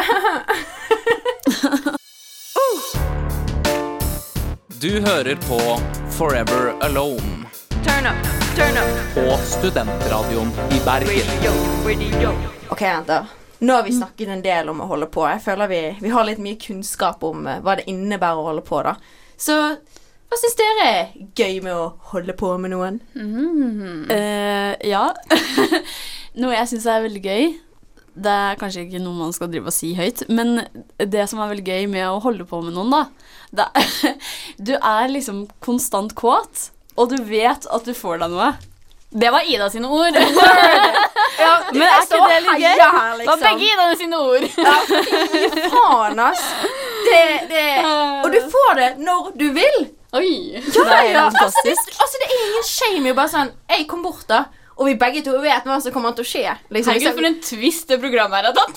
Du 4.83 5.01
hører 5.01 5.37
på 5.49 5.59
Forever 6.19 6.75
Alone 6.81 7.47
Turn 7.71 8.07
up, 8.07 8.27
turn 8.57 8.77
up. 8.77 9.15
på 9.15 9.37
Studentradioen 9.37 10.49
i 10.71 10.81
Bergen. 10.85 12.35
Ok, 12.69 12.81
jenter. 12.83 13.25
Nå 13.59 13.73
har 13.73 13.83
vi 13.83 13.93
snakket 13.93 14.29
en 14.29 14.43
del 14.43 14.69
om 14.69 14.81
å 14.81 14.87
holde 14.91 15.07
på. 15.07 15.25
Jeg 15.31 15.43
føler 15.45 15.71
vi, 15.71 15.81
vi 16.03 16.11
har 16.13 16.27
litt 16.27 16.41
mye 16.43 16.59
kunnskap 16.61 17.23
om 17.25 17.47
eh, 17.47 17.61
hva 17.63 17.77
det 17.79 17.87
innebærer 17.91 18.41
å 18.43 18.47
holde 18.51 18.65
på, 18.67 18.83
da. 18.83 18.97
Så 19.39 19.57
hva 19.73 20.39
syns 20.41 20.57
dere 20.59 20.87
er 20.89 21.13
gøy 21.39 21.61
med 21.65 21.75
å 21.77 21.89
holde 22.13 22.35
på 22.39 22.51
med 22.59 22.75
noen? 22.75 23.01
Eh, 24.11 24.73
ja. 24.91 25.05
noe 26.43 26.57
jeg 26.57 26.73
syns 26.73 26.89
er 26.91 27.05
veldig 27.07 27.23
gøy 27.25 27.47
Det 28.15 28.33
er 28.33 28.59
kanskje 28.61 28.85
ikke 28.85 29.01
noe 29.01 29.17
man 29.17 29.33
skal 29.33 29.49
drive 29.49 29.71
og 29.71 29.75
si 29.75 29.95
høyt, 29.97 30.27
men 30.29 30.67
det 31.01 31.25
som 31.31 31.41
er 31.41 31.49
veldig 31.55 31.65
gøy 31.65 31.87
med 31.89 32.05
å 32.11 32.19
holde 32.21 32.45
på 32.49 32.61
med 32.65 32.77
noen, 32.77 32.93
da 32.93 33.07
det 33.53 33.69
er, 33.77 34.19
Du 34.69 34.75
er 34.77 35.09
liksom 35.13 35.47
konstant 35.65 36.13
kåt, 36.19 36.69
og 36.97 37.09
du 37.13 37.17
vet 37.25 37.65
at 37.73 37.89
du 37.89 37.95
får 37.97 38.21
deg 38.21 38.35
noe. 38.35 38.53
Det 39.13 39.29
var 39.33 39.45
Ida 39.49 39.71
sine 39.73 39.89
ord. 39.93 40.17
Ja, 41.43 41.57
Men 41.73 41.83
er 41.83 42.03
ikke 42.05 42.19
det 42.29 42.37
litt 42.45 42.61
gøy? 42.61 42.77
Det 42.79 43.27
var 43.27 43.41
begge 43.41 43.67
Ida 43.67 43.87
sine 43.99 44.19
ord. 44.21 44.45
Ja, 44.63 44.75
fy 44.87 45.49
faen, 45.73 46.21
ass. 46.23 46.43
Det, 47.07 47.23
det 47.51 47.65
Og 47.89 48.29
du 48.35 48.39
får 48.53 48.75
det 48.79 48.89
når 49.03 49.31
du 49.41 49.47
vil. 49.57 49.79
Oi. 50.13 50.29
Ja, 50.55 50.61
Det 50.61 50.83
er 50.99 51.09
ja, 51.09 51.25
altså, 51.25 51.65
det, 51.65 51.73
altså, 51.73 52.21
det 52.21 52.29
er 52.29 52.35
ingen 52.37 52.67
shame 52.69 53.09
i 53.09 53.15
å 53.15 53.17
bare 53.17 53.33
sånn 53.33 53.51
Jeg 53.73 53.87
kom 53.91 54.05
bort, 54.05 54.27
da. 54.29 54.43
Og 54.79 54.87
vi 54.89 54.95
begge 54.99 55.21
to 55.27 55.35
vet 55.43 55.67
hva 55.69 55.77
som 55.85 55.93
kommer 55.95 56.15
til 56.17 56.25
å 56.25 56.29
skje. 56.29 56.55
Liksom, 56.73 56.95
Herregud, 56.95 57.17
for 57.19 57.29
en 57.29 57.39
twist 57.45 57.91
det 57.93 57.99
programmet 58.01 58.41
her 58.41 58.49
har 58.49 58.57
tatt. 58.57 58.77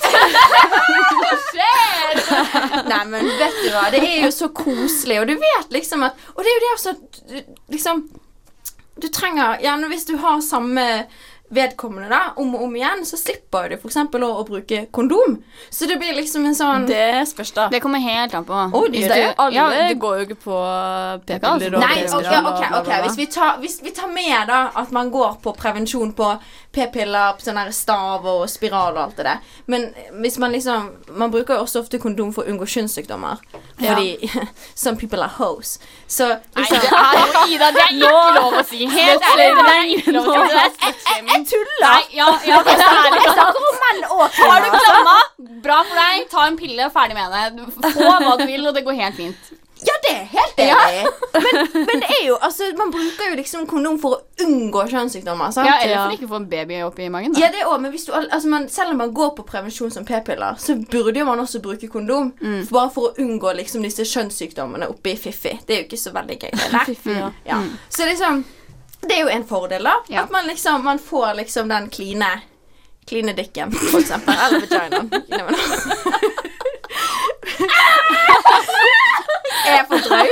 Hva 1.21 1.37
skjer? 1.49 2.83
Nei, 2.89 2.99
men 3.13 3.29
vet 3.39 3.61
du 3.63 3.69
hva, 3.73 3.85
det 3.93 4.01
er 4.03 4.25
jo 4.25 4.31
så 4.35 4.49
koselig, 4.55 5.21
og 5.21 5.29
du 5.31 5.35
vet 5.39 5.71
liksom 5.73 6.03
at 6.07 6.19
Og 6.35 6.43
det 6.43 6.51
er 6.51 6.55
jo 6.57 6.63
det 6.65 6.73
også 6.75 6.93
liksom 7.75 8.03
Du 9.01 9.07
trenger 9.11 9.59
Gjerne 9.63 9.89
hvis 9.91 10.05
du 10.09 10.15
har 10.21 10.43
samme 10.45 10.85
vedkommende 11.49 12.09
da, 12.09 12.21
om 12.35 12.55
og 12.55 12.63
om 12.65 12.75
igjen, 12.75 13.03
så 13.05 13.17
slipper 13.19 13.69
du 13.69 13.75
f.eks. 13.77 13.97
Å, 14.01 14.29
å 14.41 14.43
bruke 14.47 14.85
kondom. 14.95 15.37
Så 15.69 15.85
det 15.85 15.99
blir 16.01 16.15
liksom 16.17 16.45
en 16.49 16.57
sånn 16.57 16.87
Det 16.89 17.21
spørs, 17.29 17.51
da. 17.53 17.67
Det 17.69 17.81
kommer 17.83 18.01
helt 18.01 18.33
an 18.33 18.47
på. 18.47 18.57
Oh, 18.73 18.87
det 18.89 19.05
det? 19.11 19.33
Alle 19.37 19.55
ja, 19.55 19.67
det 19.69 19.99
går 20.01 20.19
jo 20.19 20.27
ikke 20.29 20.39
på 20.47 20.59
p-piller 21.27 21.77
Nei, 21.77 22.05
ok, 22.07 22.17
ok, 22.17 22.31
bla, 22.31 22.53
bla, 22.57 22.81
ok. 22.81 22.91
Hvis 23.05 23.17
vi 23.19 23.27
tar, 23.37 23.59
hvis 23.61 23.77
vi 23.85 23.93
tar 23.95 24.09
med 24.11 24.49
da 24.49 24.65
at 24.81 24.93
man 24.95 25.11
går 25.13 25.37
på 25.43 25.53
prevensjon 25.57 26.15
på 26.17 26.31
p-piller, 26.75 27.37
på 27.37 27.45
sånn 27.45 27.59
her 27.61 27.71
stav 27.75 28.25
og 28.27 28.43
spiral 28.51 28.97
og 28.97 29.03
alt 29.05 29.21
det 29.21 29.27
der. 29.29 29.53
Men 29.71 29.87
hvis 30.19 30.39
man 30.41 30.51
liksom 30.51 30.89
Man 31.15 31.31
bruker 31.31 31.55
jo 31.55 31.63
også 31.63 31.79
ofte 31.85 31.99
kondom 32.01 32.33
for 32.35 32.43
å 32.43 32.51
unngå 32.51 32.65
kjønnssykdommer. 32.67 33.39
Fordi 33.79 34.29
some 34.83 34.97
people 34.97 35.21
are 35.23 35.31
hoes. 35.37 35.77
Så 36.07 36.27
Nei, 36.57 36.65
det 36.67 36.81
er 36.89 37.19
jo 37.21 37.45
Ida, 37.55 37.69
det 37.75 37.83
er 37.85 37.93
ikke 37.95 38.33
lov 38.39 38.57
å 38.59 38.63
si. 38.67 38.81
Helt 38.91 39.29
ærlig, 39.29 39.47
det 39.59 39.75
er 39.75 39.93
ikke 39.95 40.15
lov 40.17 40.29
å 40.33 40.43
si. 40.49 41.34
Jeg 41.35 41.45
tuller! 41.51 41.83
Nei, 41.83 42.01
ja, 42.15 42.29
ja, 42.47 42.61
det 42.65 42.77
er 42.77 42.87
ærlig. 42.87 43.19
Jeg 43.25 43.35
snakker 43.35 43.67
om 43.67 43.83
menn 43.83 44.07
og 44.15 44.23
Har 44.39 44.63
du 44.63 44.71
klamma? 44.79 45.17
Bra 45.67 45.81
for 45.83 45.99
deg. 45.99 46.25
Ta 46.31 46.47
en 46.47 46.57
pille, 46.59 46.89
ferdig 46.95 47.19
med 47.19 47.35
det. 47.35 47.69
Få 47.99 48.09
hva 48.23 48.35
du 48.39 48.45
vil, 48.49 48.65
og 48.69 48.73
det 48.77 48.85
går 48.87 48.99
helt 49.03 49.19
fint. 49.19 49.53
Ja, 49.85 49.91
det 50.05 50.11
er 50.15 50.21
helt 50.31 50.59
enig. 50.63 51.09
Men, 51.35 51.57
men 51.85 51.99
det 52.01 52.07
er 52.15 52.21
jo 52.29 52.37
Altså, 52.47 52.69
man 52.79 52.89
bruker 52.93 53.27
jo 53.29 53.35
liksom 53.37 53.65
kondom 53.69 53.97
for 54.01 54.15
å 54.15 54.45
unngå 54.45 54.85
kjønnssykdommer. 54.89 55.51
sant? 55.53 55.67
Ja, 55.67 55.75
Eller 55.83 55.93
Ja. 55.97 56.05
for 56.07 56.15
ikke 56.15 56.25
å 56.29 56.31
få 56.31 56.39
en 56.39 56.47
baby 56.49 56.79
oppi 56.87 57.09
magen. 57.11 57.35
Da. 57.35 57.43
Ja, 57.43 57.49
det 57.53 57.65
også, 57.67 57.81
men 57.83 57.91
du, 57.91 57.99
altså 58.31 58.47
man, 58.53 58.69
Selv 58.71 58.95
om 58.95 59.01
man 59.03 59.11
går 59.13 59.35
på 59.37 59.45
prevensjon 59.45 59.91
som 59.93 60.05
p-piller, 60.07 60.55
så 60.57 60.77
burde 60.79 61.19
jo 61.19 61.25
man 61.27 61.43
også 61.43 61.59
bruke 61.61 61.91
kondom. 61.91 62.31
for- 62.39 62.71
Bare 62.79 62.89
for 62.95 63.11
å 63.11 63.15
unngå 63.21 63.53
liksom 63.59 63.83
disse 63.85 64.07
kjønnssykdommene 64.15 64.87
oppi 64.89 65.17
fiffi. 65.19 65.59
Det 65.67 65.75
er 65.75 65.81
jo 65.83 65.87
ikke 65.89 66.01
så 66.07 66.15
veldig 66.15 66.39
gøy. 66.39 66.55
Fiffi, 66.89 67.19
ja. 67.19 67.31
Ja. 67.45 67.61
Så 67.89 68.07
liksom 68.09 68.45
Det 69.07 69.17
er 69.17 69.21
jo 69.21 69.31
en 69.35 69.45
fordel, 69.47 69.83
da. 69.87 69.95
Ja. 70.09 70.23
At 70.23 70.31
man 70.33 70.47
liksom 70.49 70.83
Man 70.83 70.99
får 70.99 71.33
liksom 71.41 71.69
den 71.69 71.89
kline 71.93 72.31
Kline 73.05 73.33
dikken, 73.37 73.71
for 73.71 73.99
eksempel. 73.99 74.33
Eller 74.33 74.59
vaginaen. 74.65 75.11
Er 79.65 79.75
jeg 79.79 79.85
for 79.89 79.97
drøy? 80.05 80.27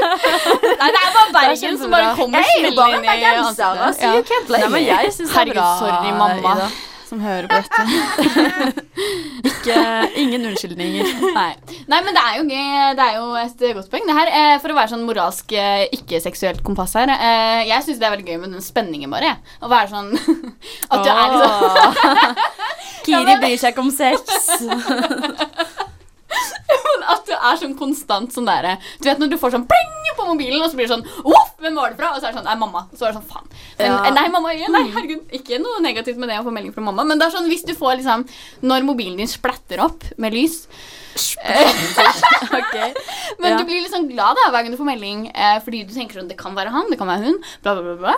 Nei, 0.80 0.88
det 0.94 1.00
er 1.02 1.12
bare 1.16 1.30
Bergen 1.34 1.78
som 1.82 1.94
bare 1.94 2.12
kommer 2.18 2.40
er 2.40 2.50
smellende 2.54 2.98
inn 2.98 3.04
i 3.04 3.08
bergenser. 3.08 3.80
ansiktet. 3.84 3.86
Altså, 3.88 4.04
ja. 4.04 4.60
Nei, 4.64 4.70
men 4.76 4.84
jeg 4.88 5.14
syns 5.16 5.30
det 5.30 5.34
er 5.34 5.40
Herregud, 5.40 5.58
bra. 5.58 5.70
sorry, 5.80 6.12
mamma, 6.20 6.54
Ida. 6.54 6.68
Som 7.13 7.21
hører 7.21 7.47
på 7.49 7.60
dette. 7.62 8.84
Ikke, 9.49 9.78
ingen 10.19 10.47
unnskyldninger. 10.49 11.10
Nei. 11.36 11.52
Nei, 11.91 11.99
men 12.06 12.15
det 12.15 12.23
er 12.23 12.38
jo. 12.39 12.43
Det 12.97 13.06
er 13.06 13.17
jo 13.19 13.26
et 13.41 13.63
godt 13.78 13.91
poeng. 13.91 14.06
Det 14.08 14.17
her, 14.17 14.32
eh, 14.39 14.56
For 14.63 14.73
å 14.73 14.78
være 14.78 14.93
sånn 14.93 15.06
moralsk 15.08 15.54
eh, 15.58 15.86
ikke-seksuelt 15.97 16.63
kompass 16.65 16.95
her 16.97 17.12
eh, 17.13 17.63
Jeg 17.69 17.86
syns 17.86 17.99
det 18.02 18.08
er 18.08 18.15
veldig 18.15 18.28
gøy 18.30 18.39
med 18.43 18.56
den 18.56 18.65
spenningen, 18.65 19.13
bare. 19.13 19.36
Å 19.62 19.71
være 19.71 19.91
sånn 19.93 20.13
At 20.93 21.04
du 21.04 21.12
er 21.12 21.36
liksom 21.36 22.38
Kiri 23.06 23.38
bryr 23.41 23.60
seg 23.60 23.73
ikke 23.73 23.84
om 23.84 23.91
sex. 23.93 24.21
At 27.13 27.28
du 27.28 27.34
er 27.36 27.60
sånn 27.60 27.76
konstant 27.78 28.34
sånn 28.34 28.47
derre 28.47 28.78
Du 29.02 29.10
vet 29.10 29.19
når 29.21 29.34
du 29.34 29.39
får 29.41 29.58
sånn 29.58 29.67
pling 29.69 30.03
på 30.18 30.26
mobilen, 30.28 30.62
og 30.62 30.70
så 30.72 30.76
blir 30.80 30.88
det 30.88 30.94
sånn 30.96 31.06
Uff, 31.24 31.54
hvem 31.63 31.76
var 31.80 31.94
det 31.94 32.00
fra? 32.00 32.12
Og 32.13 32.20
så 32.22 32.28
er 32.28 32.32
det 32.34 32.39
sånn 32.42 32.50
Nei, 32.50 32.56
mamma. 32.60 32.82
Og 32.92 32.98
så 33.00 33.06
er 33.08 33.13
det 33.13 33.20
sånn 33.22 33.30
Faen. 33.30 33.48
Ja. 33.80 34.12
Nei, 34.12 34.28
mamma, 34.34 34.54
nei, 34.54 34.84
herregud, 34.94 35.24
ikke 35.39 35.60
noe 35.63 35.82
negativt 35.84 36.18
med 36.22 36.30
det 36.30 36.39
å 36.42 36.46
få 36.48 36.54
melding 36.56 36.74
fra 36.76 36.84
mamma. 36.86 37.04
Men 37.08 37.18
det 37.22 37.28
er 37.28 37.36
sånn, 37.38 37.50
hvis 37.52 37.66
du 37.68 37.74
får 37.78 37.98
liksom 38.02 38.28
Når 38.68 38.84
mobilen 38.88 39.18
din 39.18 39.28
splatter 39.32 39.80
opp 39.86 40.04
med 40.18 40.36
lys 40.36 40.68
okay. 41.13 42.94
Men 43.39 43.52
Ja. 43.52 43.58
du 43.60 43.66
blir 43.66 43.84
liksom 43.84 44.08
glad 44.10 44.34
da 44.39 44.48
hver 44.50 44.63
gang 44.63 44.72
du 44.74 44.78
får 44.80 44.88
melding, 44.88 45.28
eh, 45.30 45.60
fordi 45.62 45.84
du 45.86 45.94
tenker 45.94 46.18
sånn 46.18 46.30
Det 46.32 46.38
kan 46.39 46.56
være 46.58 46.74
han, 46.74 46.89
det 46.89 46.98
kan 46.98 47.08
være 47.08 47.28
hun, 47.28 47.38
bla, 47.62 47.76
bla, 47.76 47.84
bla. 47.84 47.96
bla. 48.02 48.16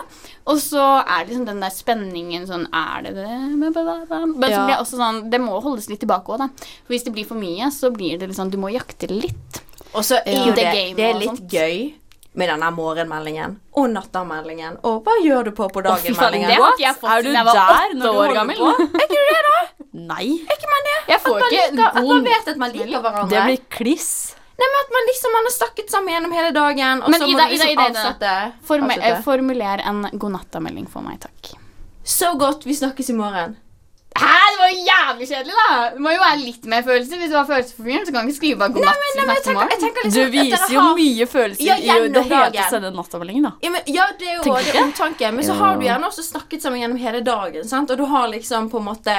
Og 0.48 0.56
så 0.62 0.80
er 1.02 1.24
det 1.26 1.34
liksom 1.34 1.44
den 1.50 1.60
der 1.60 1.74
spenningen 1.76 2.46
sånn 2.48 2.66
Er 2.72 3.04
det 3.04 3.12
det? 3.18 3.36
Men 3.60 3.72
så 3.74 3.84
blir 3.84 4.72
det 4.72 4.80
også 4.80 4.96
sånn 4.96 5.30
Det 5.32 5.40
må 5.42 5.60
holdes 5.60 5.90
litt 5.92 6.00
tilbake 6.04 6.32
òg, 6.32 6.38
da. 6.46 6.48
For 6.86 6.94
hvis 6.96 7.04
det 7.04 7.12
blir 7.16 7.28
for 7.28 7.36
mye, 7.40 7.68
så 7.74 7.92
blir 7.92 8.16
det 8.20 8.30
liksom 8.32 8.50
Du 8.50 8.56
må 8.62 8.72
jakte 8.72 9.10
litt. 9.12 9.60
Og 9.94 10.04
så 10.04 10.18
er 10.24 10.36
jo 10.36 10.52
The 10.52 10.56
det, 10.58 10.72
game 10.74 10.96
det 10.98 11.06
er 11.10 11.20
litt 11.20 11.40
gøy 11.52 11.78
med 12.36 12.50
denne 12.52 12.68
morgenmeldingen 12.76 13.54
og 13.80 13.86
nattameldingen 13.94 14.74
og 14.84 15.06
hva 15.06 15.14
gjør 15.24 15.46
du 15.48 15.52
på 15.56 15.70
på 15.72 15.80
dagen-meldingen. 15.86 16.50
det 16.50 16.58
har 16.60 16.74
ikke 16.74 16.84
jeg 16.84 16.96
fått 17.00 17.12
Er 17.14 17.22
du 17.24 17.30
siden 17.30 17.38
jeg 17.38 17.46
Er 17.56 17.86
der 17.88 17.94
når 17.96 18.02
det, 18.02 18.02
du 18.02 18.10
Nei. 18.10 18.16
holder 18.18 18.44
man 18.44 18.56
på? 18.60 19.76
Nei. 19.96 20.26
Jeg 21.08 21.20
får 21.24 21.38
Man 21.40 21.54
ikke 21.54 21.70
liker, 21.70 21.86
at 21.86 22.08
man 22.10 22.26
vet 22.26 22.50
at 22.52 22.58
man 22.60 22.74
liker 22.74 23.00
hverandre. 23.00 23.30
Det 23.32 23.44
blir 23.46 23.62
kliss. 23.72 24.10
Nei, 24.56 24.66
men 24.72 24.78
At 24.82 24.92
man 24.92 25.08
liksom 25.10 25.34
man 25.36 25.48
har 25.48 25.54
snakket 25.54 25.92
sammen 25.92 26.12
gjennom 26.14 26.32
hele 26.36 26.50
dagen, 26.56 27.02
og 27.04 27.12
Men 27.12 27.20
så 27.20 27.26
må 27.28 27.32
Ida, 27.32 27.44
du 27.46 27.54
liksom 27.54 27.70
Ida, 27.72 27.86
Ida, 27.86 28.00
avsette. 28.02 28.34
Forme 28.68 28.96
eh, 29.00 29.20
Formuler 29.24 29.82
en 29.84 30.02
godnatta-melding 30.12 30.88
for 30.92 31.04
meg, 31.04 31.20
takk. 31.24 31.52
Så 32.06 32.32
godt. 32.40 32.64
Vi 32.68 32.76
snakkes 32.76 33.10
i 33.12 33.16
morgen. 33.16 33.56
Hæ, 34.22 34.36
det 34.52 34.58
var 34.60 34.70
jo 34.72 34.82
jævlig 34.86 35.26
kjedelig, 35.30 35.54
da! 35.60 35.90
Det 35.94 36.02
må 36.06 36.12
jo 36.14 36.20
være 36.22 36.38
litt 36.42 36.68
mer 36.72 36.82
følelse. 36.86 37.18
Hvis 37.20 37.32
du 37.32 37.36
har 37.36 37.48
følelser 37.48 37.76
for 37.78 37.88
fyren, 37.88 38.06
så 38.06 38.12
kan 38.14 38.26
du 38.26 38.32
ikke 38.32 38.38
skrive 38.40 38.58
bare 38.62 38.74
god 38.76 38.86
natt. 38.88 39.02
Nei, 39.02 39.10
men 39.26 39.34
jeg 39.34 39.44
tenker, 39.46 39.74
jeg 39.74 39.80
tenker 39.84 40.02
Du 40.02 40.08
liksom 40.08 40.30
Du 40.30 40.36
viser 40.36 40.74
jo 40.76 40.80
har- 40.86 40.96
mye 41.00 41.26
følelser 41.32 41.66
Ja, 41.66 41.76
i 41.76 42.08
det 42.16 42.24
hele 42.30 42.68
sende 42.70 42.92
nattameldingen, 42.96 43.42
da. 43.48 43.52
Ja, 43.62 43.70
men, 43.76 43.82
ja, 43.86 44.06
det 44.18 44.28
er 44.28 44.36
jo 44.38 44.46
Tenker 44.46 44.64
det 44.72 44.74
er 44.80 44.86
omtanke. 44.86 45.32
Men 45.34 45.44
så 45.44 45.58
har 45.60 45.76
du 45.76 45.84
gjerne 45.86 46.08
også 46.12 46.24
snakket 46.30 46.62
sammen 46.62 46.80
gjennom 46.80 46.98
hele 46.98 47.20
dagen. 47.20 47.68
Sant? 47.68 47.90
Og 47.90 47.98
du 47.98 48.04
har 48.04 48.28
liksom 48.28 48.70
på 48.70 48.78
en 48.82 48.88
måte 48.92 49.18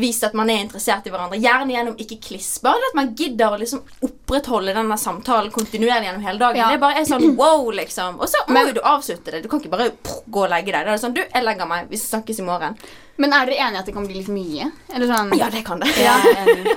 vist 0.00 0.24
at 0.24 0.32
man 0.38 0.48
er 0.48 0.62
interessert 0.64 1.06
i 1.06 1.10
hverandre. 1.12 1.36
Gjerne 1.42 1.74
gjennom 1.74 1.96
ikke 2.00 2.16
kliss. 2.24 2.58
Bare 2.64 2.78
at 2.88 2.94
man 2.96 3.10
gidder 3.18 3.52
å 3.52 3.58
liksom 3.60 3.82
opprettholde 4.06 4.72
denne 4.74 4.96
samtalen 4.96 5.50
kontinuerlig 5.52 6.08
gjennom 6.08 6.22
hele 6.24 6.38
dagen. 6.38 6.56
Ja. 6.62 6.70
Det 6.72 6.80
bare 6.80 7.02
er 7.02 7.04
sånn 7.04 7.36
wow, 7.40 7.66
liksom. 7.76 8.20
Og 8.20 8.28
så 8.30 8.40
må 8.48 8.62
jo 8.68 8.78
du 8.78 8.80
avslutte 8.80 9.34
det. 9.34 9.42
Du 9.44 9.48
kan 9.52 9.60
ikke 9.60 9.74
bare 9.74 9.90
pff, 9.90 10.22
gå 10.30 10.44
og 10.46 10.50
legge 10.54 10.72
deg. 10.72 10.86
Da 10.86 10.94
er 10.94 10.96
det 10.96 11.02
sånn 11.04 11.14
Du, 11.18 11.20
jeg 11.24 11.44
legger 11.44 11.68
meg. 11.68 11.90
Vi 11.90 12.00
snakkes 12.00 12.40
i 12.40 12.46
morgen. 12.48 12.78
Men 13.18 13.32
er 13.34 13.48
dere 13.50 13.58
enige 13.66 13.74
i 13.74 13.80
at 13.82 13.86
det 13.88 13.94
kan 13.96 14.04
bli 14.06 14.14
litt 14.20 14.28
mye? 14.30 14.68
Eller 14.94 15.08
sånn 15.10 15.32
Ja, 15.38 15.48
det 15.50 15.64
kan 15.66 15.80
det. 15.82 15.88
Ja. 15.98 16.14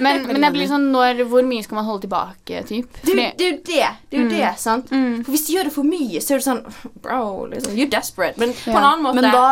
Men, 0.01 0.23
men 0.25 0.41
jeg 0.41 0.53
blir 0.55 0.69
sånn 0.71 0.87
når, 0.93 1.19
Hvor 1.29 1.43
mye 1.45 1.61
skal 1.65 1.77
man 1.77 1.85
holde 1.85 2.01
tilbake? 2.07 2.63
Typ? 2.65 2.95
Det, 3.05 3.13
er 3.13 3.43
jo 3.45 3.57
det. 3.67 3.89
Det 4.09 4.17
er 4.17 4.23
jo 4.23 4.29
det, 4.31 4.53
sant? 4.57 4.89
Mm. 4.89 5.19
For 5.23 5.35
hvis 5.35 5.45
du 5.47 5.51
gjør 5.53 5.69
det 5.69 5.73
for 5.75 5.85
mye, 5.85 6.21
så 6.23 6.33
er 6.33 6.41
det 6.41 6.47
sånn 6.47 6.63
Bro, 7.03 7.19
liksom, 7.53 7.75
you're 7.77 7.91
desperate. 7.93 8.41
Men 8.41 8.55
på 8.57 8.73
en 8.73 8.81
annen 8.81 9.05
måte 9.05 9.21
Men 9.21 9.29
da 9.29 9.45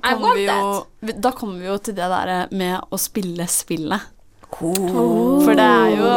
kommer 0.00 0.34
vi 0.40 0.46
jo, 0.48 1.12
da 1.20 1.32
kommer 1.36 1.60
vi 1.60 1.68
jo 1.68 1.76
til 1.90 1.94
det 2.00 2.08
der 2.08 2.32
med 2.56 2.88
å 2.88 2.98
spille 3.00 3.44
spillet. 3.52 4.08
For 4.50 5.52
det 5.54 5.66
er 5.66 5.92
jo 5.94 6.08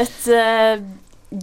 et 0.00 0.26
uh, 0.32 0.86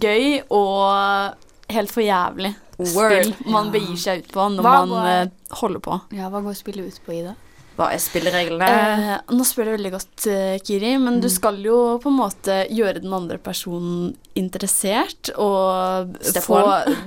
gøy 0.02 0.26
og 0.52 1.72
helt 1.72 1.94
for 1.94 2.04
jævlig 2.04 2.50
Word. 2.76 2.90
spill 2.90 3.30
man 3.54 3.70
begir 3.72 3.96
seg 4.02 4.24
ut 4.24 4.32
på 4.34 4.48
når 4.52 4.66
Hva 4.66 4.74
man 4.82 4.92
går- 4.92 5.08
eh, 5.14 5.56
holder 5.62 5.80
på. 5.86 6.00
Ja, 6.18 6.28
Hva 6.28 6.42
går 6.44 6.56
spillet 6.58 6.90
ut 6.90 7.00
på, 7.06 7.14
Ida? 7.14 7.36
Hva 7.76 7.88
er 7.90 7.98
spillereglene? 7.98 8.66
Eh, 8.68 9.32
nå 9.34 9.42
spør 9.42 9.64
du 9.66 9.72
veldig 9.76 9.90
godt, 9.96 10.26
eh, 10.30 10.58
Kiri, 10.62 10.92
men 10.98 11.14
Mm. 11.16 11.20
du 11.22 11.28
skal 11.28 11.56
jo 11.62 11.98
på 11.98 12.06
en 12.06 12.18
måte 12.20 12.68
gjøre 12.70 13.02
den 13.02 13.12
andre 13.12 13.38
personen 13.38 14.14
interessert, 14.36 15.30
og 15.36 16.14
få 16.46 16.60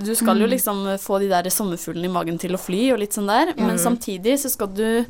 Du 0.04 0.14
skal 0.16 0.36
Mm. 0.36 0.42
jo 0.42 0.48
liksom 0.48 0.84
få 1.00 1.20
de 1.20 1.30
der 1.30 1.44
sommerfuglene 1.50 2.06
i 2.06 2.14
magen 2.14 2.38
til 2.38 2.52
å 2.52 2.60
fly, 2.60 2.92
og 2.92 3.00
litt 3.00 3.12
sånn 3.14 3.28
der, 3.28 3.54
men 3.58 3.78
samtidig 3.78 4.34
så 4.40 4.50
skal 4.52 4.68
du 4.68 5.06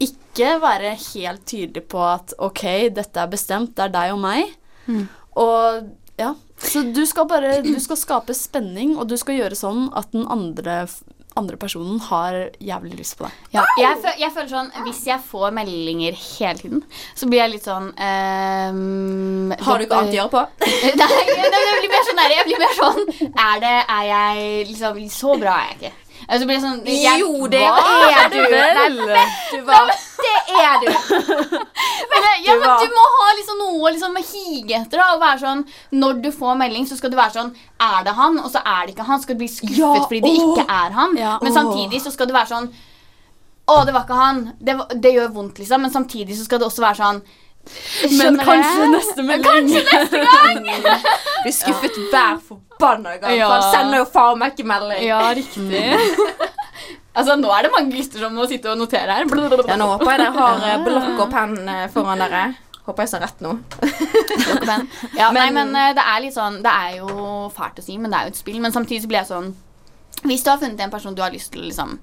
ikke 0.00 0.60
være 0.60 0.94
helt 1.14 1.44
tydelig 1.46 1.82
på 1.88 2.00
at 2.14 2.32
ok, 2.38 2.88
dette 2.90 3.16
er 3.16 3.26
bestemt, 3.28 3.74
det 3.76 3.84
er 3.84 3.88
deg 3.88 4.12
og 4.12 4.20
meg. 4.20 4.44
Mm. 4.86 5.08
Og 5.36 5.90
ja, 6.18 6.34
så 6.58 6.82
du 6.92 7.04
skal 7.06 7.26
bare 7.26 7.62
Du 7.62 7.78
skal 7.80 7.96
skape 7.96 8.34
spenning, 8.34 8.96
og 8.98 9.08
du 9.08 9.16
skal 9.16 9.36
gjøre 9.38 9.56
sånn 9.56 9.90
at 9.96 10.10
den 10.12 10.26
andre 10.26 10.86
andre 11.38 11.56
personen 11.60 12.00
har 12.08 12.36
jævlig 12.58 12.98
lyst 12.98 13.16
på 13.18 13.26
deg. 13.26 13.36
Ja, 13.54 13.64
jeg, 13.78 14.00
føl 14.02 14.22
jeg 14.22 14.32
føler 14.34 14.50
sånn 14.50 14.70
Hvis 14.86 15.00
jeg 15.06 15.22
får 15.30 15.54
meldinger 15.54 16.16
hele 16.18 16.58
tiden, 16.58 16.82
så 17.14 17.28
blir 17.30 17.42
jeg 17.44 17.52
litt 17.54 17.68
sånn 17.68 17.90
um, 17.94 19.54
Har 19.62 19.78
du 19.78 19.86
ikke 19.86 20.00
annet 20.00 20.16
å 20.16 20.18
gjøre 20.18 20.32
på? 20.34 20.44
Nei, 21.00 21.24
det 21.54 21.90
mer 21.94 22.06
sånn 22.08 22.22
Jeg 22.34 22.46
blir 22.48 22.62
mer 22.62 22.76
sånn 22.78 23.02
Er 23.30 23.62
det 23.62 23.74
Er 23.80 24.04
jeg 24.10 24.70
liksom 24.72 25.02
Så 25.10 25.36
bra 25.40 25.56
er 25.60 25.70
jeg 25.70 25.78
ikke. 25.80 26.09
Altså, 26.30 26.46
blir 26.46 26.60
sånn, 26.62 26.76
jeg, 26.86 27.18
Jo, 27.24 27.46
det 27.50 27.58
er 27.66 28.28
du! 28.30 28.36
Nei, 28.38 28.84
du 29.50 29.56
hva? 29.66 29.80
Det 30.20 30.34
er 30.60 30.76
du! 30.84 30.86
Men, 32.10 32.26
ja, 32.44 32.54
men 32.58 32.70
du 32.80 32.92
må 32.94 33.04
ha 33.14 33.26
liksom 33.38 33.58
noe 33.60 33.80
å 33.88 33.90
liksom 33.92 34.14
hige 34.20 34.76
etter. 34.78 35.00
da, 35.00 35.08
og 35.14 35.20
være 35.22 35.40
sånn, 35.42 35.64
Når 35.96 36.20
du 36.24 36.30
får 36.34 36.56
melding, 36.60 36.86
så 36.88 36.96
skal 36.98 37.12
du 37.12 37.16
være 37.18 37.34
sånn 37.34 37.50
Er 37.82 38.06
det 38.06 38.14
han? 38.18 38.38
Og 38.42 38.48
så 38.52 38.62
er 38.62 38.86
det 38.86 38.94
ikke 38.94 39.06
han. 39.08 39.20
Skal 39.22 39.36
du 39.36 39.42
bli 39.42 39.50
skuffet 39.50 39.78
Ja, 39.80 39.90
fordi 40.04 40.20
det 40.24 40.32
ikke 40.38 40.64
er 40.66 40.96
han. 40.96 41.18
Ja, 41.18 41.34
men 41.42 41.54
samtidig 41.54 42.02
så 42.04 42.12
skal 42.14 42.30
du 42.30 42.34
være 42.36 42.50
sånn 42.52 42.70
Å, 43.70 43.76
det 43.86 43.94
var 43.96 44.06
ikke 44.06 44.18
han. 44.22 44.40
Det, 44.58 44.78
det 45.02 45.14
gjør 45.16 45.30
vondt, 45.36 45.60
liksom. 45.62 45.82
Men 45.86 45.94
samtidig 45.94 46.38
så 46.38 46.46
skal 46.48 46.62
det 46.62 46.70
også 46.70 46.86
være 46.86 47.00
sånn 47.02 47.20
Men 47.20 48.16
skjønner 48.16 48.44
kanskje 48.48 48.80
jeg? 48.80 48.90
neste 48.96 49.26
melding. 49.28 49.66
Blir 51.44 51.54
skuffet 51.54 51.98
hver 52.10 52.38
forbanna 52.38 52.69
gang. 52.80 53.36
Ja. 53.36 53.46
For 53.46 53.56
han 53.56 53.68
sender 53.74 54.02
jo 54.02 54.08
faen 54.10 54.40
meg 54.40 54.56
ikke 54.56 54.66
melding. 54.70 55.04
Ja, 55.06 55.20
riktig. 55.36 55.84
altså, 57.18 57.36
nå 57.40 57.52
er 57.54 57.66
det 57.66 57.72
mange 57.74 57.94
gutter 57.94 58.24
som 58.24 58.34
må 58.36 58.48
sitte 58.50 58.72
og 58.72 58.80
notere 58.80 59.20
her. 59.20 59.30
Ja, 59.68 59.78
nå 59.80 59.92
håper 59.94 60.12
jeg 60.14 60.24
dere 60.24 60.34
har 60.36 60.66
eh, 60.72 60.82
blokk 60.86 61.24
og 61.26 61.30
penn 61.32 61.56
eh, 61.68 61.86
foran 61.94 62.24
dere. 62.24 62.44
Håper 62.88 63.06
jeg 63.06 63.12
sa 63.12 63.20
rett 63.22 63.42
nå. 63.44 63.56
Men, 64.66 64.86
ja, 65.14 65.28
nei, 65.34 65.50
men 65.54 65.74
eh, 65.78 65.92
det 65.94 66.02
er 66.02 66.22
litt 66.24 66.34
sånn 66.34 66.56
Det 66.64 66.70
er 66.70 66.96
jo 66.98 67.50
fælt 67.54 67.78
å 67.78 67.84
si, 67.84 67.94
men 68.00 68.10
det 68.10 68.18
er 68.18 68.28
jo 68.28 68.34
et 68.34 68.40
spill. 68.40 68.58
Men 68.64 68.74
samtidig 68.74 69.04
så 69.04 69.10
blir 69.10 69.22
jeg 69.22 69.30
sånn 69.30 69.52
Hvis 70.20 70.42
du 70.44 70.50
har 70.50 70.58
funnet 70.60 70.80
en 70.84 70.90
person 70.92 71.14
du 71.16 71.22
har 71.24 71.32
lyst 71.32 71.48
til 71.54 71.62
å 71.62 71.68
liksom, 71.70 71.94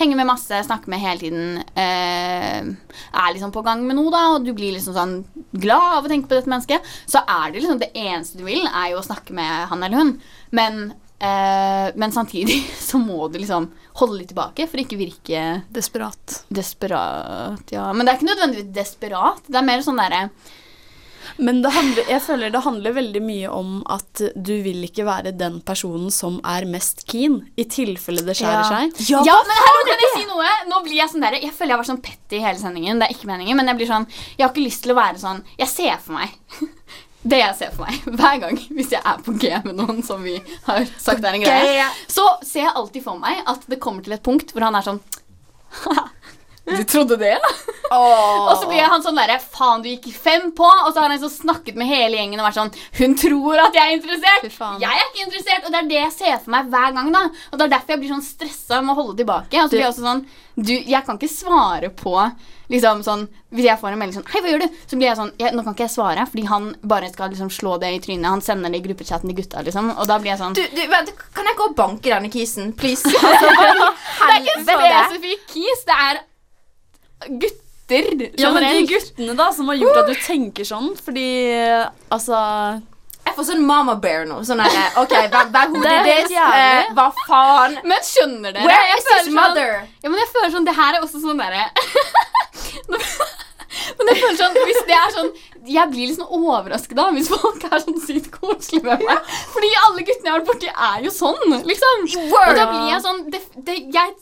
henge 0.00 0.16
med 0.18 0.26
masse, 0.26 0.58
snakke 0.66 0.90
med 0.90 0.98
hele 0.98 1.20
tiden, 1.22 1.60
eh, 1.78 2.66
er 2.66 3.34
liksom 3.34 3.52
på 3.54 3.62
gang 3.62 3.84
med 3.86 3.94
noe, 3.94 4.10
da, 4.10 4.24
og 4.34 4.46
du 4.46 4.50
blir 4.56 4.74
liksom 4.74 4.96
sånn 4.96 5.14
glad 5.52 6.00
av 6.00 6.08
å 6.08 6.10
tenke 6.10 6.26
på 6.26 6.34
dette 6.34 6.50
mennesket, 6.50 6.90
så 7.06 7.22
er 7.22 7.52
det 7.52 7.62
liksom 7.62 7.78
det 7.78 7.92
eneste 7.94 8.40
du 8.40 8.44
vil, 8.48 8.66
er 8.66 8.90
jo 8.90 8.98
å 8.98 9.06
snakke 9.06 9.36
med 9.38 9.70
han 9.70 9.86
eller 9.86 10.02
hun. 10.02 10.12
Men, 10.50 10.80
eh, 11.22 11.92
men 11.94 12.10
samtidig 12.16 12.58
så 12.90 12.98
må 12.98 13.28
du 13.30 13.38
liksom 13.38 13.70
holde 14.00 14.18
litt 14.18 14.32
tilbake 14.32 14.66
for 14.66 14.82
ikke 14.82 14.98
virke 14.98 15.44
Desperat. 15.70 16.40
desperat. 16.50 17.70
Ja. 17.70 17.92
Men 17.92 18.02
det 18.02 18.12
er 18.12 18.18
ikke 18.18 18.32
nødvendigvis 18.32 18.74
desperat. 18.74 19.46
Det 19.46 19.60
er 19.60 19.70
mer 19.70 19.86
sånn 19.86 20.00
derre 20.02 20.26
Men 21.38 21.62
det 21.62 21.70
handler, 21.74 22.04
jeg 22.08 22.22
føler 22.24 22.50
det 22.54 22.62
handler 22.64 22.92
veldig 22.96 23.22
mye 23.22 23.48
om 23.52 23.82
at 23.90 24.22
du 24.36 24.52
vil 24.64 24.82
ikke 24.88 25.04
være 25.06 25.32
den 25.36 25.60
personen 25.66 26.10
som 26.10 26.40
er 26.44 26.64
mest 26.66 27.04
keen, 27.10 27.40
i 27.56 27.64
tilfelle 27.64 28.24
det 28.26 28.36
skjærer 28.40 28.64
Ja. 28.64 28.68
seg. 28.68 29.04
Ja, 29.10 29.36
men 29.46 29.56
hallo, 29.66 29.84
kan 29.86 29.98
jeg 30.04 30.12
si 30.16 30.24
noe? 30.28 30.48
Nå 30.68 30.82
blir 30.84 30.96
jeg 31.00 31.08
sånn 31.12 31.20
der, 31.24 31.38
Jeg 31.40 31.52
føler 31.52 31.74
jeg 31.76 31.82
var 31.82 31.90
sånn 31.90 32.02
petty 32.02 32.38
hele 32.40 32.58
sendingen. 32.58 32.98
Det 32.98 33.08
er 33.08 33.14
ikke 33.14 33.26
meningen, 33.30 33.56
men 33.56 33.66
jeg 33.66 33.76
blir 33.76 33.86
sånn 33.92 34.06
Jeg 34.38 34.44
har 34.46 34.50
ikke 34.54 34.66
lyst 34.66 34.82
til 34.82 34.92
å 34.92 34.98
være 35.00 35.18
sånn 35.22 35.42
Jeg 35.58 35.68
ser 35.68 35.96
for 36.02 36.12
meg 36.18 36.28
det 37.22 37.36
jeg 37.36 37.54
ser 37.58 37.70
for 37.76 37.84
meg 37.84 38.00
hver 38.18 38.38
gang 38.40 38.56
hvis 38.72 38.92
jeg 38.94 39.02
er 39.04 39.18
på 39.20 39.34
G 39.38 39.50
med 39.66 39.74
noen 39.76 39.98
som 40.02 40.22
vi 40.24 40.38
har 40.64 40.86
sagt 40.98 41.20
er 41.22 41.34
en 41.36 41.42
greie, 41.44 41.84
så 42.08 42.24
ser 42.42 42.62
jeg 42.64 42.72
alltid 42.74 43.04
for 43.04 43.18
meg 43.20 43.42
at 43.46 43.66
det 43.68 43.76
kommer 43.78 44.02
til 44.02 44.14
et 44.16 44.22
punkt 44.24 44.54
hvor 44.54 44.64
han 44.64 44.74
er 44.78 44.86
sånn 44.86 45.00
Du 46.76 46.84
trodde 46.84 47.16
det? 47.20 47.36
Og 47.90 48.52
så 48.60 48.68
blir 48.70 48.86
han 48.86 49.02
sånn 49.02 49.16
derre 49.18 49.40
Faen, 49.42 49.82
du 49.82 49.88
gikk 49.90 50.10
fem 50.14 50.50
på. 50.54 50.66
Og 50.66 50.92
så 50.92 51.00
har 51.00 51.08
han 51.08 51.16
liksom 51.16 51.32
snakket 51.32 51.78
med 51.80 51.90
hele 51.90 52.20
gjengen 52.20 52.38
og 52.38 52.46
vært 52.46 52.58
sånn 52.60 52.70
Hun 53.00 53.16
tror 53.18 53.64
at 53.64 53.74
jeg 53.74 53.88
er 53.88 53.96
interessert. 53.98 54.46
Jeg 54.84 55.00
er 55.00 55.08
ikke 55.08 55.24
interessert. 55.26 55.66
Og 55.66 55.74
det 55.74 55.80
er 55.80 55.90
det 55.90 55.98
jeg 55.98 56.14
ser 56.18 56.38
for 56.44 56.54
meg 56.54 56.70
hver 56.70 56.94
gang. 56.96 57.10
da 57.16 57.24
Og 57.50 57.58
det 57.58 57.66
er 57.66 57.74
derfor 57.74 57.96
jeg 57.96 58.04
blir 58.04 58.14
sånn 58.14 58.24
stressa 58.26 58.80
med 58.84 58.94
å 58.94 59.00
holde 59.02 59.18
tilbake. 59.22 59.58
Og 59.58 59.66
så 59.66 59.74
blir 59.74 59.84
jeg 59.86 59.92
også 59.94 60.06
sånn 60.06 60.24
Du, 60.60 60.72
jeg 60.74 61.04
kan 61.06 61.18
ikke 61.18 61.32
svare 61.32 61.90
på 61.94 62.14
Liksom 62.70 63.02
sånn 63.02 63.26
Hvis 63.50 63.66
jeg 63.66 63.80
får 63.80 63.94
en 63.94 63.98
melding 63.98 64.20
sånn 64.20 64.30
Hei, 64.30 64.42
hva 64.44 64.52
gjør 64.52 64.62
du? 64.62 64.78
Så 64.86 64.98
blir 64.98 65.08
jeg 65.08 65.18
sånn 65.18 65.32
jeg, 65.40 65.54
Nå 65.56 65.64
kan 65.66 65.74
ikke 65.74 65.86
jeg 65.88 65.94
svare, 65.96 66.26
fordi 66.30 66.46
han 66.50 66.70
bare 66.86 67.10
skal 67.10 67.32
liksom 67.34 67.50
slå 67.54 67.76
det 67.82 67.90
i 67.96 68.00
trynet. 68.02 68.30
Han 68.30 68.44
sender 68.44 68.70
det 68.70 68.78
i 68.78 68.84
gruppechatten 68.86 69.30
til 69.30 69.38
gutta, 69.40 69.64
liksom. 69.66 69.90
Og 69.96 70.06
da 70.10 70.20
blir 70.22 70.34
jeg 70.34 70.42
sånn 70.42 70.54
Du, 70.58 70.62
du, 70.76 70.82
vent, 70.92 71.10
kan 71.34 71.50
jeg 71.50 71.58
gå 71.58 71.70
og 71.72 71.76
banke 71.78 72.12
denne 72.12 72.30
kisen, 72.32 72.70
please? 72.78 73.10
Altså, 73.20 73.50
Det 74.20 74.34
er 74.34 74.42
ikke 74.44 74.54
en 74.54 74.66
spesifikk 74.68 75.46
kis. 75.50 75.80
Det 75.88 75.96
er 75.96 76.20
gutter 77.28 78.30
Ja, 78.38 78.50
men 78.54 78.62
de 78.62 78.86
guttene 78.86 79.34
da 79.36 79.50
som 79.52 79.66
har 79.68 79.76
gjort 79.80 79.96
at 80.04 80.06
du 80.12 80.14
tenker 80.22 80.64
sånn, 80.68 80.92
fordi 80.96 81.24
altså 82.14 82.38
Jeg 83.26 83.34
får 83.36 83.44
sånn 83.50 83.64
mama 83.66 83.94
bear 84.00 84.24
nå. 84.30 84.38
Sånn 84.46 84.60
her, 84.62 84.94
OK, 85.02 85.10
vær, 85.32 85.50
vær 85.52 85.68
hodet 85.74 85.82
Det 85.84 85.90
er 85.96 86.06
helt 86.06 86.28
ditt. 86.28 86.38
Eh, 86.38 86.92
hva 86.96 87.08
faen? 87.26 87.76
Men 87.84 88.00
skjønner 88.06 88.54
dere? 88.56 88.64
Where 88.70 88.94
is 88.96 89.04
føler 89.08 89.34
mother? 89.36 89.72
sånn- 89.80 90.04
Ja, 90.04 90.08
men 90.14 90.18
jeg 90.22 90.30
føler 90.36 90.50
sånn 90.54 90.64
Det 90.70 90.76
her 90.78 90.94
er 90.94 91.00
også 91.04 91.20
sånn 91.26 91.42
derre 91.42 91.66
Men 93.98 94.08
jeg 94.10 94.18
føler 94.22 94.38
sånn 94.40 94.56
Hvis 94.66 94.80
det 94.88 94.96
er 94.96 95.12
sånn 95.14 95.30
Jeg 95.70 95.90
blir 95.92 96.08
litt 96.10 96.18
sånn 96.18 96.32
overrasket 96.40 96.96
da 96.98 97.08
hvis 97.14 97.28
folk 97.30 97.64
er 97.68 97.82
sånn 97.84 97.98
sykt 98.02 98.30
koselige 98.32 98.86
med 98.86 99.02
meg. 99.04 99.18
Fordi 99.52 99.70
alle 99.84 100.04
guttene 100.08 100.26
jeg 100.26 100.32
har 100.32 100.40
vært 100.40 100.48
borti, 100.48 100.70
er 100.72 101.04
jo 101.04 101.10
sånn, 101.12 101.52
liksom. 101.68 102.06
Og 102.32 102.54
da 102.56 102.64
blir 102.70 102.86
jeg 102.94 103.02
sånn 103.04 103.20
det, 103.34 103.40
det, 103.68 103.76
Jeg 103.92 104.14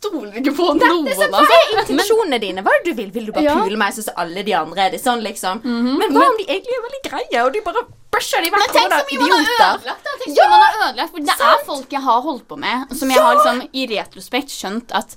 stoler 0.00 0.32
ikke 0.40 0.54
på 0.56 0.66
noen. 0.80 1.04
Det 1.04 1.12
er 1.12 1.18
sånn, 1.20 1.34
altså. 1.36 1.44
Hva 1.44 1.60
er 1.60 1.80
intensjonene 1.84 2.40
dine? 2.40 2.62
Hva 2.64 2.72
er 2.72 2.82
det 2.84 2.90
du 2.90 2.94
vil? 3.02 3.10
Vil 3.12 3.26
du 3.28 3.32
bare 3.36 3.44
Ja. 3.44 3.54
pule 3.60 3.76
meg 3.76 3.92
sånn 3.94 4.04
som 4.08 4.14
alle 4.16 4.42
de 4.42 4.54
andre? 4.56 4.86
Er 4.86 4.90
det 4.96 5.00
sånn, 5.04 5.20
liksom? 5.22 5.60
Men 5.64 6.08
hva 6.14 6.24
om 6.30 6.36
de 6.40 6.44
egentlig 6.48 6.76
er 6.78 6.84
veldig 6.88 7.02
greie, 7.10 7.44
og 7.44 7.52
de 7.52 7.60
bare 7.60 7.82
bæsjer 8.10 8.42
de 8.42 8.50
Men 8.50 8.60
vekk? 8.60 8.72
tenk 8.74 8.84
og 8.84 8.90
da, 8.90 8.98
så 9.00 9.04
mye 9.10 9.20
man 9.20 9.44
har 9.44 9.76
ødelagt. 9.76 10.04
da 10.04 10.10
Tenk 10.24 10.36
så 10.36 10.48
man 10.50 10.60
har 10.64 10.72
ødelagt 10.88 11.10
For 11.12 11.20
det 11.20 11.36
er 11.50 11.64
folk 11.66 11.88
jeg 11.90 12.02
har 12.02 12.22
holdt 12.22 12.48
på 12.48 12.56
med, 12.58 12.96
som 12.96 13.08
jeg 13.10 13.18
har 13.20 13.34
liksom 13.36 13.68
i 13.72 13.86
retrospekt 13.86 14.48
skjønt 14.50 14.90
at 14.92 15.14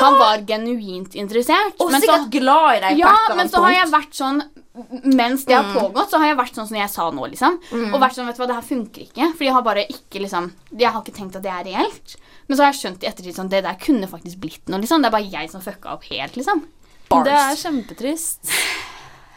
han 0.00 0.18
var 0.18 0.38
genuint 0.46 1.14
interessert. 1.16 1.74
Og 1.80 1.90
men 1.90 2.00
så- 2.02 2.06
sikkert 2.06 2.30
glad 2.30 2.76
i 2.76 2.80
deg 2.88 2.98
Ja, 2.98 3.16
men 3.34 3.48
så 3.48 3.62
har 3.64 3.72
jeg 3.72 3.88
vært 3.90 4.12
sånn 4.14 4.42
Mens 5.02 5.46
det 5.46 5.54
har 5.56 5.72
pågått, 5.72 6.10
så 6.10 6.18
har 6.20 6.26
jeg 6.26 6.36
vært 6.36 6.52
sånn 6.54 6.66
som 6.68 6.76
jeg 6.76 6.90
sa 6.90 7.10
nå, 7.10 7.26
liksom. 7.30 7.58
Og 7.94 7.98
vært 7.98 8.12
sånn, 8.14 8.26
vet 8.26 8.36
du 8.36 8.42
hva, 8.42 8.46
det 8.46 8.56
her 8.56 8.76
funker 8.76 9.00
ikke. 9.08 9.32
Fordi 9.32 9.46
jeg 9.46 9.52
har 9.54 9.62
bare 9.62 9.86
ikke 9.88 10.20
liksom 10.20 10.52
Jeg 10.76 10.92
har 10.92 11.00
ikke 11.02 11.14
tenkt 11.16 11.34
at 11.36 11.42
det 11.42 11.50
er 11.50 11.64
reelt. 11.64 12.16
Men 12.48 12.56
så 12.56 12.62
har 12.62 12.72
jeg 12.72 12.80
skjønt 12.80 13.02
i 13.02 13.08
ettertid 13.10 13.34
sånn 13.34 13.48
Det 13.50 13.62
der 13.66 13.78
kunne 13.82 14.06
faktisk 14.10 14.38
blitt 14.42 14.68
noe, 14.70 14.78
liksom. 14.80 15.02
Det 15.02 15.08
er 15.10 15.16
bare 15.16 15.30
jeg 15.32 15.50
som 15.50 15.60
fucka 15.64 15.94
opp 15.96 16.04
helt, 16.10 16.36
liksom. 16.38 16.64
Det 17.10 17.32
er 17.32 17.56
kjempetrist. 17.58 18.52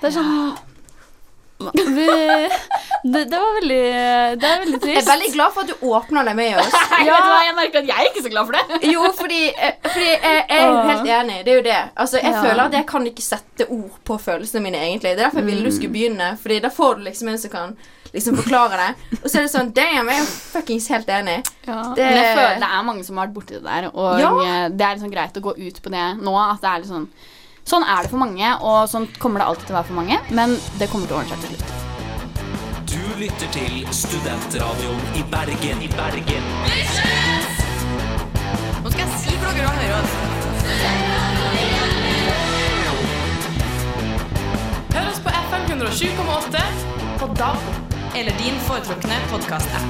Det 0.02 0.10
er 0.10 0.16
sånn 0.16 0.58
vi, 1.60 2.06
det, 3.04 3.26
det 3.28 3.36
var 3.40 3.56
veldig 3.60 3.80
Det 4.40 4.48
er 4.48 4.62
veldig 4.62 4.78
trist. 4.80 4.94
Jeg 4.96 5.02
er 5.04 5.10
veldig 5.10 5.32
glad 5.34 5.52
for 5.56 5.66
at 5.66 5.72
du 5.74 5.82
åpner 5.92 6.30
deg 6.30 6.38
med 6.40 6.60
oss. 6.62 6.76
Ja. 7.10 7.18
jeg 7.44 7.56
merker 7.58 7.82
at 7.82 7.90
jeg 7.90 7.98
er 8.00 8.08
ikke 8.14 8.24
så 8.24 8.32
glad 8.32 8.48
for 8.48 8.56
det. 8.56 8.80
Jo, 8.94 9.10
fordi, 9.18 9.40
eh, 9.52 9.74
fordi 9.90 10.06
jeg, 10.08 10.22
jeg 10.24 10.62
er 10.62 10.88
helt 10.90 11.12
enig. 11.18 11.38
Det 11.46 11.52
er 11.54 11.58
jo 11.60 11.66
det. 11.68 11.80
Altså, 12.00 12.22
Jeg 12.24 12.32
Ja. 12.32 12.42
føler 12.46 12.64
at 12.64 12.78
jeg 12.80 12.88
kan 12.88 13.08
ikke 13.12 13.26
sette 13.26 13.68
ord 13.76 14.00
på 14.08 14.18
følelsene 14.24 14.64
mine, 14.64 14.80
egentlig. 14.88 15.12
Det 15.12 15.20
er 15.20 15.24
derfor 15.26 15.42
jeg 15.44 15.50
ville 15.52 15.66
du 15.68 15.76
skulle 15.76 15.96
begynne. 15.98 16.30
Fordi 16.42 16.60
da 16.64 16.72
får 16.80 16.96
du 16.96 17.04
liksom 17.10 17.28
en 17.34 17.38
som 17.44 17.52
kan 17.52 17.76
liksom 18.14 18.36
forklare 18.38 18.78
det. 18.78 19.20
Og 19.24 19.28
så 19.30 19.38
er 19.38 19.42
det 19.48 19.52
sånn 19.54 19.74
Damn, 19.74 20.08
jeg 20.10 20.16
er 20.18 20.24
jo 20.24 20.30
fuckings 20.54 20.88
helt 20.90 21.08
enig. 21.08 21.44
Det- 21.66 21.76
Men 21.98 22.18
jeg 22.18 22.36
føler 22.38 22.60
det 22.60 22.70
er 22.70 22.84
mange 22.84 23.04
som 23.06 23.18
har 23.18 23.28
vært 23.28 23.34
borti 23.36 23.54
det 23.60 23.64
der, 23.64 23.90
og 23.94 24.20
Ja. 24.20 24.70
det 24.70 24.82
er 24.82 24.96
liksom 24.96 25.12
greit 25.12 25.34
å 25.38 25.42
gå 25.42 25.54
ut 25.58 25.82
på 25.84 25.90
det 25.92 26.06
nå. 26.24 26.34
At 26.52 26.62
det 26.62 26.70
er 26.70 26.80
litt 26.80 26.90
sånn 26.90 27.08
Sånn 27.70 27.84
er 27.86 28.02
det 28.02 28.10
for 28.10 28.18
mange, 28.18 28.48
og 28.66 28.90
sånn 28.90 29.06
kommer 29.20 29.38
det 29.40 29.46
alltid 29.48 29.68
til 29.68 29.76
å 29.76 29.78
være 29.78 29.86
for 29.86 29.94
mange. 29.94 30.18
Men 30.32 30.58
det 30.80 30.90
kommer 30.90 31.06
til 31.06 31.18
å 31.18 31.20
ordne 31.20 31.30
seg 31.30 31.40
til 31.40 31.50
slutt. 31.54 31.70
Du 32.90 33.20
lytter 33.20 33.48
til 33.54 33.86
Studentradioen 33.94 35.02
i 35.14 35.22
Bergen. 35.30 35.82
I 35.84 35.88
Bergen. 35.94 36.44
Nå 38.82 38.90
skal 38.90 39.06
jeg 39.06 39.20
si 39.20 39.30
for 39.38 39.54
dere 39.54 39.68
å 39.68 39.76
høre 39.78 40.02
oss. 40.02 41.20
Hør 44.96 45.10
oss 45.12 45.20
på 45.20 45.30
FM 45.30 45.64
107,8 45.70 46.66
på 47.20 47.28
DAB 47.38 47.89
eller 48.16 48.32
din 48.38 48.60
foretrukne 48.66 49.16
podkast-app. 49.30 49.84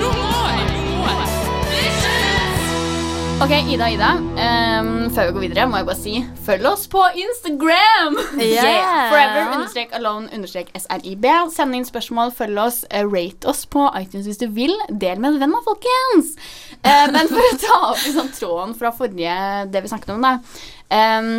Nå 0.00 0.10
må 0.12 0.42
jeg! 0.52 0.66
Ok, 3.36 3.52
Ida, 3.72 3.88
Ida. 3.92 4.10
Um, 4.16 5.10
før 5.12 5.28
vi 5.28 5.32
går 5.36 5.44
videre, 5.44 5.66
må 5.68 5.80
jeg 5.80 5.88
bare 5.88 5.98
si 5.98 6.14
følg 6.46 6.68
oss 6.70 6.86
på 6.92 7.02
Instagram! 7.24 8.16
Yeah. 8.40 9.08
Forever 9.12 9.50
understrek 9.56 9.92
alone 9.96 10.30
understrek 10.36 10.72
srib. 10.76 11.28
Send 11.52 11.76
inn 11.76 11.84
spørsmål, 11.88 12.32
følg 12.36 12.62
oss, 12.64 12.84
eh, 12.90 13.04
rate 13.04 13.48
oss 13.52 13.66
på 13.68 13.88
iTunes 14.00 14.28
hvis 14.28 14.40
du 14.40 14.48
vil. 14.52 14.72
Del 14.88 15.20
med 15.20 15.34
en 15.34 15.44
venn, 15.44 15.56
da, 15.56 15.60
folkens! 15.66 16.32
Uh, 16.80 17.06
men 17.12 17.28
for 17.32 17.44
å 17.44 17.60
ta 17.60 17.82
opp 17.92 18.02
liksom, 18.04 18.32
tråden 18.38 18.74
fra 18.80 18.92
forrige, 18.96 19.36
det 19.72 19.84
vi 19.84 19.92
snakket 19.92 20.16
om, 20.16 20.26
da. 20.26 20.38
Um, 20.88 21.30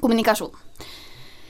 kommunikasjon. 0.00 0.52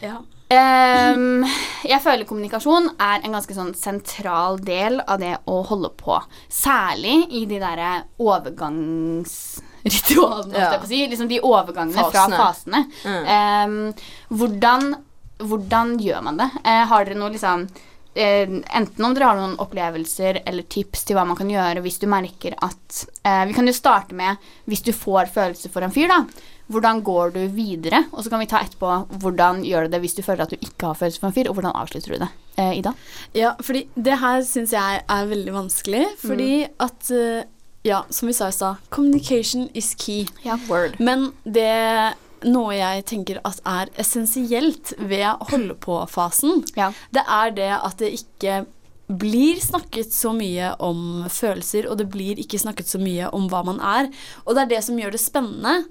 Ja. 0.02 0.20
Ehm, 0.51 1.44
jeg 1.86 2.03
føler 2.03 2.26
kommunikasjon 2.26 2.88
er 2.98 3.20
en 3.22 3.30
ganske 3.36 3.55
sånn 3.55 3.70
sentral 3.78 4.57
del 4.66 4.98
av 5.07 5.20
det 5.22 5.36
å 5.46 5.61
holde 5.68 5.92
på. 6.01 6.16
Særlig 6.51 7.20
i 7.38 7.44
de 7.46 7.61
derre 7.62 7.92
overgangsritualene, 8.18 10.59
Ja. 10.59 10.80
si. 10.84 11.07
Liksom 11.09 11.28
de 11.28 11.40
overgangene 11.40 12.11
fra 12.11 12.26
Fasene. 12.26 12.36
fasene. 12.36 12.84
Mm. 13.05 13.24
Um, 13.30 13.94
hvordan, 14.36 14.94
hvordan 15.38 15.98
gjør 16.01 16.22
man 16.22 16.36
det? 16.36 16.51
Uh, 16.64 16.84
har 16.86 17.05
dere 17.05 17.14
noe 17.18 17.30
liksom 17.30 17.68
Enten 18.14 19.04
om 19.06 19.14
dere 19.14 19.28
har 19.28 19.36
noen 19.38 19.58
opplevelser 19.62 20.40
eller 20.44 20.66
tips 20.66 21.04
til 21.06 21.14
hva 21.14 21.22
man 21.28 21.38
kan 21.38 21.50
gjøre 21.50 21.82
hvis 21.84 22.00
du 22.02 22.08
merker 22.11 22.56
at 22.58 23.04
eh, 23.22 23.44
Vi 23.46 23.54
kan 23.54 23.66
jo 23.70 23.74
starte 23.76 24.16
med 24.18 24.40
hvis 24.66 24.82
du 24.82 24.90
får 24.92 25.30
følelser 25.30 25.70
for 25.70 25.86
en 25.86 25.94
fyr, 25.94 26.08
da. 26.11 26.24
Hvordan 26.70 27.02
går 27.06 27.32
du 27.34 27.40
videre? 27.54 28.04
Og 28.12 28.22
så 28.22 28.30
kan 28.30 28.42
vi 28.42 28.48
ta 28.50 28.61
etterpå 28.62 28.90
hvordan 29.22 29.62
gjør 29.66 29.86
du 29.86 29.94
det 29.94 30.00
hvis 30.02 30.14
du 30.18 30.22
føler 30.26 30.44
at 30.46 30.50
du 30.54 30.58
ikke 30.58 30.90
har 30.90 30.98
følelser 30.98 31.22
for 31.22 31.30
en 31.30 31.36
fyr, 31.38 31.50
og 31.50 31.58
hvordan 31.58 31.74
avslutter 31.74 32.14
du 32.14 32.18
det? 32.24 32.28
Eh, 32.58 32.72
Ida? 32.78 32.92
Ja, 33.34 33.54
fordi 33.62 33.86
det 33.94 34.18
her 34.20 34.42
syns 34.46 34.74
jeg 34.74 35.00
er 35.06 35.30
veldig 35.30 35.54
vanskelig. 35.54 36.04
Fordi 36.22 36.52
at 36.78 37.11
eh, 37.14 37.48
Ja, 37.82 38.02
som 38.12 38.28
vi 38.28 38.34
sa 38.36 38.50
i 38.50 38.52
stad, 38.52 38.76
communication 38.92 39.70
is 39.72 39.94
key. 39.94 40.26
Ja, 40.44 40.58
word. 40.68 40.98
Men 41.00 41.30
det 41.44 42.12
noe 42.45 42.74
jeg 42.76 43.05
tenker 43.11 43.41
at 43.45 43.61
er 43.66 43.91
essensielt 44.01 44.95
ved 44.99 45.24
holde 45.51 45.74
på-fasen, 45.74 46.64
Ja. 46.76 46.93
det 47.12 47.22
er 47.28 47.51
det 47.51 47.70
at 47.84 47.97
det 47.99 48.12
ikke 48.20 48.66
blir 49.11 49.59
snakket 49.59 50.12
så 50.14 50.30
mye 50.32 50.76
om 50.78 51.24
følelser, 51.28 51.88
og 51.91 51.99
det 51.99 52.09
blir 52.12 52.38
ikke 52.38 52.61
snakket 52.62 52.86
så 52.86 52.99
mye 53.03 53.26
om 53.34 53.49
hva 53.51 53.64
man 53.66 53.80
er. 53.80 54.07
Og 54.47 54.55
det 54.55 54.62
er 54.62 54.70
det 54.76 54.84
som 54.86 54.97
gjør 54.97 55.11
det 55.16 55.20
spennende. 55.20 55.84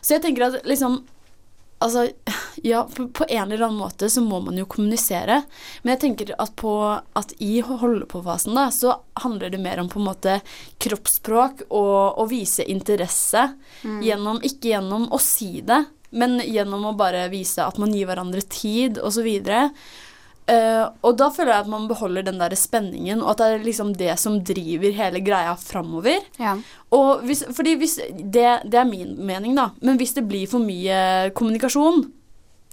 Så 0.00 0.14
jeg 0.14 0.22
tenker 0.22 0.46
at 0.46 0.64
liksom 0.64 1.00
Altså, 1.82 2.06
ja, 2.62 2.84
på, 2.96 3.08
på 3.08 3.26
en 3.28 3.52
eller 3.52 3.64
annen 3.66 3.80
måte 3.80 4.08
så 4.10 4.22
må 4.24 4.38
man 4.44 4.58
jo 4.58 4.68
kommunisere. 4.70 5.40
Men 5.82 5.94
jeg 5.94 6.02
tenker 6.04 6.34
at, 6.38 6.54
på, 6.58 6.74
at 7.18 7.34
i 7.42 7.56
holde 7.66 8.06
på-fasen 8.10 8.54
da, 8.58 8.68
så 8.74 8.96
handler 9.24 9.50
det 9.52 9.60
mer 9.62 9.82
om 9.82 9.90
på 9.90 10.00
en 10.00 10.06
måte 10.06 10.38
kroppsspråk 10.82 11.66
og 11.70 12.22
å 12.22 12.28
vise 12.30 12.66
interesse. 12.70 13.48
Gjennom, 14.04 14.40
ikke 14.46 14.74
gjennom 14.76 15.08
å 15.12 15.20
si 15.22 15.60
det, 15.66 15.82
men 16.12 16.38
gjennom 16.44 16.90
å 16.90 16.96
bare 16.96 17.26
vise 17.32 17.64
at 17.64 17.78
man 17.80 17.94
gir 17.94 18.08
hverandre 18.10 18.44
tid 18.46 19.00
osv. 19.02 19.28
Uh, 20.42 20.90
og 21.06 21.14
da 21.20 21.28
føler 21.30 21.52
jeg 21.52 21.64
at 21.64 21.70
man 21.70 21.84
beholder 21.86 22.24
den 22.26 22.40
der 22.42 22.54
spenningen, 22.58 23.20
og 23.22 23.34
at 23.34 23.42
det 23.42 23.46
er 23.46 23.66
liksom 23.66 23.92
det 23.94 24.16
som 24.18 24.40
driver 24.42 24.96
hele 24.96 25.22
greia 25.22 25.52
framover. 25.58 26.24
Ja. 26.40 26.56
Og 26.92 27.22
hvis, 27.28 27.44
fordi 27.54 27.76
hvis 27.78 27.98
det, 28.18 28.48
det 28.66 28.80
er 28.80 28.88
min 28.88 29.14
mening, 29.22 29.54
da. 29.56 29.70
Men 29.80 30.00
hvis 30.00 30.16
det 30.18 30.26
blir 30.28 30.50
for 30.50 30.64
mye 30.64 31.30
kommunikasjon 31.38 32.08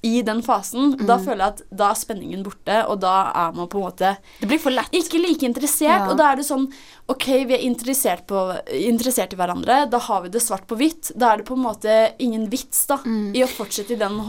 i 0.01 0.21
den 0.23 0.39
fasen, 0.45 0.93
da 1.07 1.17
føler 1.19 1.41
jeg 1.43 1.53
at 1.55 1.63
da 1.81 1.89
er 1.91 1.97
spenningen 1.99 2.43
borte, 2.45 2.77
og 2.87 3.01
da 3.03 3.15
er 3.35 3.55
man 3.57 3.67
på 3.71 3.81
en 3.81 3.87
måte 3.89 4.13
Det 4.39 4.47
blir 4.47 4.61
for 4.61 4.71
lett. 4.71 4.93
ikke 4.95 5.19
like 5.19 5.47
interessert. 5.47 6.05
Ja. 6.05 6.07
Og 6.11 6.19
da 6.19 6.29
er 6.31 6.39
det 6.39 6.45
sånn 6.47 6.69
OK, 7.11 7.25
vi 7.49 7.57
er 7.57 7.65
interessert, 7.65 8.25
på, 8.29 8.39
interessert 8.71 9.33
i 9.33 9.39
hverandre. 9.39 9.81
Da 9.91 9.99
har 10.05 10.23
vi 10.23 10.31
det 10.31 10.43
svart 10.45 10.67
på 10.69 10.77
hvitt. 10.79 11.11
Da 11.19 11.33
er 11.33 11.41
det 11.41 11.47
på 11.49 11.57
en 11.57 11.65
måte 11.65 11.97
ingen 12.21 12.47
vits 12.51 12.85
da, 12.87 12.99
i 13.33 13.43
å 13.43 13.49
fortsette 13.49 13.97
i 13.97 13.99
den, 13.99 14.19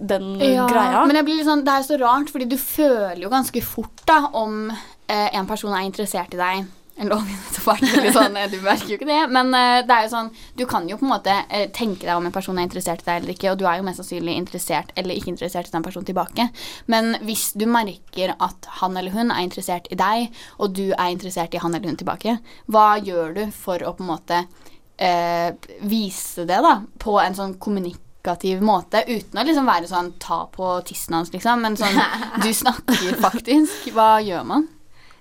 den 0.00 0.32
greia. 0.40 1.04
Men 1.06 1.20
sånn, 1.46 1.64
det 1.66 1.76
er 1.76 1.86
så 1.86 2.00
rart, 2.00 2.32
fordi 2.32 2.48
du 2.50 2.58
føler 2.58 3.22
jo 3.22 3.30
ganske 3.32 3.62
fort 3.62 4.02
da 4.08 4.24
om 4.40 4.70
eh, 4.72 5.28
en 5.36 5.46
person 5.46 5.74
er 5.76 5.86
interessert 5.86 6.34
i 6.34 6.40
deg. 6.40 6.70
Eller 7.00 7.14
lov 7.14 7.28
etter 7.32 7.62
hvert. 7.64 8.12
sånn, 8.12 8.34
Du 8.52 8.58
merker 8.60 8.90
jo 8.92 8.98
ikke 8.98 9.08
det, 9.08 9.20
men 9.32 9.54
uh, 9.56 9.80
det 9.88 9.94
er 9.94 10.04
jo 10.04 10.12
sånn, 10.12 10.30
du 10.58 10.66
kan 10.68 10.88
jo 10.90 10.98
på 11.00 11.06
en 11.06 11.14
måte 11.14 11.32
uh, 11.48 11.66
tenke 11.72 12.04
deg 12.04 12.12
om 12.12 12.26
en 12.28 12.34
person 12.34 12.58
er 12.60 12.66
interessert 12.68 13.00
i 13.04 13.06
deg 13.06 13.22
eller 13.22 13.32
ikke, 13.32 13.54
og 13.54 13.60
du 13.60 13.64
er 13.64 13.78
jo 13.80 13.86
mest 13.86 14.02
sannsynlig 14.02 14.34
interessert 14.36 14.92
eller 15.00 15.16
ikke 15.16 15.32
interessert 15.32 15.70
i 15.70 15.72
den 15.72 15.86
personen 15.86 16.08
tilbake. 16.08 16.50
Men 16.92 17.14
hvis 17.24 17.50
du 17.56 17.64
merker 17.70 18.34
at 18.36 18.68
han 18.82 18.98
eller 19.00 19.16
hun 19.16 19.32
er 19.32 19.46
interessert 19.46 19.88
i 19.88 19.96
deg, 20.00 20.42
og 20.60 20.74
du 20.76 20.90
er 20.90 21.08
interessert 21.08 21.56
i 21.56 21.62
han 21.62 21.72
eller 21.72 21.88
hun 21.88 22.00
tilbake, 22.02 22.36
hva 22.68 22.90
gjør 23.00 23.32
du 23.38 23.42
for 23.54 23.80
å 23.80 23.94
på 23.96 24.04
en 24.04 24.12
måte 24.12 24.42
uh, 25.00 25.72
vise 25.88 26.44
det 26.44 26.60
da, 26.66 26.74
på 27.00 27.16
en 27.22 27.38
sånn 27.38 27.56
kommunikativ 27.62 28.60
måte, 28.60 29.06
uten 29.08 29.40
å 29.40 29.46
liksom 29.48 29.72
være 29.72 29.88
sånn 29.88 30.12
ta 30.20 30.42
på 30.52 30.74
tissen 30.84 31.16
hans, 31.16 31.32
liksom, 31.32 31.64
men 31.64 31.80
sånn 31.80 31.96
du 32.44 32.52
snakker 32.52 33.16
faktisk. 33.24 33.88
Hva 33.96 34.18
gjør 34.20 34.44
man? 34.52 34.68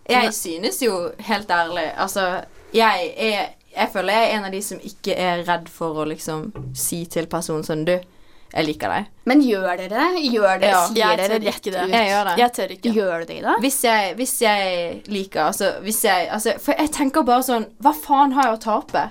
Jeg 0.10 0.34
synes 0.34 0.82
jo, 0.82 1.12
helt 1.30 1.50
ærlig 1.52 1.88
Altså, 1.98 2.44
jeg 2.74 3.14
er 3.18 3.50
Jeg 3.76 3.90
føler 3.94 4.14
jeg 4.14 4.30
er 4.32 4.38
en 4.38 4.46
av 4.48 4.52
de 4.56 4.62
som 4.66 4.80
ikke 4.82 5.14
er 5.16 5.44
redd 5.48 5.68
for 5.70 6.02
å 6.02 6.08
liksom 6.10 6.48
si 6.76 7.04
til 7.06 7.28
personen 7.30 7.64
sånn 7.64 7.86
Du, 7.86 7.94
jeg 8.50 8.66
liker 8.66 8.90
deg. 8.90 9.06
Men 9.30 9.44
gjør 9.46 9.68
dere 9.78 9.90
det? 9.94 10.24
Gjør 10.26 10.56
dere, 10.64 10.72
Ja, 10.72 10.80
sier 10.90 11.20
dere 11.20 11.38
rett 11.44 11.64
det. 11.68 11.76
ut? 11.76 11.92
Jeg 11.94 12.08
gjør 12.10 12.26
det. 12.32 12.34
Jeg 12.42 12.54
tør 12.58 12.72
ikke. 12.74 12.94
Gjør 12.96 13.20
du 13.30 13.34
det? 13.36 13.54
Hvis 13.62 13.78
jeg, 13.86 14.16
hvis 14.18 14.34
jeg 14.42 15.04
liker 15.14 15.44
Altså, 15.52 15.70
hvis 15.86 16.02
jeg 16.08 16.30
altså, 16.34 16.56
For 16.66 16.74
jeg 16.82 16.92
tenker 16.98 17.28
bare 17.30 17.46
sånn 17.46 17.68
Hva 17.78 17.94
faen 17.94 18.34
har 18.34 18.50
jeg 18.50 18.58
å 18.58 18.64
tape? 18.66 19.06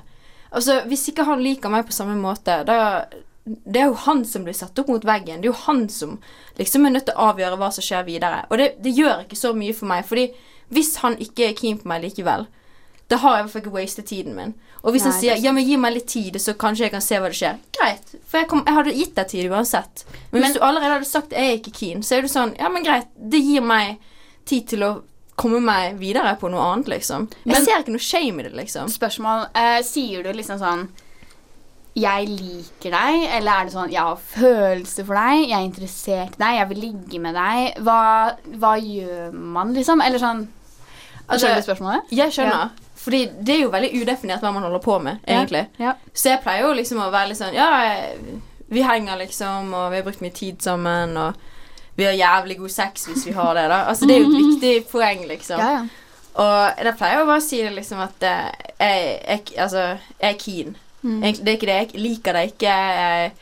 Altså, 0.50 0.80
Hvis 0.90 1.06
ikke 1.12 1.28
han 1.28 1.42
liker 1.44 1.70
meg 1.70 1.86
på 1.86 1.94
samme 1.94 2.18
måte, 2.18 2.64
da 2.66 3.06
Det 3.46 3.80
er 3.80 3.86
jo 3.92 3.94
han 4.08 4.24
som 4.26 4.42
blir 4.44 4.58
satt 4.58 4.76
opp 4.82 4.88
mot 4.90 5.04
veggen. 5.06 5.38
Det 5.40 5.46
er 5.48 5.52
jo 5.54 5.60
han 5.68 5.86
som 5.88 6.18
liksom 6.58 6.84
er 6.84 6.90
nødt 6.98 7.06
til 7.06 7.14
å 7.16 7.30
avgjøre 7.30 7.56
hva 7.62 7.70
som 7.72 7.84
skjer 7.86 8.02
videre. 8.04 8.42
Og 8.50 8.58
det, 8.58 8.72
det 8.82 8.90
gjør 8.98 9.22
ikke 9.22 9.38
så 9.38 9.54
mye 9.56 9.72
for 9.72 9.86
meg, 9.88 10.02
fordi 10.04 10.26
hvis 10.74 10.96
han 11.02 11.18
ikke 11.22 11.50
er 11.50 11.58
keen 11.58 11.80
på 11.80 11.88
meg 11.90 12.04
likevel, 12.04 12.46
da 13.08 13.16
har 13.22 13.36
jeg 13.36 13.40
i 13.40 13.44
hvert 13.46 13.52
fall 13.54 13.62
ikke 13.64 13.76
wastet 13.78 14.08
tiden 14.10 14.34
min. 14.36 14.54
Og 14.84 14.92
hvis 14.94 15.04
Nei, 15.06 15.10
han 15.10 15.20
sier 15.20 15.34
er 15.34 15.42
ja, 15.42 15.52
men 15.56 15.64
gi 15.66 15.78
meg 15.80 15.94
litt 15.96 16.10
tid, 16.12 16.36
så 16.42 16.54
kanskje 16.60 16.86
jeg 16.86 16.94
kan 16.94 17.04
se 17.04 17.18
hva 17.18 17.30
det 17.32 17.38
skjer. 17.38 17.58
Greit, 17.74 18.12
for 18.28 18.42
jeg, 18.42 18.48
kom, 18.50 18.62
jeg 18.66 18.76
hadde 18.76 18.94
gitt 18.98 19.14
deg 19.16 19.30
tid 19.32 19.50
uansett. 19.50 20.04
Men, 20.30 20.44
hvis 20.44 20.58
du 20.58 20.62
allerede 20.62 20.98
hadde 20.98 21.08
sagt 21.08 21.34
jeg 21.34 21.50
er 21.50 21.58
ikke 21.58 21.74
keen, 21.80 22.04
så 22.04 22.18
er 22.18 22.24
du 22.24 22.30
sånn 22.30 22.54
ja, 22.60 22.70
men 22.72 22.86
greit, 22.86 23.08
det 23.16 23.40
gir 23.42 23.64
meg 23.64 23.96
tid 24.48 24.68
til 24.70 24.84
å 24.86 24.92
komme 25.38 25.60
meg 25.62 25.98
videre 26.00 26.34
på 26.38 26.50
noe 26.50 26.64
annet, 26.72 26.90
liksom. 26.96 27.28
Jeg 27.46 27.62
ser 27.64 27.82
ikke 27.82 27.94
noe 27.94 28.02
shame 28.02 28.42
i 28.42 28.48
det, 28.48 28.54
liksom. 28.58 28.90
Spørsmål. 28.90 29.48
Uh, 29.54 29.78
sier 29.86 30.24
du 30.26 30.32
liksom 30.34 30.60
sånn 30.60 30.88
jeg 31.98 32.28
liker 32.30 32.92
deg, 32.94 33.24
eller 33.38 33.52
er 33.52 33.66
det 33.66 33.74
sånn 33.74 33.90
jeg 33.90 34.04
har 34.06 34.20
følelser 34.22 35.06
for 35.08 35.18
deg, 35.18 35.48
jeg 35.48 35.56
er 35.56 35.66
interessert 35.66 36.36
i 36.36 36.42
deg, 36.42 36.58
jeg 36.60 36.68
vil 36.70 36.80
ligge 36.84 37.20
med 37.22 37.34
deg? 37.34 37.80
Hva, 37.86 38.02
hva 38.60 38.74
gjør 38.78 39.34
man, 39.34 39.72
liksom? 39.74 40.02
Eller 40.04 40.22
sånn 40.22 40.44
Altså, 41.28 41.46
Skjønner 41.46 41.62
du 41.62 41.66
spørsmålet? 41.68 42.12
Jeg 42.18 42.32
skjønner. 42.34 42.70
Fordi 42.98 43.20
det 43.40 43.54
er 43.54 43.60
jo 43.62 43.70
veldig 43.72 43.90
udefinert 44.02 44.42
hva 44.42 44.50
man 44.52 44.64
holder 44.66 44.82
på 44.84 44.98
med, 45.04 45.20
egentlig. 45.28 45.66
Ja. 45.80 45.94
Så 46.12 46.32
jeg 46.32 46.42
pleier 46.42 46.66
jo 46.66 46.74
liksom 46.76 47.00
å 47.04 47.10
være 47.14 47.30
litt 47.30 47.38
sånn 47.38 47.54
Ja, 47.56 47.68
vi 48.68 48.82
henger 48.84 49.20
liksom, 49.22 49.70
og 49.72 49.92
vi 49.92 50.00
har 50.00 50.04
brukt 50.04 50.24
mye 50.24 50.34
tid 50.34 50.58
sammen, 50.64 51.14
og 51.16 51.38
vi 51.96 52.04
har 52.04 52.16
jævlig 52.18 52.58
god 52.58 52.74
sex 52.74 53.06
hvis 53.08 53.24
vi 53.28 53.36
har 53.36 53.54
det, 53.56 53.68
da. 53.70 53.84
Altså, 53.90 54.08
det 54.08 54.16
er 54.16 54.24
jo 54.24 54.32
et 54.32 54.42
viktig 54.42 54.74
poeng, 54.90 55.24
liksom. 55.30 55.62
Ja, 55.62 55.70
ja. 55.78 56.08
Og 56.38 56.82
da 56.86 56.92
pleier 56.94 57.16
jeg 57.16 57.24
å 57.24 57.30
bare 57.30 57.42
si 57.42 57.62
det 57.64 57.72
liksom 57.74 58.02
at 58.04 58.26
eh, 58.28 58.50
jeg, 58.78 59.06
jeg, 59.24 59.46
altså, 59.64 59.86
jeg 60.20 60.28
er 60.28 60.42
keen. 60.42 60.76
Mm. 61.02 61.20
Det 61.22 61.48
er 61.48 61.56
ikke 61.56 61.70
det. 61.70 61.78
Jeg 61.78 62.02
liker 62.02 62.36
det 62.36 62.44
ikke. 62.52 62.74
Jeg, 63.00 63.32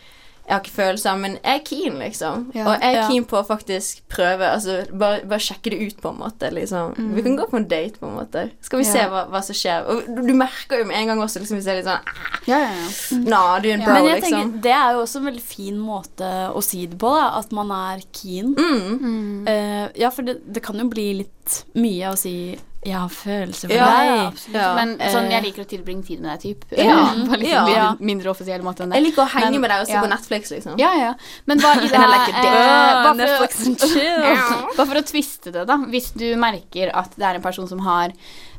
jeg 0.46 0.54
har 0.54 0.60
ikke 0.62 0.76
følelser, 0.76 1.16
men 1.18 1.32
jeg 1.42 1.58
er 1.60 1.62
keen, 1.66 1.98
liksom. 1.98 2.44
Ja. 2.54 2.66
og 2.68 2.80
jeg 2.80 2.94
er 2.94 3.00
Ja. 3.00 3.08
keen 3.08 3.24
på 3.26 3.36
å 3.40 3.46
faktisk 3.46 4.02
prøve. 4.08 4.46
Altså, 4.46 4.76
bare, 4.96 5.24
bare 5.26 5.38
sjekke 5.42 5.70
det 5.72 5.80
ut, 5.88 5.96
på 6.00 6.12
en 6.12 6.18
måte. 6.20 6.50
Liksom. 6.54 6.94
Vi 7.16 7.22
kan 7.22 7.36
gå 7.36 7.48
på 7.50 7.56
en 7.56 7.66
date, 7.68 7.98
på 7.98 8.06
en 8.06 8.14
måte. 8.16 8.50
Skal 8.62 8.78
vi 8.78 8.84
se 8.84 8.98
Mm. 9.06 9.10
Hva, 9.10 9.24
hva 9.30 9.42
som 9.42 9.54
skjer. 9.58 9.86
Og 9.90 10.06
du, 10.06 10.22
du 10.28 10.32
merker 10.34 10.78
jo 10.78 10.84
med 10.86 10.96
en 11.00 11.06
gang 11.08 11.18
også, 11.20 11.40
liksom, 11.42 11.58
hvis 11.58 11.66
jeg 11.66 11.74
er 11.74 11.82
litt 11.82 11.90
sånn 11.90 12.06
ah, 12.06 12.38
ja, 12.46 12.58
ja, 12.58 12.70
ja. 12.70 13.18
Nah, 13.26 13.58
du 13.60 13.68
er 13.68 13.74
en 13.74 13.84
bro, 13.84 13.92
Men 13.92 14.04
jeg 14.06 14.22
liksom. 14.22 14.38
tenker, 14.38 14.62
det 14.62 14.72
er 14.72 14.92
jo 14.94 15.02
også 15.02 15.16
en 15.18 15.26
veldig 15.32 15.42
fin 15.42 15.78
måte 15.78 16.30
å 16.54 16.62
si 16.62 16.86
det 16.86 16.98
på, 16.98 17.10
da, 17.18 17.26
at 17.38 17.50
man 17.52 17.70
er 17.70 18.00
keen. 18.12 18.54
Mm. 18.54 18.98
Mm. 19.02 19.48
Eh, 19.48 19.88
ja, 20.00 20.10
for 20.10 20.22
det, 20.22 20.38
det 20.52 20.62
kan 20.62 20.78
jo 20.78 20.88
bli 20.88 21.08
litt 21.24 21.64
mye 21.74 22.12
å 22.12 22.16
si 22.16 22.56
'jeg 22.84 22.94
har 22.94 23.08
følelser 23.08 23.68
for 23.68 23.74
Ja, 23.74 23.86
deg'. 24.30 24.52
Ja. 24.54 24.74
Men 24.74 24.98
sånn, 24.98 25.24
Eh. 25.26 25.30
jeg 25.30 25.42
liker 25.44 25.62
å 25.64 25.66
tilbringe 25.66 26.06
tid 26.06 26.20
med 26.20 26.30
deg, 26.30 26.40
typ. 26.56 26.64
Ja. 26.78 26.96
På 27.28 27.34
liksom 27.36 27.50
Ja. 27.50 27.64
mindre, 27.64 27.96
mindre 28.00 28.30
offisiell 28.30 28.62
måte 28.62 28.82
enn 28.84 28.90
det. 28.90 28.96
Jeg 29.02 29.06
liker 29.10 29.22
å 29.24 29.28
henge 29.28 29.50
Men- 29.52 29.60
med 29.60 29.70
deg 29.70 29.80
og 29.80 29.86
se 29.86 29.92
ja. 29.92 30.02
på 30.02 30.08
Netflix, 30.08 30.50
liksom. 30.50 30.78
Ja, 30.78 30.92
ja. 30.94 31.14
Men 31.46 31.58
hva 31.58 31.72
i 31.76 31.80
det 31.88 31.92
I 31.94 32.06
like 32.06 32.34
eh, 32.36 32.44
bare, 32.44 33.02
for 33.02 33.14
Netflix 33.16 33.60
å, 33.60 33.66
and 33.66 33.78
chill. 33.92 34.76
bare 34.76 34.86
for 34.86 34.94
å 34.94 35.02
tviste 35.02 35.52
det, 35.52 35.66
da. 35.66 35.76
Hvis 35.76 36.12
du 36.14 36.36
merker 36.36 36.90
at 36.94 37.10
det 37.16 37.24
er 37.24 37.34
en 37.34 37.42
person 37.42 37.66
som 37.68 37.78
har 37.80 38.12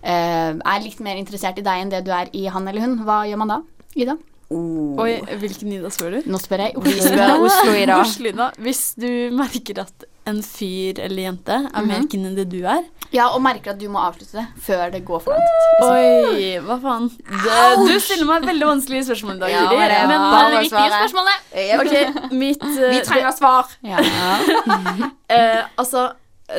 eh, 0.03 0.53
er 0.53 0.79
litt 0.83 0.99
mer 0.99 1.15
interessert 1.15 1.57
i 1.59 1.61
deg 1.61 1.81
enn 1.81 1.89
det 1.89 2.03
du 2.05 2.11
er 2.11 2.27
i 2.33 2.47
han 2.47 2.67
eller 2.67 2.81
hun, 2.81 2.97
hva 3.05 3.23
gjør 3.27 3.37
man 3.37 3.47
da? 3.47 3.61
Ida? 3.95 4.17
Oh. 4.49 4.95
Oi, 5.03 5.19
hvilken 5.39 5.73
Ida 5.73 5.89
spør 5.91 6.11
du? 6.23 6.29
Nå 6.31 6.37
spør 6.39 6.57
jeg. 6.67 6.75
Oslo-Ida. 6.79 7.97
Oslo. 7.99 8.29
Oslo, 8.31 8.51
Hvis 8.63 8.95
du 8.95 9.29
merker 9.35 9.79
at 9.81 10.05
en 10.27 10.41
fyr 10.43 10.99
eller 11.03 11.23
jente 11.23 11.55
er 11.73 11.85
mer 11.87 12.01
Mhm. 12.03 12.07
keen 12.11 12.25
enn 12.29 12.35
det 12.35 12.49
du 12.51 12.59
er 12.67 12.83
Ja, 13.13 13.29
og 13.31 13.41
merker 13.41 13.71
at 13.71 13.79
du 13.79 13.87
må 13.89 14.01
avslutte 14.03 14.33
det 14.41 14.47
før 14.65 14.91
det 14.91 15.05
går 15.07 15.21
for 15.23 15.31
langt. 15.31 15.83
Oi, 15.87 16.57
hva 16.65 16.75
faen? 16.83 17.07
Det, 17.07 17.87
du 17.87 17.99
stiller 18.03 18.25
meg 18.27 18.43
veldig 18.49 18.67
vanskelige 18.67 19.05
spørsmål 19.07 19.35
i 19.37 19.39
dag, 19.45 19.49
Ja, 19.55 19.61
det 19.71 19.91
er 19.91 20.07
men 20.07 20.19
bare 20.19 20.51
eh, 20.51 20.59
å 20.59 20.69
svare. 20.69 21.01
spørsmålet. 21.01 21.37
Okay, 21.79 22.29
mitt 22.37 22.63
uh, 22.63 22.89
Vi 22.93 23.01
trenger 23.07 23.31
svar. 23.37 23.65
Ja. 23.81 23.97
det, 24.03 25.11
eh, 25.37 25.63
Altså, 25.77 26.09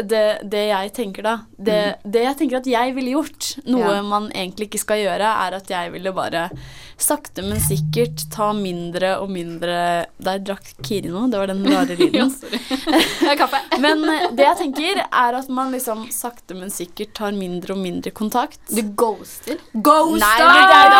det, 0.05 0.25
det 0.53 0.67
jeg 0.69 0.91
tenker 0.93 1.25
da 1.25 1.33
det, 1.57 1.79
det 2.05 2.21
jeg 2.27 2.37
tenker 2.37 2.59
at 2.61 2.67
jeg 2.69 2.93
ville 2.95 3.15
gjort, 3.17 3.47
noe 3.65 3.95
Ja. 3.97 4.03
man 4.05 4.27
egentlig 4.37 4.69
ikke 4.69 4.83
skal 4.83 5.01
gjøre, 5.01 5.31
er 5.47 5.57
at 5.57 5.71
jeg 5.73 5.93
ville 5.95 6.13
bare 6.13 6.51
sakte, 6.99 7.43
men 7.47 7.61
sikkert 7.63 8.25
ta 8.35 8.51
mindre 8.53 9.15
og 9.23 9.31
mindre 9.31 9.79
Der 10.19 10.41
drakk 10.43 10.67
Kiri 10.83 11.09
nå, 11.15 11.25
det 11.31 11.39
var 11.41 11.47
den 11.51 11.63
rare 11.71 11.95
lyden. 12.01 12.31
Kaffe. 13.39 13.61
Men 13.83 14.03
eh, 14.11 14.27
det 14.35 14.45
jeg 14.45 14.59
tenker, 14.61 15.01
er 15.07 15.37
at 15.39 15.49
man 15.55 15.71
liksom 15.73 16.05
sakte, 16.13 16.57
men 16.59 16.71
sikkert 16.75 17.13
tar 17.15 17.33
mindre 17.37 17.75
og 17.77 17.79
mindre 17.83 18.11
kontakt. 18.15 18.59
Du 18.69 18.81
ghoster. 18.99 19.61
Ghost 19.73 20.19
Nei, 20.19 20.39
men 20.43 20.67
det 20.69 20.79
er, 20.79 20.97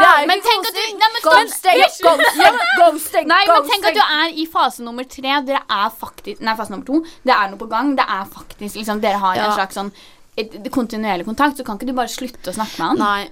det 0.00 0.08
er 0.10 0.28
Men 0.30 0.42
tenk 0.46 0.68
at 0.70 0.78
du 0.78 0.82
Nei, 0.84 1.10
men. 1.12 1.20
Ghosting, 1.24 1.82
ghosting, 2.06 2.58
ghosting, 2.80 3.28
Nei, 3.30 3.42
men 3.50 3.68
tenk 3.68 3.88
at 3.90 3.98
du 3.98 4.02
er 4.04 4.38
i 4.40 4.46
fase 4.50 4.84
nummer 4.86 5.04
tre. 5.08 5.36
Dere 5.44 5.60
er 5.68 5.92
faktisk 5.92 6.40
Nei, 6.44 6.56
fase 6.58 6.72
nummer 6.74 6.88
to. 6.88 7.02
Det 7.24 7.34
er 7.36 7.52
noe 7.52 7.60
på 7.60 7.68
gang. 7.70 7.92
Det 7.98 8.06
er 8.08 8.23
faktisk 8.26 8.76
liksom 8.76 9.00
Dere 9.00 9.18
har 9.18 9.36
Ja. 9.36 9.46
en 9.46 9.52
slags 9.58 9.74
sånn 9.74 9.92
et, 10.36 10.54
et 10.54 10.70
kontinuerlig 10.72 11.24
kontakt, 11.24 11.56
så 11.56 11.64
kan 11.64 11.76
ikke 11.78 11.86
du 11.86 11.92
bare 11.92 12.08
slutte 12.08 12.50
å 12.50 12.54
snakke 12.54 12.78
med 12.78 12.88
han. 12.88 12.98
Nei. 12.98 13.30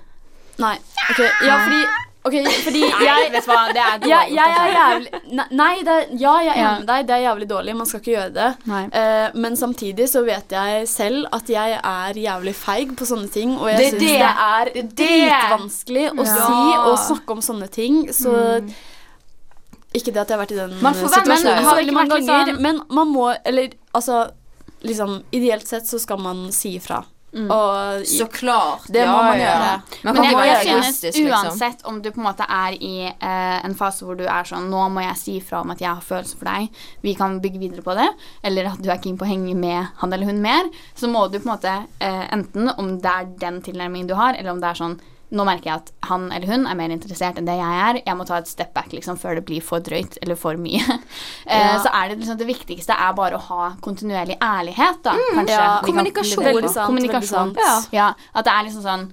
Nei. 0.58 0.76
Okay. 1.10 1.28
ja, 1.46 1.58
fordi 1.64 1.84
Ok, 2.24 2.34
fordi 2.62 2.80
jeg 2.86 3.30
vet 3.32 3.42
du 3.44 3.50
hva, 3.50 3.72
det 3.74 3.80
er 3.82 4.04
jeg, 4.06 4.34
jeg 4.36 4.50
er 4.54 4.72
jævlig 4.76 5.46
Nei, 5.58 5.82
det 5.82 5.88
er, 5.90 6.04
ja, 6.20 6.34
jeg 6.38 6.52
er 6.52 6.60
enig 6.62 6.78
med 6.78 6.86
deg. 6.86 7.06
Det 7.08 7.14
er 7.16 7.22
jævlig 7.24 7.48
dårlig. 7.50 7.74
Man 7.74 7.86
skal 7.90 7.98
ikke 7.98 8.12
gjøre 8.12 8.32
det. 8.36 8.50
Nei. 8.70 8.82
Eh, 8.94 9.30
men 9.34 9.56
samtidig 9.58 10.06
så 10.08 10.22
vet 10.24 10.48
jeg 10.54 10.86
selv 10.86 11.26
at 11.34 11.50
jeg 11.50 11.80
er 11.82 12.12
jævlig 12.22 12.54
feig 12.54 12.92
på 12.94 13.04
sånne 13.10 13.26
ting. 13.28 13.56
Og 13.58 13.66
jeg 13.72 13.90
syns 13.96 14.04
det. 14.04 14.20
er 14.22 14.64
Det 14.72 14.84
det. 14.84 14.94
dritvanskelig 15.02 16.04
å 16.12 16.22
Ja. 16.22 16.36
si 16.46 16.78
og 16.78 16.98
snakke 17.08 17.30
om 17.32 17.40
sånne 17.42 17.68
ting. 17.74 18.06
Så 18.12 18.30
Ikke 19.92 20.12
det 20.14 20.22
at 20.22 20.28
jeg 20.30 20.38
har 20.38 20.44
vært 20.46 20.52
i 20.54 20.60
den 20.62 20.78
Man 20.80 20.94
får, 20.94 21.08
situasjonen 21.18 21.64
så 21.66 21.74
veldig 21.76 21.92
mange 21.92 22.08
ganger. 22.08 22.46
sånn- 22.52 22.60
Men 22.60 22.80
man 22.88 23.08
må 23.12 23.36
Eller 23.44 23.70
altså 23.92 24.30
liksom 24.82 25.20
Ideelt 25.30 25.66
sett 25.68 25.86
så 25.86 26.00
skal 26.02 26.20
man 26.22 26.46
si 26.52 26.76
ifra. 26.76 27.02
Og 27.32 28.06
Så 28.06 28.26
klart. 28.26 28.82
Det 28.88 29.06
må 29.06 29.12
ja, 29.16 29.22
man 29.24 29.40
ja. 29.40 29.44
gjøre. 29.46 30.00
Man 30.04 30.14
Men 30.14 30.24
jeg, 30.24 30.48
jeg 30.48 30.66
synes 30.66 31.02
liksom. 31.02 31.28
uansett 31.30 31.84
om 31.88 32.00
du 32.02 32.10
på 32.12 32.20
en 32.20 32.26
måte 32.26 32.44
er 32.44 32.76
i 32.76 33.06
eh, 33.08 33.64
en 33.64 33.76
fase 33.78 34.04
hvor 34.04 34.18
du 34.18 34.26
er 34.26 34.44
sånn 34.48 34.68
Nå 34.72 34.82
må 34.92 35.04
jeg 35.06 35.16
si 35.20 35.36
fra 35.40 35.62
om 35.64 35.72
at 35.72 35.80
jeg 35.80 35.88
har 35.88 36.04
følelser 36.04 36.42
for 36.42 36.50
deg. 36.50 36.82
Vi 37.00 37.14
kan 37.16 37.38
bygge 37.40 37.62
videre 37.62 37.84
på 37.86 37.96
det. 37.96 38.10
Eller 38.44 38.68
at 38.74 38.82
du 38.84 38.90
er 38.92 39.00
keen 39.00 39.16
på 39.16 39.24
å 39.24 39.30
henge 39.30 39.56
med 39.56 39.94
han 40.02 40.12
eller 40.12 40.28
hun 40.28 40.44
mer. 40.44 40.68
Så 40.98 41.08
må 41.08 41.24
du 41.32 41.38
på 41.38 41.48
en 41.48 41.54
måte 41.54 41.72
eh, 42.04 42.26
enten 42.36 42.68
om 42.76 42.98
det 43.00 43.16
er 43.16 43.32
den 43.46 43.62
tilnærmingen 43.64 44.12
du 44.12 44.16
har, 44.18 44.36
eller 44.36 44.52
om 44.52 44.60
det 44.60 44.68
er 44.68 44.82
sånn 44.82 45.00
nå 45.32 45.44
merker 45.48 45.70
jeg 45.70 45.80
at 45.80 45.92
han 46.10 46.26
eller 46.30 46.46
hun 46.50 46.66
er 46.68 46.76
mer 46.76 46.92
interessert 46.92 47.38
enn 47.40 47.46
det 47.48 47.54
jeg 47.56 47.78
er. 47.86 47.98
Jeg 48.04 48.16
må 48.18 48.26
ta 48.28 48.36
et 48.42 48.50
step 48.50 48.74
back 48.76 48.92
liksom, 48.92 49.16
før 49.16 49.38
det 49.40 49.44
blir 49.48 49.62
for 49.64 49.80
drøyt 49.80 50.18
eller 50.22 50.36
for 50.36 50.60
mye. 50.60 50.82
eh, 51.46 51.56
Ja. 51.72 51.78
Så 51.82 51.88
er 51.92 52.12
det 52.12 52.18
liksom 52.20 52.38
det 52.42 52.46
viktigste 52.50 52.92
er 52.92 53.16
bare 53.16 53.38
å 53.40 53.46
ha 53.48 53.70
kontinuerlig 53.80 54.36
ærlighet, 54.44 55.00
da. 55.06 55.16
Kanskje. 55.32 55.56
ja, 55.56 55.64
kan 55.80 55.88
kommunikasjon. 55.88 56.44
Veldig 56.44 56.70
sant, 56.74 56.86
Kommunikasjon. 56.92 57.56
sant. 57.56 57.88
Ja, 57.96 58.12
at 58.34 58.44
det 58.46 58.52
er 58.52 58.68
liksom 58.68 58.84
sånn 58.86 59.08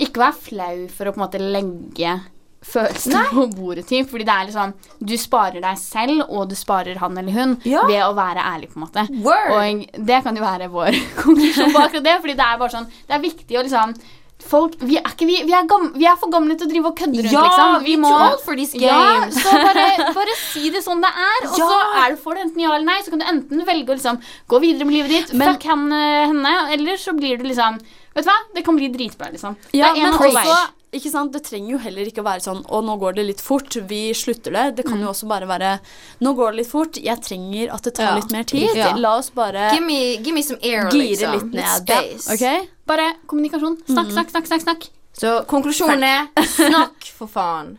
Ikke 0.00 0.22
vær 0.26 0.36
flau 0.36 0.76
for 0.90 1.06
å 1.06 1.14
på 1.14 1.20
en 1.20 1.26
måte 1.28 1.40
legge 1.40 2.18
følelsene 2.60 3.22
på 3.32 3.46
bordet, 3.56 3.86
til. 3.88 4.04
Fordi 4.08 4.24
det 4.28 4.34
er 4.34 4.48
liksom 4.50 4.74
Du 5.00 5.14
sparer 5.20 5.62
deg 5.64 5.78
selv, 5.80 6.24
og 6.28 6.48
du 6.50 6.54
sparer 6.58 6.98
han 7.00 7.16
eller 7.18 7.32
hun 7.32 7.54
Ja. 7.64 7.86
ved 7.88 8.02
å 8.04 8.12
være 8.16 8.42
ærlig, 8.44 8.68
på 8.72 8.80
en 8.80 8.84
måte. 8.86 9.06
Word. 9.24 9.52
Og 9.56 10.06
det 10.06 10.22
kan 10.26 10.36
jo 10.36 10.42
være 10.44 10.68
vår 10.72 10.98
konklusjon 11.22 11.72
på 11.72 11.84
akkurat 11.86 12.04
det, 12.04 12.16
fordi 12.20 12.36
det 12.36 12.46
er 12.48 12.58
bare 12.60 12.74
sånn 12.74 12.88
Det 13.06 13.16
er 13.16 13.24
viktig 13.24 13.56
å 13.60 13.64
liksom 13.64 13.94
Folk, 14.40 14.72
vi 14.80 14.96
er, 14.98 15.04
ikke, 15.06 15.26
vi, 15.28 15.36
vi, 15.46 15.52
er 15.54 15.66
gamle, 15.68 15.92
vi 16.00 16.06
er 16.10 16.16
for 16.18 16.30
gamle 16.32 16.56
til 16.58 16.66
å 16.66 16.70
drive 16.70 16.90
og 16.90 16.96
kødde 16.98 17.22
rundt, 17.22 17.32
Ja, 17.32 17.42
liksom. 17.44 17.84
vi 17.84 17.96
må 18.00 18.10
old 18.16 18.40
for 18.44 18.56
these 18.58 18.80
Ja, 18.80 19.28
så 19.30 19.52
bare, 19.52 19.84
bare 20.18 20.34
si 20.40 20.70
det 20.74 20.82
sånn 20.82 21.02
det 21.04 21.10
er, 21.12 21.46
og 21.50 21.58
Ja. 21.60 21.68
så 21.70 21.78
er 22.04 22.14
det, 22.14 22.18
for 22.24 22.34
det 22.34 22.46
enten 22.48 22.64
ja 22.64 22.72
eller 22.74 22.88
nei. 22.88 22.98
Så 23.04 23.10
kan 23.14 23.20
du 23.22 23.26
enten 23.30 23.64
velge 23.68 23.92
å 23.92 23.98
liksom 24.00 24.18
gå 24.48 24.60
videre 24.64 24.88
med 24.88 24.94
livet 24.96 25.10
ditt, 25.10 25.34
Men- 25.34 25.52
fuck 25.54 25.68
han, 25.70 25.86
eh, 25.92 26.26
henne, 26.32 26.54
eller 26.72 26.96
så 26.96 27.12
blir 27.16 27.38
du 27.38 27.44
liksom 27.50 27.78
Vet 28.10 28.24
du 28.26 28.28
hva, 28.30 28.34
det 28.56 28.64
kan 28.66 28.74
bli 28.74 28.88
dritbra, 28.90 29.28
liksom. 29.30 29.54
Ja, 29.72 29.92
det 29.94 30.02
er 30.02 30.06
en 30.08 30.16
men 30.18 30.34
også. 30.34 30.56
Ikke 30.92 31.10
sant, 31.12 31.32
det 31.32 31.44
trenger 31.46 31.70
jo 31.70 31.78
heller 31.78 32.08
ikke 32.10 32.22
å 32.22 32.26
være 32.26 32.42
sånn 32.42 32.64
Å, 32.66 32.80
nå 32.82 32.96
går 32.98 33.14
det 33.14 33.24
litt 33.28 33.40
fort, 33.40 33.76
vi 33.86 34.10
slutter 34.12 34.50
det. 34.52 34.76
Det 34.76 34.84
kan 34.86 34.98
Mm. 34.98 35.02
jo 35.04 35.08
også 35.12 35.28
bare 35.28 35.46
være 35.46 35.78
Nå 36.20 36.34
går 36.34 36.50
det 36.50 36.56
litt 36.64 36.70
fort, 36.70 36.96
jeg 36.98 37.16
trenger 37.22 37.72
at 37.72 37.82
det 37.82 37.94
tar 37.94 38.04
Ja. 38.10 38.14
litt 38.16 38.32
mer 38.32 38.42
tid. 38.44 38.74
Ja. 38.74 38.94
La 38.96 39.16
oss 39.18 39.30
bare 39.30 39.70
Give 39.72 39.84
me, 39.86 40.16
give 40.18 40.34
me 40.34 40.42
some 40.42 40.58
air, 40.62 40.88
gire 40.90 40.92
liksom. 41.10 41.32
litt 41.32 41.52
ned. 41.54 41.86
Space. 41.86 42.28
Okay? 42.34 42.68
Bare 42.86 43.14
kommunikasjon. 43.26 43.76
Snakk, 43.86 44.06
Mm. 44.08 44.12
snakk, 44.12 44.30
snakk. 44.30 44.46
snakk, 44.46 44.62
snakk. 44.62 44.88
Så 45.14 45.44
konklusjonen 45.46 46.02
er 46.02 46.26
snakk, 46.42 47.04
for 47.18 47.26
faen. 47.28 47.78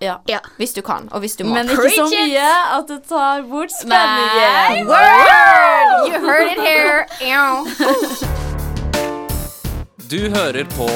Ja. 0.00 0.18
Hvis 0.58 0.74
du 0.74 0.82
kan, 0.82 1.08
og 1.12 1.20
hvis 1.22 1.36
du 1.36 1.44
må. 1.44 1.54
Men 1.54 1.68
ikke 1.68 1.90
så 1.94 2.08
mye 2.10 2.42
at 2.78 2.86
det 2.88 3.04
tar 3.08 3.42
bort 3.42 3.70
spenningen. 3.70 4.86
Word! 4.88 6.08
You 6.08 6.18
heard 6.26 6.50
it 6.50 6.58
here. 6.58 7.06
Du 10.12 10.28
hører 10.28 10.64
på 10.76 10.88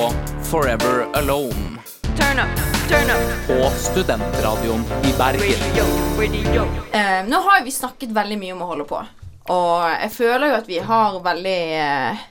Forever 0.50 1.08
Alone 1.14 1.78
Turn 2.02 2.38
up, 2.38 2.58
turn 2.88 3.10
up. 3.10 3.46
på 3.46 3.70
Studentradioen 3.70 4.84
i 5.04 5.12
Bergen. 5.18 6.68
Eh, 6.92 7.28
nå 7.28 7.36
har 7.36 7.64
vi 7.64 7.70
snakket 7.70 8.10
veldig 8.10 8.38
mye 8.38 8.52
om 8.52 8.62
å 8.62 8.68
holde 8.70 8.86
på. 8.86 9.00
Og 9.50 9.88
jeg 9.90 10.12
føler 10.14 10.52
jo 10.52 10.58
at 10.60 10.68
vi 10.70 10.78
har 10.78 11.18
veldig 11.24 11.56
eh, 11.80 12.22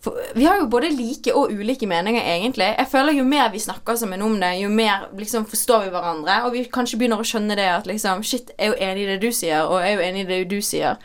for, 0.00 0.20
Vi 0.34 0.46
har 0.46 0.60
jo 0.60 0.68
både 0.70 0.92
like 0.94 1.34
og 1.34 1.50
ulike 1.50 1.86
meninger, 1.90 2.22
egentlig. 2.22 2.68
Jeg 2.78 2.90
føler 2.92 3.18
Jo 3.18 3.24
mer 3.26 3.50
vi 3.50 3.64
snakker 3.64 3.98
sammen 3.98 4.22
om 4.22 4.38
det, 4.40 4.52
jo 4.60 4.70
mer 4.70 5.08
liksom 5.18 5.46
forstår 5.50 5.88
vi 5.88 5.92
hverandre. 5.96 6.38
Og 6.46 6.54
vi 6.54 6.64
kanskje 6.70 7.00
begynner 7.02 7.18
å 7.18 7.26
skjønne 7.26 7.58
det 7.58 7.66
at 7.72 7.90
liksom 7.90 8.22
Shit, 8.22 8.54
jeg 8.54 8.70
er 8.70 8.72
jo 8.72 8.78
enig 8.86 9.02
i 9.02 9.10
det 9.10 9.18
du 9.26 9.32
sier, 9.34 9.66
og 9.66 9.82
jeg 9.82 9.96
er 9.96 9.98
jo 9.98 10.06
enig 10.12 10.24
i 10.24 10.30
det 10.30 10.40
du 10.54 10.60
sier. 10.62 11.02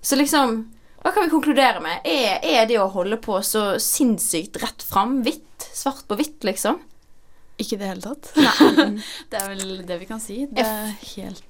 Så 0.00 0.16
liksom 0.16 0.62
Hva 1.04 1.12
kan 1.12 1.28
vi 1.28 1.32
konkludere 1.32 1.80
med? 1.84 2.00
Er, 2.04 2.40
er 2.40 2.66
det 2.68 2.80
å 2.80 2.88
holde 2.92 3.20
på 3.20 3.38
så 3.44 3.74
sinnssykt 3.80 4.60
rett 4.64 4.82
fram? 4.84 5.20
Hvitt? 5.24 5.44
Svart 5.80 6.04
på 6.08 6.18
hvitt, 6.20 6.42
liksom? 6.44 6.80
Ikke 7.60 7.76
i 7.76 7.80
det 7.80 7.88
hele 7.88 8.02
tatt. 8.04 8.32
det 9.30 9.38
er 9.40 9.48
vel 9.52 9.80
det 9.88 10.00
vi 10.02 10.08
kan 10.08 10.20
si. 10.20 10.42
Det 10.48 10.64
er 10.64 10.92
helt, 11.14 11.42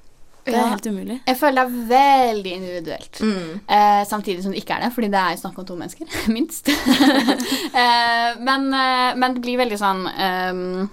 det 0.47 0.55
er 0.55 0.71
helt 0.71 0.87
umulig. 0.87 1.19
Jeg 1.27 1.39
føler 1.39 1.73
det 1.91 1.99
er 1.99 2.29
veldig 2.29 2.53
individuelt. 2.59 3.21
Mm. 3.23 3.61
Eh, 3.67 4.03
samtidig 4.09 4.45
som 4.45 4.55
det 4.55 4.63
ikke 4.63 4.79
er 4.79 4.87
det, 4.87 4.93
fordi 4.95 5.11
det 5.13 5.21
er 5.21 5.35
jo 5.35 5.43
snakk 5.43 5.59
om 5.59 5.67
to 5.67 5.79
mennesker, 5.79 6.17
minst. 6.37 6.71
eh, 7.83 8.31
men, 8.39 8.71
eh, 8.75 9.11
men 9.19 9.37
det 9.37 9.45
blir 9.45 9.61
veldig 9.61 9.79
sånn 9.81 10.07
ehm, 10.11 10.89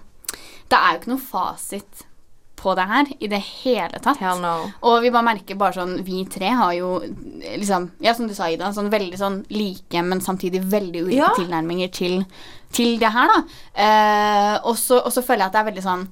Det 0.67 0.77
er 0.77 0.93
jo 0.93 1.01
ikke 1.01 1.13
noe 1.13 1.25
fasit 1.29 2.06
på 2.57 2.73
det 2.75 2.85
her 2.89 3.05
i 3.19 3.27
det 3.31 3.39
hele 3.63 3.99
tatt. 4.03 4.17
Hell 4.21 4.39
no. 4.41 4.53
Og 4.89 5.01
vi 5.03 5.11
bare 5.13 5.27
merker 5.29 5.55
bare 5.59 5.75
sånn 5.77 5.99
Vi 6.07 6.23
tre 6.33 6.49
har 6.57 6.73
jo 6.77 6.95
liksom 7.57 7.91
Ja, 8.03 8.13
som 8.17 8.27
du 8.27 8.33
sa, 8.37 8.49
Ida, 8.49 8.71
sånn 8.73 8.89
veldig 8.93 9.17
sånn 9.19 9.43
like, 9.53 10.01
men 10.03 10.19
samtidig 10.25 10.63
veldig 10.71 11.03
ulike 11.05 11.19
Ja. 11.21 11.29
tilnærminger 11.37 11.91
til, 11.93 12.25
til 12.73 12.97
det 12.99 13.11
her, 13.13 13.29
da. 13.29 13.43
Eh, 13.77 14.55
og, 14.65 14.75
så, 14.77 14.99
og 15.05 15.13
så 15.13 15.21
føler 15.23 15.45
jeg 15.45 15.51
at 15.51 15.53
det 15.53 15.61
er 15.61 15.71
veldig 15.71 15.85
sånn 15.85 16.07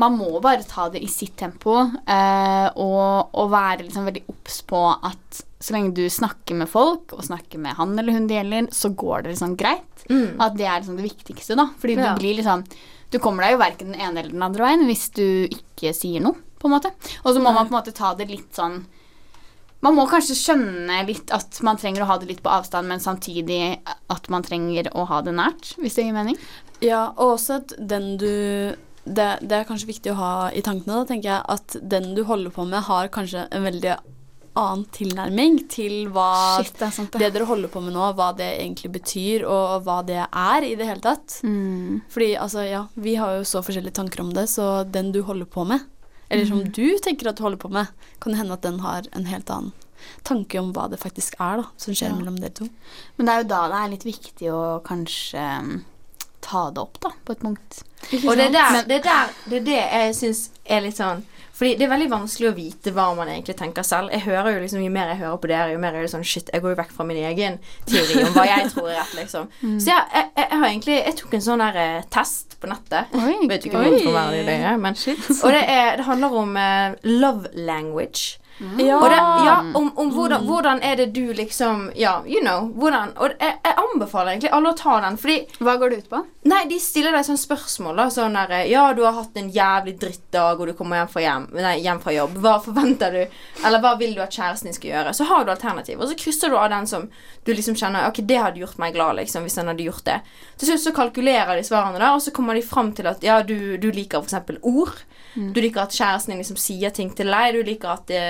man 0.00 0.14
må 0.16 0.38
bare 0.40 0.64
ta 0.64 0.86
det 0.88 1.02
i 1.04 1.08
sitt 1.12 1.34
tempo 1.36 1.74
eh, 2.08 2.68
og, 2.80 3.34
og 3.36 3.50
være 3.52 3.82
liksom 3.84 4.06
veldig 4.08 4.22
obs 4.32 4.62
på 4.70 4.80
at 4.96 5.42
så 5.60 5.74
lenge 5.76 5.92
du 5.98 6.06
snakker 6.08 6.56
med 6.56 6.70
folk, 6.72 7.12
og 7.12 7.20
snakker 7.26 7.60
med 7.60 7.76
han 7.76 7.92
eller 8.00 8.14
hun 8.16 8.24
det 8.30 8.38
gjelder, 8.38 8.70
så 8.72 8.88
går 8.96 9.26
det 9.26 9.34
liksom 9.34 9.58
greit. 9.60 10.06
At 10.40 10.54
det 10.56 10.64
er 10.64 10.78
liksom 10.80 10.96
det 10.96 11.04
viktigste, 11.04 11.52
da. 11.60 11.66
Fordi 11.82 11.98
Ja. 11.98 12.14
du 12.14 12.22
blir 12.22 12.38
liksom 12.38 12.64
Du 13.10 13.18
kommer 13.22 13.46
deg 13.46 13.56
jo 13.56 13.62
verken 13.62 13.92
den 13.92 14.00
ene 14.00 14.22
eller 14.22 14.32
den 14.34 14.46
andre 14.46 14.66
veien 14.68 14.86
hvis 14.88 15.08
du 15.16 15.26
ikke 15.50 15.92
sier 15.96 16.22
noe, 16.22 16.38
på 16.60 16.68
en 16.68 16.76
måte. 16.76 16.92
Og 17.24 17.34
så 17.34 17.42
må 17.42 17.50
man 17.50 17.66
på 17.66 17.74
en 17.74 17.80
måte 17.80 17.96
ta 17.96 18.14
det 18.18 18.30
litt 18.30 18.54
sånn 18.56 18.82
man 19.80 19.96
må 19.96 20.04
kanskje 20.10 20.36
skjønne 20.36 20.98
litt 21.08 21.30
at 21.32 21.56
man 21.64 21.78
trenger 21.80 22.04
å 22.04 22.10
ha 22.10 22.18
det 22.20 22.28
litt 22.28 22.42
på 22.44 22.52
avstand, 22.52 22.88
men 22.90 23.00
samtidig 23.00 23.80
at 24.12 24.28
man 24.32 24.44
trenger 24.44 24.90
å 24.92 25.06
ha 25.08 25.22
det 25.24 25.32
nært, 25.32 25.72
hvis 25.80 25.96
det 25.96 26.04
gir 26.04 26.16
mening. 26.16 26.36
Ja, 26.84 27.14
og 27.16 27.38
også 27.38 27.60
at 27.62 27.72
den 27.78 28.12
du 28.20 28.28
det, 29.04 29.28
det 29.40 29.56
er 29.56 29.66
kanskje 29.68 29.88
viktig 29.88 30.12
å 30.12 30.18
ha 30.18 30.32
i 30.52 30.62
tankene, 30.64 31.00
da, 31.00 31.08
tenker 31.08 31.30
jeg, 31.30 31.44
at 31.48 31.76
den 31.80 32.12
du 32.14 32.22
holder 32.28 32.52
på 32.52 32.66
med, 32.68 32.84
har 32.84 33.08
kanskje 33.12 33.46
en 33.48 33.64
veldig 33.64 33.96
annen 34.58 34.84
tilnærming 34.90 35.68
til 35.70 36.08
hva 36.10 36.58
Shit, 36.64 36.74
det 36.80 36.88
sant, 36.92 37.12
det. 37.12 37.20
det 37.22 37.32
dere 37.36 37.46
holder 37.46 37.68
på 37.70 37.80
med 37.84 37.94
nå, 37.94 38.08
hva 38.18 38.32
det 38.36 38.48
egentlig 38.60 38.90
betyr, 38.96 39.44
og 39.46 39.84
hva 39.86 40.00
det 40.06 40.18
er 40.26 40.66
i 40.66 40.74
det 40.74 40.86
hele 40.88 41.00
tatt. 41.04 41.36
Mm. 41.46 42.00
Fordi 42.10 42.32
altså, 42.36 42.64
ja, 42.66 42.86
vi 42.94 43.14
har 43.20 43.36
jo 43.38 43.44
så 43.46 43.62
forskjellige 43.62 43.94
tanker 44.00 44.20
om 44.24 44.32
det, 44.34 44.48
så 44.50 44.84
den 44.90 45.12
du 45.12 45.22
holder 45.22 45.46
på 45.46 45.64
med, 45.66 45.80
eller 46.28 46.46
som 46.46 46.60
Mm. 46.64 46.72
du 46.72 46.98
tenker 46.98 47.28
at 47.30 47.36
du 47.36 47.42
holder 47.42 47.58
på 47.58 47.70
med, 47.70 47.86
kan 48.20 48.34
hende 48.34 48.52
at 48.52 48.62
den 48.62 48.80
har 48.80 49.02
en 49.12 49.24
helt 49.26 49.50
annen 49.50 49.72
tanke 50.24 50.58
om 50.58 50.72
hva 50.72 50.88
det 50.90 50.98
faktisk 50.98 51.34
er 51.40 51.58
da, 51.62 51.64
som 51.76 51.94
skjer 51.94 52.10
Ja. 52.10 52.16
mellom 52.16 52.36
dere 52.40 52.50
to. 52.54 52.68
Men 53.18 53.26
det 53.26 53.32
er 53.34 53.42
jo 53.42 53.48
da 53.48 53.68
det 53.68 53.76
er 53.84 53.88
litt 53.90 54.04
viktig 54.04 54.48
å 54.50 54.82
kanskje 54.82 55.82
ta 56.50 56.66
det 56.74 56.82
opp, 56.82 57.00
da, 57.02 57.12
på 57.24 57.36
et 57.36 57.42
punkt. 57.44 57.82
Og 58.24 58.32
det 58.36 58.48
er 58.48 58.54
der, 58.54 58.80
det, 58.88 58.96
er 59.00 59.04
der, 59.04 59.36
det 59.52 59.60
det 59.68 59.76
jeg 59.76 60.16
syns 60.16 60.46
er 60.64 60.80
litt 60.80 60.96
sånn 60.96 61.20
Fordi 61.52 61.74
det 61.76 61.84
er 61.84 61.90
veldig 61.92 62.06
vanskelig 62.08 62.48
å 62.48 62.54
vite 62.56 62.92
hva 62.96 63.10
man 63.18 63.28
egentlig 63.28 63.58
tenker 63.58 63.84
selv. 63.84 64.08
Jeg 64.14 64.24
hører 64.24 64.54
jo 64.54 64.62
liksom, 64.62 64.80
Jo 64.80 64.92
mer 64.94 65.12
jeg 65.12 65.20
hører 65.20 65.40
på 65.42 65.50
dere, 65.50 65.74
jo 65.74 65.82
mer 65.82 65.98
er 65.98 66.06
det 66.06 66.12
sånn 66.14 66.24
Shit, 66.24 66.48
jeg 66.48 66.64
går 66.64 66.72
jo 66.72 66.78
vekk 66.80 66.94
fra 66.96 67.06
min 67.06 67.20
egen 67.20 67.58
teori 67.84 68.24
om 68.24 68.32
hva 68.38 68.46
jeg 68.48 68.70
tror 68.72 68.88
er 68.88 69.02
rett, 69.02 69.16
liksom. 69.20 69.50
Så 69.84 69.92
jeg, 69.92 70.06
jeg, 70.16 70.30
jeg 70.40 70.60
har 70.62 70.68
egentlig 70.70 70.96
Jeg 70.96 71.18
tok 71.20 71.36
en 71.36 71.46
sånn 71.50 71.64
der 71.66 71.80
eh, 71.84 72.08
test 72.16 72.56
på 72.60 72.68
nettet. 72.72 73.12
Oi, 73.16 73.36
Vet 73.48 73.68
ikke 73.68 73.80
hvor 73.80 74.32
det 74.32 74.56
er, 74.56 74.80
men 74.80 74.96
Og 74.96 75.54
det, 75.54 75.64
er, 75.64 75.94
det 76.00 76.08
handler 76.08 76.40
om 76.42 76.56
eh, 76.60 76.96
love 77.20 77.52
language. 77.56 78.40
Ja. 78.60 78.96
Og 79.00 79.08
det, 79.08 79.18
ja, 79.46 79.54
om, 79.74 79.86
om 79.96 80.10
hvordan, 80.12 80.44
hvordan 80.44 80.82
er 80.84 80.98
det 81.00 81.06
du 81.16 81.32
liksom 81.32 81.86
Ja, 81.96 82.20
you 82.26 82.42
know. 82.44 82.66
Hvordan 82.76 83.14
Og 83.16 83.32
jeg, 83.40 83.54
jeg 83.64 83.76
anbefaler 83.80 84.34
egentlig 84.34 84.50
alle 84.52 84.72
å 84.74 84.76
ta 84.76 84.98
den, 85.00 85.16
fordi 85.20 85.36
Hva 85.64 85.76
går 85.80 85.90
det 85.90 86.00
ut 86.02 86.10
på? 86.10 86.20
Nei, 86.50 86.60
de 86.68 86.76
stiller 86.80 87.16
deg 87.16 87.24
sånn 87.24 87.40
spørsmål. 87.40 87.96
da 88.02 88.06
Sånn 88.12 88.36
der 88.36 88.52
eh, 88.58 88.66
Ja, 88.72 88.84
du 88.96 89.02
har 89.06 89.16
hatt 89.16 89.36
en 89.40 89.48
jævlig 89.52 89.96
drittdag, 90.00 90.60
og 90.60 90.68
du 90.68 90.74
kommer 90.76 91.00
hjem 91.00 91.12
fra, 91.12 91.24
hjem, 91.24 91.46
nei, 91.56 91.74
hjem 91.84 92.02
fra 92.04 92.14
jobb. 92.14 92.36
Hva 92.44 92.54
forventer 92.64 93.16
du? 93.16 93.38
Eller 93.64 93.84
hva 93.84 93.94
vil 94.00 94.12
du 94.16 94.22
at 94.24 94.36
kjæresten 94.36 94.70
din 94.70 94.76
skal 94.76 94.92
gjøre? 94.92 95.14
Så 95.16 95.28
har 95.30 95.44
du 95.44 95.52
alternativ. 95.54 96.00
Og 96.00 96.10
så 96.10 96.18
krysser 96.20 96.52
du 96.52 96.58
av 96.60 96.68
den 96.72 96.88
som 96.90 97.08
du 97.44 97.52
liksom 97.54 97.76
kjenner 97.80 98.08
Ok, 98.10 98.22
det 98.28 98.40
hadde 98.40 98.60
gjort 98.60 98.80
meg 98.80 98.96
glad, 98.96 99.16
liksom, 99.20 99.48
hvis 99.48 99.56
han 99.60 99.72
hadde 99.72 99.88
gjort 99.88 100.04
det. 100.08 100.20
Til 100.60 100.72
slutt 100.72 100.84
så 100.84 100.94
kalkulerer 100.96 101.56
de 101.56 101.64
svarene, 101.64 102.00
da, 102.00 102.12
og 102.16 102.24
så 102.24 102.32
kommer 102.36 102.56
de 102.56 102.64
fram 102.64 102.92
til 102.96 103.08
at 103.08 103.24
ja, 103.24 103.40
du, 103.46 103.76
du 103.80 103.88
liker 103.92 104.20
f.eks. 104.24 104.60
ord. 104.60 105.00
Du 105.34 105.60
liker 105.62 105.84
at 105.84 105.94
kjæresten 105.94 106.32
din 106.32 106.40
liksom 106.42 106.58
sier 106.58 106.90
ting 106.90 107.12
til 107.14 107.30
deg. 107.30 107.54
Du 107.54 107.62
liker 107.68 107.92
at 107.92 108.08
det, 108.10 108.24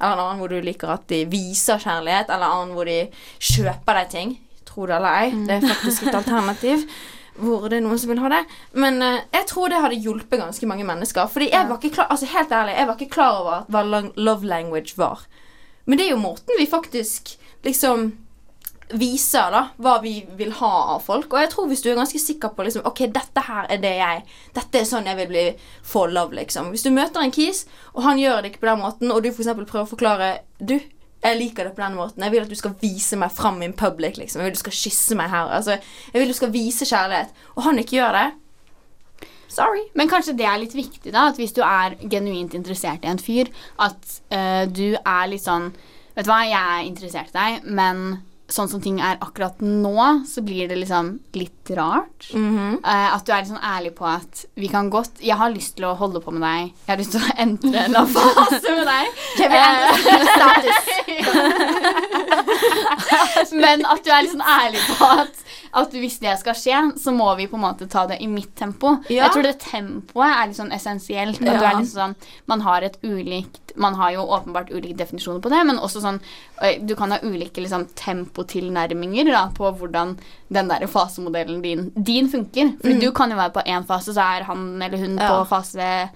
Eller 0.00 0.12
en 0.12 0.24
annen 0.24 0.40
hvor 0.42 0.52
du 0.52 0.58
liker 0.64 0.94
at 0.94 1.04
de 1.10 1.24
viser 1.30 1.82
kjærlighet. 1.82 2.30
Eller 2.30 2.46
en 2.46 2.62
annen 2.62 2.76
hvor 2.76 2.88
de 2.90 2.98
kjøper 3.38 4.00
deg 4.00 4.10
ting. 4.14 4.32
Tro 4.68 4.88
det 4.90 4.96
eller 4.96 5.20
ei. 5.20 5.28
Det 5.46 5.58
er 5.58 5.68
faktisk 5.68 6.08
et 6.08 6.18
alternativ. 6.18 6.88
Hvor 7.34 7.66
det 7.66 7.78
er 7.78 7.86
noen 7.86 7.98
som 7.98 8.12
vil 8.12 8.22
ha 8.22 8.30
det. 8.30 8.42
Men 8.78 9.00
uh, 9.02 9.22
jeg 9.34 9.48
tror 9.50 9.70
det 9.70 9.80
hadde 9.82 10.02
hjulpet 10.02 10.42
ganske 10.42 10.68
mange 10.70 10.86
mennesker. 10.86 11.30
Fordi 11.30 11.50
jeg 11.52 11.70
var 11.70 11.80
ikke 11.80 11.96
klar 11.96 12.12
Altså 12.14 12.28
helt 12.30 12.52
ærlig, 12.52 12.76
jeg 12.78 12.90
var 12.90 13.00
ikke 13.00 13.14
klar 13.16 13.40
over 13.40 13.64
hva 13.74 14.04
love 14.14 14.46
language 14.46 14.98
var. 14.98 15.24
Men 15.84 15.98
det 15.98 16.06
er 16.06 16.14
jo 16.14 16.22
måten 16.22 16.58
vi 16.58 16.68
faktisk 16.70 17.34
liksom 17.64 18.12
viser 18.98 19.52
da 19.54 19.62
hva 19.82 19.98
vi 20.02 20.14
vil 20.38 20.52
ha 20.60 20.72
av 20.94 21.04
folk. 21.04 21.32
Og 21.32 21.42
jeg 21.42 21.50
tror 21.52 21.68
hvis 21.70 21.84
du 21.84 21.90
er 21.92 21.98
ganske 21.98 22.20
sikker 22.20 22.54
på 22.54 22.66
liksom, 22.66 22.84
Ok, 22.88 23.04
dette 23.14 23.44
her 23.46 23.68
er 23.72 23.80
det 23.82 23.94
jeg 23.98 24.24
Dette 24.56 24.80
er 24.80 24.88
sånn 24.88 25.08
jeg 25.10 25.18
vil 25.22 25.30
bli 25.30 25.44
for 25.82 26.12
love, 26.12 26.36
liksom. 26.36 26.72
Hvis 26.74 26.86
du 26.86 26.92
møter 26.94 27.22
en 27.22 27.34
kis, 27.34 27.64
og 27.94 28.04
han 28.06 28.20
gjør 28.20 28.42
det 28.42 28.52
ikke 28.52 28.64
på 28.64 28.70
den 28.72 28.82
måten, 28.84 29.14
og 29.14 29.22
du 29.22 29.30
eksempel 29.30 29.66
prøver 29.68 29.88
å 29.88 29.92
forklare 29.94 30.30
Du, 30.58 30.76
jeg 31.24 31.40
liker 31.40 31.68
det 31.68 31.74
på 31.76 31.82
den 31.82 31.96
måten. 31.96 32.22
Jeg 32.22 32.34
vil 32.34 32.44
at 32.44 32.52
du 32.52 32.58
skal 32.58 32.74
vise 32.82 33.16
meg 33.16 33.32
fram 33.32 33.62
in 33.64 33.72
public, 33.72 34.18
liksom. 34.20 34.40
Jeg 34.40 34.50
vil 34.50 34.54
at 34.54 34.58
du 34.58 34.64
skal 34.64 34.76
kysse 34.76 35.16
meg 35.18 35.30
her. 35.32 35.52
Altså, 35.56 35.78
jeg 36.12 36.18
vil 36.18 36.28
at 36.28 36.34
du 36.34 36.40
skal 36.40 36.52
vise 36.52 36.88
kjærlighet. 36.88 37.44
Og 37.56 37.62
han 37.64 37.80
ikke 37.80 37.96
gjør 37.96 38.18
det. 38.18 38.26
Sorry. 39.54 39.86
Men 39.94 40.10
kanskje 40.10 40.34
det 40.36 40.46
er 40.50 40.60
litt 40.60 40.74
viktig, 40.76 41.12
da, 41.14 41.28
at 41.30 41.38
hvis 41.38 41.54
du 41.54 41.62
er 41.64 41.96
genuint 42.10 42.56
interessert 42.58 43.04
i 43.06 43.10
en 43.12 43.22
fyr, 43.22 43.50
at 43.80 44.14
uh, 44.34 44.64
du 44.68 44.96
er 44.98 45.26
litt 45.30 45.44
sånn 45.44 45.72
Vet 46.14 46.28
du 46.28 46.30
hva, 46.30 46.44
jeg 46.46 46.54
er 46.54 46.84
interessert 46.86 47.32
i 47.32 47.34
deg, 47.34 47.64
men 47.74 48.20
sånn 48.54 48.68
som 48.70 48.80
ting 48.82 49.00
er 49.02 49.18
akkurat 49.22 49.60
nå, 49.64 50.24
så 50.28 50.42
blir 50.46 50.68
det 50.70 50.78
liksom 50.80 51.18
litt 51.34 51.70
rart. 51.76 52.30
Mm 52.32 52.50
-hmm. 52.56 52.74
uh, 52.84 53.14
at 53.16 53.26
du 53.26 53.32
er 53.32 53.40
litt 53.42 53.48
sånn 53.50 53.70
ærlig 53.76 53.94
på 53.98 54.06
at 54.06 54.46
vi 54.54 54.68
kan 54.68 54.90
godt 54.90 55.10
Jeg 55.20 55.36
har 55.36 55.50
lyst 55.50 55.76
til 55.76 55.84
å 55.84 55.94
holde 55.94 56.20
på 56.20 56.30
med 56.30 56.42
deg. 56.42 56.72
Jeg 56.86 56.92
har 56.92 56.96
lyst 56.98 57.10
til 57.12 57.20
å 57.20 57.24
entre 57.38 57.78
en 57.84 58.06
fase 58.06 58.70
med 58.76 58.86
deg. 58.86 59.06
Eh, 59.40 59.50
Men 63.64 63.86
at 63.86 64.04
du 64.04 64.10
er 64.10 64.22
litt 64.22 64.32
sånn 64.32 64.50
ærlig 64.60 64.80
på 64.98 65.04
at, 65.04 65.34
at 65.72 65.90
hvis 65.90 66.18
det 66.18 66.38
skal 66.38 66.54
skje, 66.54 66.92
så 66.96 67.10
må 67.12 67.34
vi 67.34 67.46
på 67.46 67.56
en 67.56 67.62
måte 67.62 67.86
ta 67.86 68.06
det 68.06 68.18
i 68.20 68.26
mitt 68.26 68.56
tempo. 68.56 68.96
Ja. 69.08 69.24
Jeg 69.24 69.30
tror 69.32 69.42
det 69.42 69.58
tempoet 69.58 70.30
er 70.30 70.46
litt 70.46 70.56
sånn 70.56 70.72
essensielt. 70.72 71.42
At 71.42 71.58
du 71.60 71.64
er 71.64 71.78
litt 71.80 71.92
sånn 71.92 72.14
Man 72.46 72.60
har 72.60 72.82
et 72.82 72.98
ulikt 73.02 73.63
Man 73.76 73.94
har 73.98 74.12
jo 74.14 74.20
åpenbart 74.22 74.70
ulike 74.70 74.94
definisjoner 74.96 75.40
på 75.42 75.50
det, 75.50 75.64
men 75.66 75.78
også 75.82 76.00
sånn 76.04 76.20
Du 76.86 76.94
kan 76.94 77.10
ha 77.10 77.18
ulike 77.22 77.60
liksom 77.60 77.86
tempotilnærminger 77.94 79.30
da, 79.32 79.48
på 79.56 79.70
hvordan 79.78 80.16
den 80.54 80.68
der 80.70 80.86
fasemodellen 80.86 81.62
din, 81.62 81.90
din 81.96 82.28
funker. 82.30 82.74
Fordi 82.82 83.00
du 83.00 83.10
kan 83.12 83.30
jo 83.30 83.36
være 83.40 83.52
på 83.56 83.64
én 83.66 83.86
fase, 83.88 84.14
så 84.14 84.22
er 84.38 84.44
han 84.48 84.82
eller 84.82 84.98
hun 84.98 85.18
Ja. 85.18 85.28
på 85.28 85.46
fase 85.48 86.10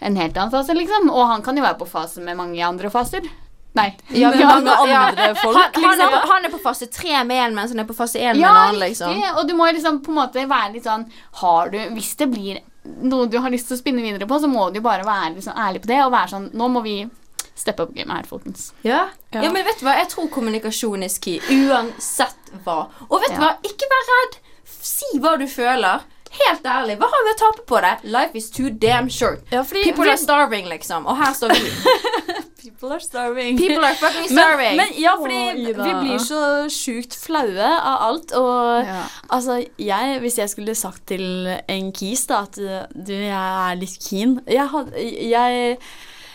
en 0.00 0.16
helt 0.16 0.36
annen 0.36 0.50
fase, 0.52 0.74
liksom. 0.74 1.10
Og 1.10 1.26
han 1.26 1.42
kan 1.42 1.56
jo 1.56 1.62
være 1.62 1.78
på 1.78 1.86
fase 1.88 2.20
med 2.20 2.36
mange 2.36 2.60
andre 2.64 2.90
faser. 2.90 3.20
Nei. 3.74 3.92
Ja, 4.10 4.30
Med 4.30 4.46
mange 4.66 4.70
andre 4.96 5.34
folk, 5.34 5.56
han, 5.56 5.84
han, 5.84 6.00
er 6.00 6.06
liksom. 6.06 6.10
på, 6.12 6.28
han 6.32 6.44
er 6.44 6.50
på 6.50 6.58
fase 6.62 6.86
tre 6.86 7.24
med 7.24 7.36
en, 7.48 7.54
mens 7.54 7.70
han 7.70 7.80
er 7.80 7.84
på 7.84 7.94
fase 7.94 8.18
én 8.18 8.34
med 8.34 8.40
Ja, 8.42 8.48
en 8.50 8.56
annen. 8.74 8.80
riktig. 8.82 8.88
liksom 9.08 9.36
Og 9.38 9.48
du 9.48 9.54
må 9.54 9.66
liksom 9.72 10.00
på 10.02 10.10
en 10.10 10.16
måte 10.18 10.46
være 10.48 10.72
litt 10.72 10.84
sånn 10.84 11.04
Har 11.42 11.68
du 11.70 11.78
Hvis 11.94 12.16
det 12.16 12.30
blir 12.32 12.58
noe 13.02 13.28
du 13.30 13.38
har 13.42 13.50
lyst 13.52 13.68
til 13.70 13.76
å 13.76 13.80
spinne 13.80 14.02
videre 14.04 14.26
på, 14.28 14.38
så 14.40 14.48
må 14.50 14.68
du 14.72 14.78
jo 14.80 14.84
bare 14.86 15.06
være 15.06 15.42
sånn 15.44 15.58
ærlig 15.58 15.82
på 15.84 15.90
det 15.90 16.00
og 16.04 16.12
være 16.14 16.32
sånn 16.34 16.50
Nå 16.58 16.68
må 16.72 16.82
vi 16.84 16.96
steppe 17.58 17.82
opp 17.82 17.94
gamet 17.94 18.20
her, 18.20 18.26
folkens. 18.28 18.68
Ja. 18.86 19.08
Ja. 19.34 19.42
ja, 19.42 19.50
men 19.50 19.64
vet 19.66 19.80
du 19.80 19.86
hva? 19.86 19.96
Jeg 19.98 20.08
tror 20.12 20.28
kommunikasjon 20.30 21.02
er 21.02 21.14
key. 21.20 21.40
Uansett 21.50 22.52
hva. 22.64 22.84
Og 23.08 23.18
vet 23.24 23.34
du 23.34 23.40
Ja. 23.40 23.48
hva? 23.48 23.50
Ikke 23.66 23.88
vær 23.90 24.04
redd. 24.12 24.38
Si 24.64 25.18
hva 25.18 25.36
du 25.40 25.46
føler. 25.50 26.04
Helt 26.30 26.66
ærlig. 26.66 26.98
Hva 27.00 27.08
har 27.12 27.24
vi 27.26 27.32
å 27.32 27.38
tape 27.40 27.64
på 27.68 27.80
det? 27.84 27.94
Life 28.04 28.36
is 28.38 28.50
too 28.52 28.70
damn 28.70 29.08
short. 29.10 29.40
Ja, 29.52 29.62
fordi 29.64 29.84
People 29.86 30.04
fordi... 30.04 30.12
are 30.14 30.20
starving, 30.20 30.68
liksom. 30.68 31.06
Og 31.08 31.16
her 31.16 31.32
står 31.36 31.54
vi. 31.56 31.72
People 32.62 32.92
are 32.92 33.00
starving. 33.00 33.56
People 33.56 33.84
are 33.86 33.94
fucking 33.94 34.28
men, 34.28 34.38
starving. 34.38 34.76
men 34.76 34.92
ja, 35.00 35.14
fordi 35.16 35.38
oh, 35.38 35.84
vi 35.86 35.92
blir 36.02 36.18
så 36.20 36.40
sjukt 36.72 37.14
flaue 37.16 37.70
av 37.78 38.02
alt. 38.08 38.34
Og 38.36 38.84
Ja. 38.84 39.02
altså, 39.30 39.62
jeg, 39.78 40.18
hvis 40.20 40.38
jeg 40.38 40.50
skulle 40.50 40.74
sagt 40.74 41.06
til 41.06 41.48
en 41.68 41.92
kis 41.92 42.26
da, 42.28 42.42
at 42.44 42.58
du, 42.58 43.14
jeg 43.14 43.30
er 43.32 43.78
litt 43.78 43.96
keen 44.02 44.40
jeg, 44.46 44.68
had, 44.72 44.92
jeg, 44.98 45.78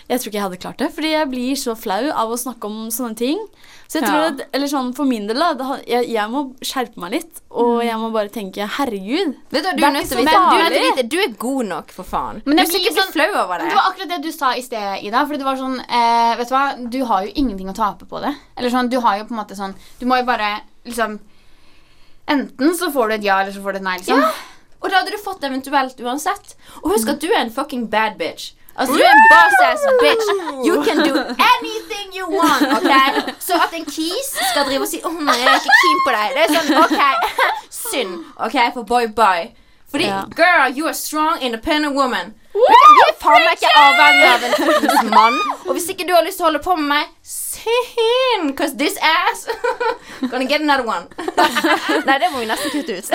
jeg 0.10 0.20
tror 0.20 0.28
ikke 0.30 0.38
jeg 0.40 0.44
hadde 0.44 0.58
klart 0.64 0.78
det, 0.82 0.90
fordi 0.96 1.12
jeg 1.14 1.30
blir 1.32 1.56
så 1.56 1.76
flau 1.80 2.10
av 2.12 2.32
å 2.34 2.38
snakke 2.40 2.68
om 2.68 2.90
sånne 2.92 3.16
ting. 3.18 3.40
Så 3.88 4.00
jeg 4.00 4.08
tror 4.08 4.20
Ja. 4.20 4.28
at, 4.32 4.42
eller 4.54 4.68
sånn 4.68 4.94
For 4.96 5.06
min 5.06 5.28
del, 5.28 5.38
da, 5.38 5.54
det 5.54 5.86
jeg, 5.88 6.08
jeg 6.10 6.30
må 6.32 6.56
skjerpe 6.66 6.98
meg 6.98 7.12
litt. 7.12 7.42
Og 7.52 7.84
jeg 7.86 7.96
må 8.02 8.10
bare 8.12 8.32
tenke 8.34 8.66
herregud. 8.78 9.36
Vet 9.54 9.64
du, 9.64 9.70
du 9.78 9.84
er 9.84 9.88
er 9.88 9.94
nødt 9.94 10.10
til 10.10 10.18
du, 10.18 11.18
er 11.20 11.28
er 11.28 11.36
god 11.38 11.66
nok, 11.66 11.92
for 11.92 12.04
faen. 12.04 12.42
Men 12.46 12.58
jeg 12.58 12.66
du 12.66 12.72
skal 12.72 12.80
blir 12.80 12.90
ikke 12.90 12.94
bli 12.96 13.04
sånn- 13.04 13.14
flau 13.14 13.44
over 13.44 13.60
det. 13.60 13.68
Det 13.70 13.76
var 13.78 13.92
akkurat 13.92 14.10
det 14.10 14.22
du 14.24 14.32
sa 14.32 14.54
i 14.58 14.62
sted, 14.62 15.04
Ida. 15.04 15.26
Fordi 15.26 15.38
det 15.38 15.46
var 15.46 15.56
sånn 15.62 15.80
eh, 15.80 16.36
Vet 16.38 16.50
du 16.50 16.56
hva, 16.56 16.90
du 16.90 17.06
har 17.06 17.24
jo 17.28 17.32
ingenting 17.36 17.70
å 17.70 17.76
tape 17.76 18.06
på 18.10 18.22
det. 18.24 18.34
Eller 18.58 18.70
sånn, 18.74 18.90
du 18.90 19.00
har 19.00 19.18
jo 19.20 19.26
på 19.30 19.36
en 19.36 19.42
måte 19.44 19.56
sånn 19.56 19.76
Du 20.00 20.06
må 20.10 20.18
jo 20.18 20.26
bare 20.26 20.62
liksom 20.86 21.20
Enten 22.28 22.76
så 22.80 22.90
får 22.92 23.10
du 23.10 23.14
et 23.16 23.24
ja, 23.28 23.42
eller 23.42 23.52
så 23.52 23.62
får 23.62 23.74
du 23.76 23.78
et 23.82 23.84
nei, 23.84 23.98
liksom. 24.00 24.20
Ja. 24.24 24.32
Og 24.84 24.90
da 24.92 25.00
hadde 25.02 25.12
du 25.12 25.18
fått 25.22 25.44
eventuelt 25.44 26.00
uansett. 26.04 26.56
Og 26.84 26.94
husk 26.96 27.10
at 27.14 27.20
du 27.24 27.28
er 27.32 27.42
en 27.44 27.52
fucking 27.52 27.88
bad 27.92 28.18
bitch. 28.20 28.54
Altså, 28.76 28.94
du 28.98 29.02
er 29.06 29.12
en 29.14 29.26
boss 29.32 29.58
ass 29.70 29.84
bitch. 30.02 30.30
You 30.68 30.84
can 30.86 30.98
do 31.08 31.14
anything 31.54 32.08
you 32.18 32.26
want, 32.40 32.64
ok? 32.78 32.94
Så 33.48 33.54
at 33.66 33.74
en 33.78 33.86
kis 33.86 34.30
skal 34.52 34.66
drive 34.66 34.82
og 34.82 34.88
si 34.90 35.00
'Å 35.04 35.12
nei, 35.14 35.36
jeg 35.38 35.50
er 35.52 35.60
ikke 35.62 35.76
keen 35.84 36.00
på 36.08 36.16
deg', 36.16 36.32
det 36.38 36.42
er 36.44 36.56
sånn 36.56 36.70
OK. 36.84 37.02
Synd. 37.84 38.16
OK, 38.48 38.58
for 38.74 38.84
boy 38.84 39.08
bye. 39.08 39.52
Fordi 39.92 40.08
Ja. 40.10 40.24
girl, 40.36 40.74
you 40.78 40.88
are 40.88 40.94
strong, 40.98 41.38
independent 41.42 41.94
woman. 41.96 42.34
Du 42.54 42.60
er 43.06 43.14
faen 43.22 43.44
meg 43.46 43.58
ikke 43.58 43.70
avhengig 43.78 44.28
av 44.34 44.44
en 45.04 45.10
mann. 45.10 45.38
Og 45.68 45.74
hvis 45.78 45.90
ikke 45.94 46.08
du 46.08 46.14
har 46.16 46.24
lyst 46.26 46.38
til 46.38 46.46
å 46.46 46.50
holde 46.50 46.64
på 46.66 46.76
med 46.76 46.88
meg, 46.96 47.06
cause 48.58 48.76
this 48.78 48.98
ass 49.02 49.48
Gonna 50.32 50.46
get 50.46 50.62
another 50.62 50.86
one. 50.88 51.08
Nei, 52.06 52.20
det 52.20 52.30
må 52.32 52.40
vi 52.40 52.46
nesten 52.48 52.72
kutte 52.72 52.98
ut. 52.98 53.10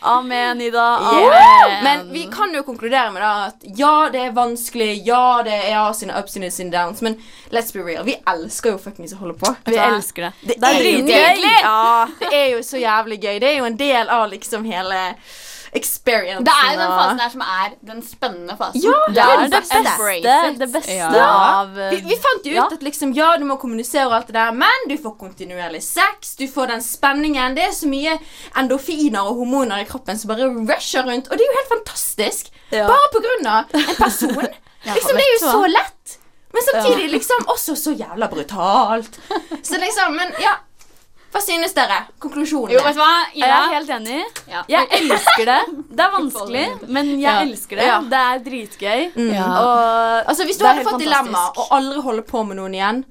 Amen, 0.00 0.60
Ida. 0.60 0.86
Yeah. 1.22 1.82
Men 1.84 2.12
vi 2.12 2.26
kan 2.32 2.54
jo 2.54 2.62
konkludere 2.66 3.10
med 3.14 3.22
da 3.22 3.30
at 3.48 3.66
ja, 3.78 4.08
det 4.12 4.20
er 4.28 4.32
vanskelig, 4.36 4.90
ja, 5.06 5.42
det 5.46 5.54
er 5.54 5.70
ja, 5.74 5.84
sine 5.94 6.16
ups 6.18 6.36
and 6.36 6.50
sine 6.52 6.70
downs, 6.74 7.02
men 7.02 7.18
let's 7.50 7.72
be 7.72 7.82
real. 7.84 8.04
Vi 8.06 8.16
elsker 8.26 8.74
jo 8.74 8.78
fuckings 8.82 9.14
å 9.14 9.20
holde 9.22 9.38
på. 9.38 9.54
Vi 9.66 9.76
elsker 9.78 10.28
det. 10.28 10.32
Det, 10.40 10.58
Det 10.58 10.68
er 10.68 10.80
er 10.80 10.88
jo 10.90 11.04
dritgøy. 11.04 11.44
gøy. 11.44 11.60
Ja, 11.62 12.08
det 12.24 12.32
er 12.42 12.48
jo 12.56 12.62
så 12.66 12.82
jævlig 12.82 13.20
gøy. 13.22 13.38
Det 13.42 13.52
er 13.52 13.58
jo 13.60 13.68
en 13.70 13.78
del 13.78 14.08
av 14.18 14.28
liksom 14.32 14.66
hele 14.68 15.02
experiencen. 15.76 16.44
Det 16.44 16.52
er 16.64 16.72
jo 16.74 16.78
den 16.80 16.92
fasen 16.98 17.20
her 17.20 17.30
som 17.34 17.42
er 17.44 17.74
den 17.90 18.02
spennende 18.02 18.56
fasen. 18.58 18.82
Ja, 18.82 18.98
Det 19.08 19.22
er 19.24 19.42
det 19.42 19.50
beste. 19.50 20.58
det 20.58 20.72
beste 20.72 20.94
Ja. 20.96 21.08
av 21.60 21.74
Vi, 21.74 22.00
vi 22.00 22.16
fant 22.16 22.44
jo 22.44 22.50
ut 22.50 22.56
Ja. 22.56 22.66
at 22.72 22.82
liksom, 22.82 23.12
ja, 23.14 23.36
du 23.36 23.44
må 23.44 23.56
kommunisere 23.60 24.06
og 24.06 24.12
alt 24.14 24.26
det 24.26 24.34
der, 24.34 24.52
men 24.52 24.88
du 24.88 24.96
får 24.96 25.16
kontinuerlig 25.18 25.82
sex, 25.82 26.34
du 26.36 26.46
får 26.48 26.66
den 26.68 26.80
spenningen. 26.82 27.54
Det 27.54 27.64
er 27.64 27.72
så 27.72 27.86
mye 27.88 28.18
endorfiner 28.56 29.20
og 29.20 29.36
hormoner 29.42 29.80
i 29.82 29.84
kroppen 29.84 30.18
som 30.18 30.28
bare 30.28 30.48
rusher 30.48 31.02
rundt, 31.04 31.28
og 31.30 31.36
det 31.38 31.44
er 31.44 31.52
jo 31.52 31.58
helt 31.58 31.72
fantastisk. 31.76 32.50
Ja. 32.72 32.86
Bare 32.86 33.10
på 33.12 33.20
grunn 33.24 33.46
av 33.46 33.64
en 33.74 33.96
person. 33.96 34.48
liksom, 34.84 35.16
det 35.16 35.24
er 35.24 35.34
jo 35.40 35.50
så 35.50 35.66
lett. 35.66 36.18
Men 36.52 36.62
samtidig 36.64 37.10
liksom 37.12 37.44
også 37.52 37.74
så 37.76 37.92
jævla 37.92 38.26
brutalt. 38.32 39.18
Så 39.62 39.76
liksom, 39.78 40.14
men 40.16 40.32
ja. 40.40 40.54
Hva 41.28 41.40
synes 41.44 41.74
dere? 41.76 41.98
Konklusjonen? 42.22 42.72
Jo, 42.72 42.80
vet 42.86 42.96
du 42.96 43.00
hva? 43.02 43.10
Jeg 43.36 43.50
er 43.52 43.72
helt 43.74 43.90
enig. 43.98 44.20
Ja. 44.48 44.62
Jeg 44.72 44.88
elsker 45.02 45.44
det. 45.50 45.58
Det 45.90 46.04
er 46.06 46.14
vanskelig, 46.14 46.64
men 46.88 47.10
jeg 47.20 47.26
Ja. 47.28 47.42
elsker 47.44 47.76
det. 47.76 47.86
Ja. 47.86 47.98
Det 48.00 48.22
er 48.22 48.38
dritgøy. 48.46 49.12
Mm. 49.14 49.34
Og 49.36 50.24
Altså, 50.28 50.44
Hvis 50.48 50.58
du 50.58 50.64
hadde 50.66 50.84
fått 50.84 51.00
dilemma 51.00 51.50
og 51.56 51.68
aldri 51.70 52.00
holde 52.02 52.22
på 52.22 52.46
med 52.46 52.56
noen 52.56 52.74
igjen, 52.74 53.04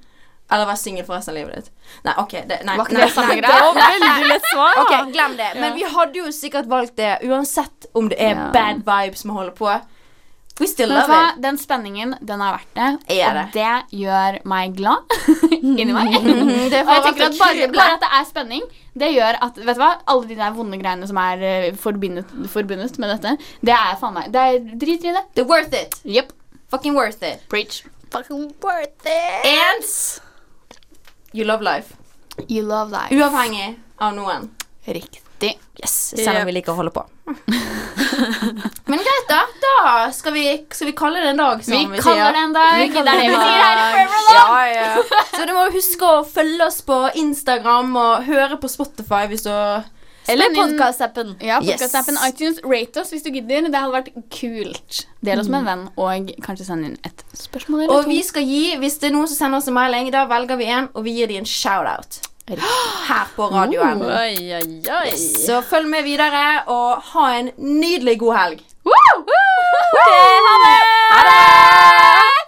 eller 0.49 0.65
være 0.65 0.78
singel 0.80 1.05
for 1.05 1.18
resten 1.18 1.36
av 1.36 1.41
livet 1.41 1.55
ditt 1.55 1.72
Nei, 2.07 2.13
OK. 2.18 2.32
Det, 2.47 2.57
nei, 2.63 2.78
Var 2.78 2.88
nei, 2.89 3.01
nei, 3.01 3.41
det 3.41 3.49
var 3.51 3.74
veldig 3.76 4.28
lett 4.32 4.45
svar. 4.53 4.78
Ok, 4.82 5.11
Glem 5.11 5.38
det. 5.38 5.49
Men 5.59 5.74
vi 5.76 5.84
hadde 5.84 6.15
jo 6.22 6.32
sikkert 6.32 6.68
valgt 6.72 6.95
det 6.95 7.20
uansett 7.28 7.86
om 7.93 8.07
det 8.09 8.18
er 8.20 8.36
bad 8.53 8.84
vibes 8.88 9.26
vi 9.26 9.30
holder 9.36 9.51
på. 9.51 9.82
We 10.60 10.66
still 10.66 10.89
love 10.89 11.05
hva? 11.05 11.20
it. 11.36 11.41
Den 11.43 11.58
spenningen, 11.62 12.16
den 12.26 12.41
er 12.41 12.55
verdt 12.55 12.72
det. 12.78 12.88
Er 13.14 13.28
og 13.30 13.36
det. 13.38 13.45
det 13.53 13.99
gjør 13.99 14.38
meg 14.49 14.74
glad 14.78 15.18
inni 15.82 15.93
meg. 15.93 16.16
Det 16.72 16.82
Og 16.88 16.93
jeg 16.95 17.03
tenker 17.05 17.28
at 17.28 17.38
bare, 17.38 17.68
bare 17.76 17.97
at 17.99 18.05
det 18.05 18.10
er 18.20 18.26
spenning, 18.30 18.64
det 18.97 19.12
gjør 19.14 19.38
at 19.45 19.60
vet 19.62 19.78
du 19.78 19.84
hva, 19.84 19.91
alle 20.10 20.30
de 20.32 20.39
der 20.39 20.55
vonde 20.58 20.80
greiene 20.82 21.10
som 21.10 21.20
er 21.22 21.45
eh, 21.45 21.68
forbundet, 21.78 22.34
forbundet 22.49 22.97
med 23.03 23.14
dette, 23.14 23.36
det 23.62 23.76
er 23.76 23.99
faen 24.01 24.18
meg 24.18 24.32
Det 24.34 24.47
er 24.47 24.58
drit 24.82 25.05
i 25.05 25.14
det. 25.14 25.24
Det 25.38 25.45
er 25.45 25.49
worth 25.51 25.78
it. 25.78 25.99
Yep. 26.08 26.34
Fucking 26.74 26.97
worth 26.97 27.22
it. 27.24 27.45
Preach. 27.53 27.84
And 29.45 29.86
you 31.34 31.45
love 31.45 31.62
life. 31.62 31.93
You 32.47 32.64
love 32.64 32.89
life. 32.91 33.14
Uavhengig 33.14 33.76
av 33.99 34.16
noen. 34.18 34.49
Riktig. 34.88 35.53
Yes, 35.78 36.14
Selv 36.18 36.39
om 36.41 36.47
vi 36.49 36.55
liker 36.55 36.74
å 36.74 36.80
holde 36.80 36.93
på. 36.95 37.03
Skal 40.14 40.34
vi, 40.34 40.46
skal 40.72 40.88
vi 40.88 40.94
kalle 40.98 41.20
det 41.24 41.30
en 41.34 41.38
dag, 41.42 41.64
som 41.66 41.74
Vi 41.74 41.86
vi, 41.98 42.00
kaller 42.02 42.24
sier. 42.24 42.34
det 42.34 42.44
en 42.48 42.54
dag. 42.54 42.78
Vi 42.78 42.88
Det 42.88 42.94
kaller 42.94 43.12
det 43.12 43.26
en 43.26 43.32
dag. 43.34 44.16
Ja, 44.34 44.66
ja. 44.72 45.04
Så 45.38 45.46
du 45.46 45.54
må 45.54 45.68
huske 45.74 46.10
å 46.18 46.24
følge 46.26 46.66
oss 46.68 46.82
på 46.88 46.98
Instagram 47.16 47.96
og 47.96 48.26
høre 48.28 48.58
på 48.62 48.70
Spotify 48.72 49.26
hvis 49.32 49.44
du 49.46 49.52
Eller 50.28 50.52
podkast-appen. 50.56 51.36
Ja, 51.40 51.62
Yes. 51.64 51.78
podcastappen 51.80 52.18
iTunes. 52.28 52.58
Rate 52.66 53.00
oss 53.02 53.12
hvis 53.14 53.24
du 53.24 53.30
gidder. 53.32 53.70
Det 53.72 53.80
hadde 53.80 53.94
vært 53.94 54.10
kult. 54.34 55.06
Del 55.24 55.40
oss 55.40 55.48
med 55.48 55.62
en 55.64 55.70
venn, 55.70 55.86
og 55.96 56.32
kanskje 56.44 56.66
send 56.68 56.84
inn 56.90 56.98
et 57.08 57.24
spørsmål 57.38 57.86
eller 57.86 57.94
Og 57.96 58.04
to. 58.04 58.10
vi 58.10 58.22
skal 58.28 58.44
gi, 58.44 58.76
hvis 58.82 58.98
det 59.00 59.12
er 59.12 59.16
noen 59.16 59.28
som 59.32 59.38
sender 59.40 59.62
oss 59.62 59.68
en 59.72 59.78
mailing, 59.78 60.10
da 60.12 60.26
velger 60.28 60.58
vi 60.60 60.66
en, 60.68 60.90
og 60.94 61.06
vi 61.08 61.14
gir 61.22 61.28
dem 61.32 61.46
en 61.46 61.48
shout-out. 61.48 62.20
Her 62.48 63.28
på 63.36 63.48
radioen. 63.52 64.02
Oi, 64.08 64.36
oi, 64.56 64.82
oi. 64.88 65.16
Så 65.18 65.62
følg 65.68 65.88
med 65.92 66.04
videre, 66.08 66.64
og 66.72 67.02
ha 67.14 67.26
en 67.40 67.50
nydelig 67.60 68.18
god 68.22 68.36
helg. 68.38 68.62
Woo! 68.88 68.94
Woo! 69.18 70.00
Okay, 70.00 70.32
ha 70.46 70.54
det! 70.64 70.80
Ha 71.12 71.22
det! 71.24 72.47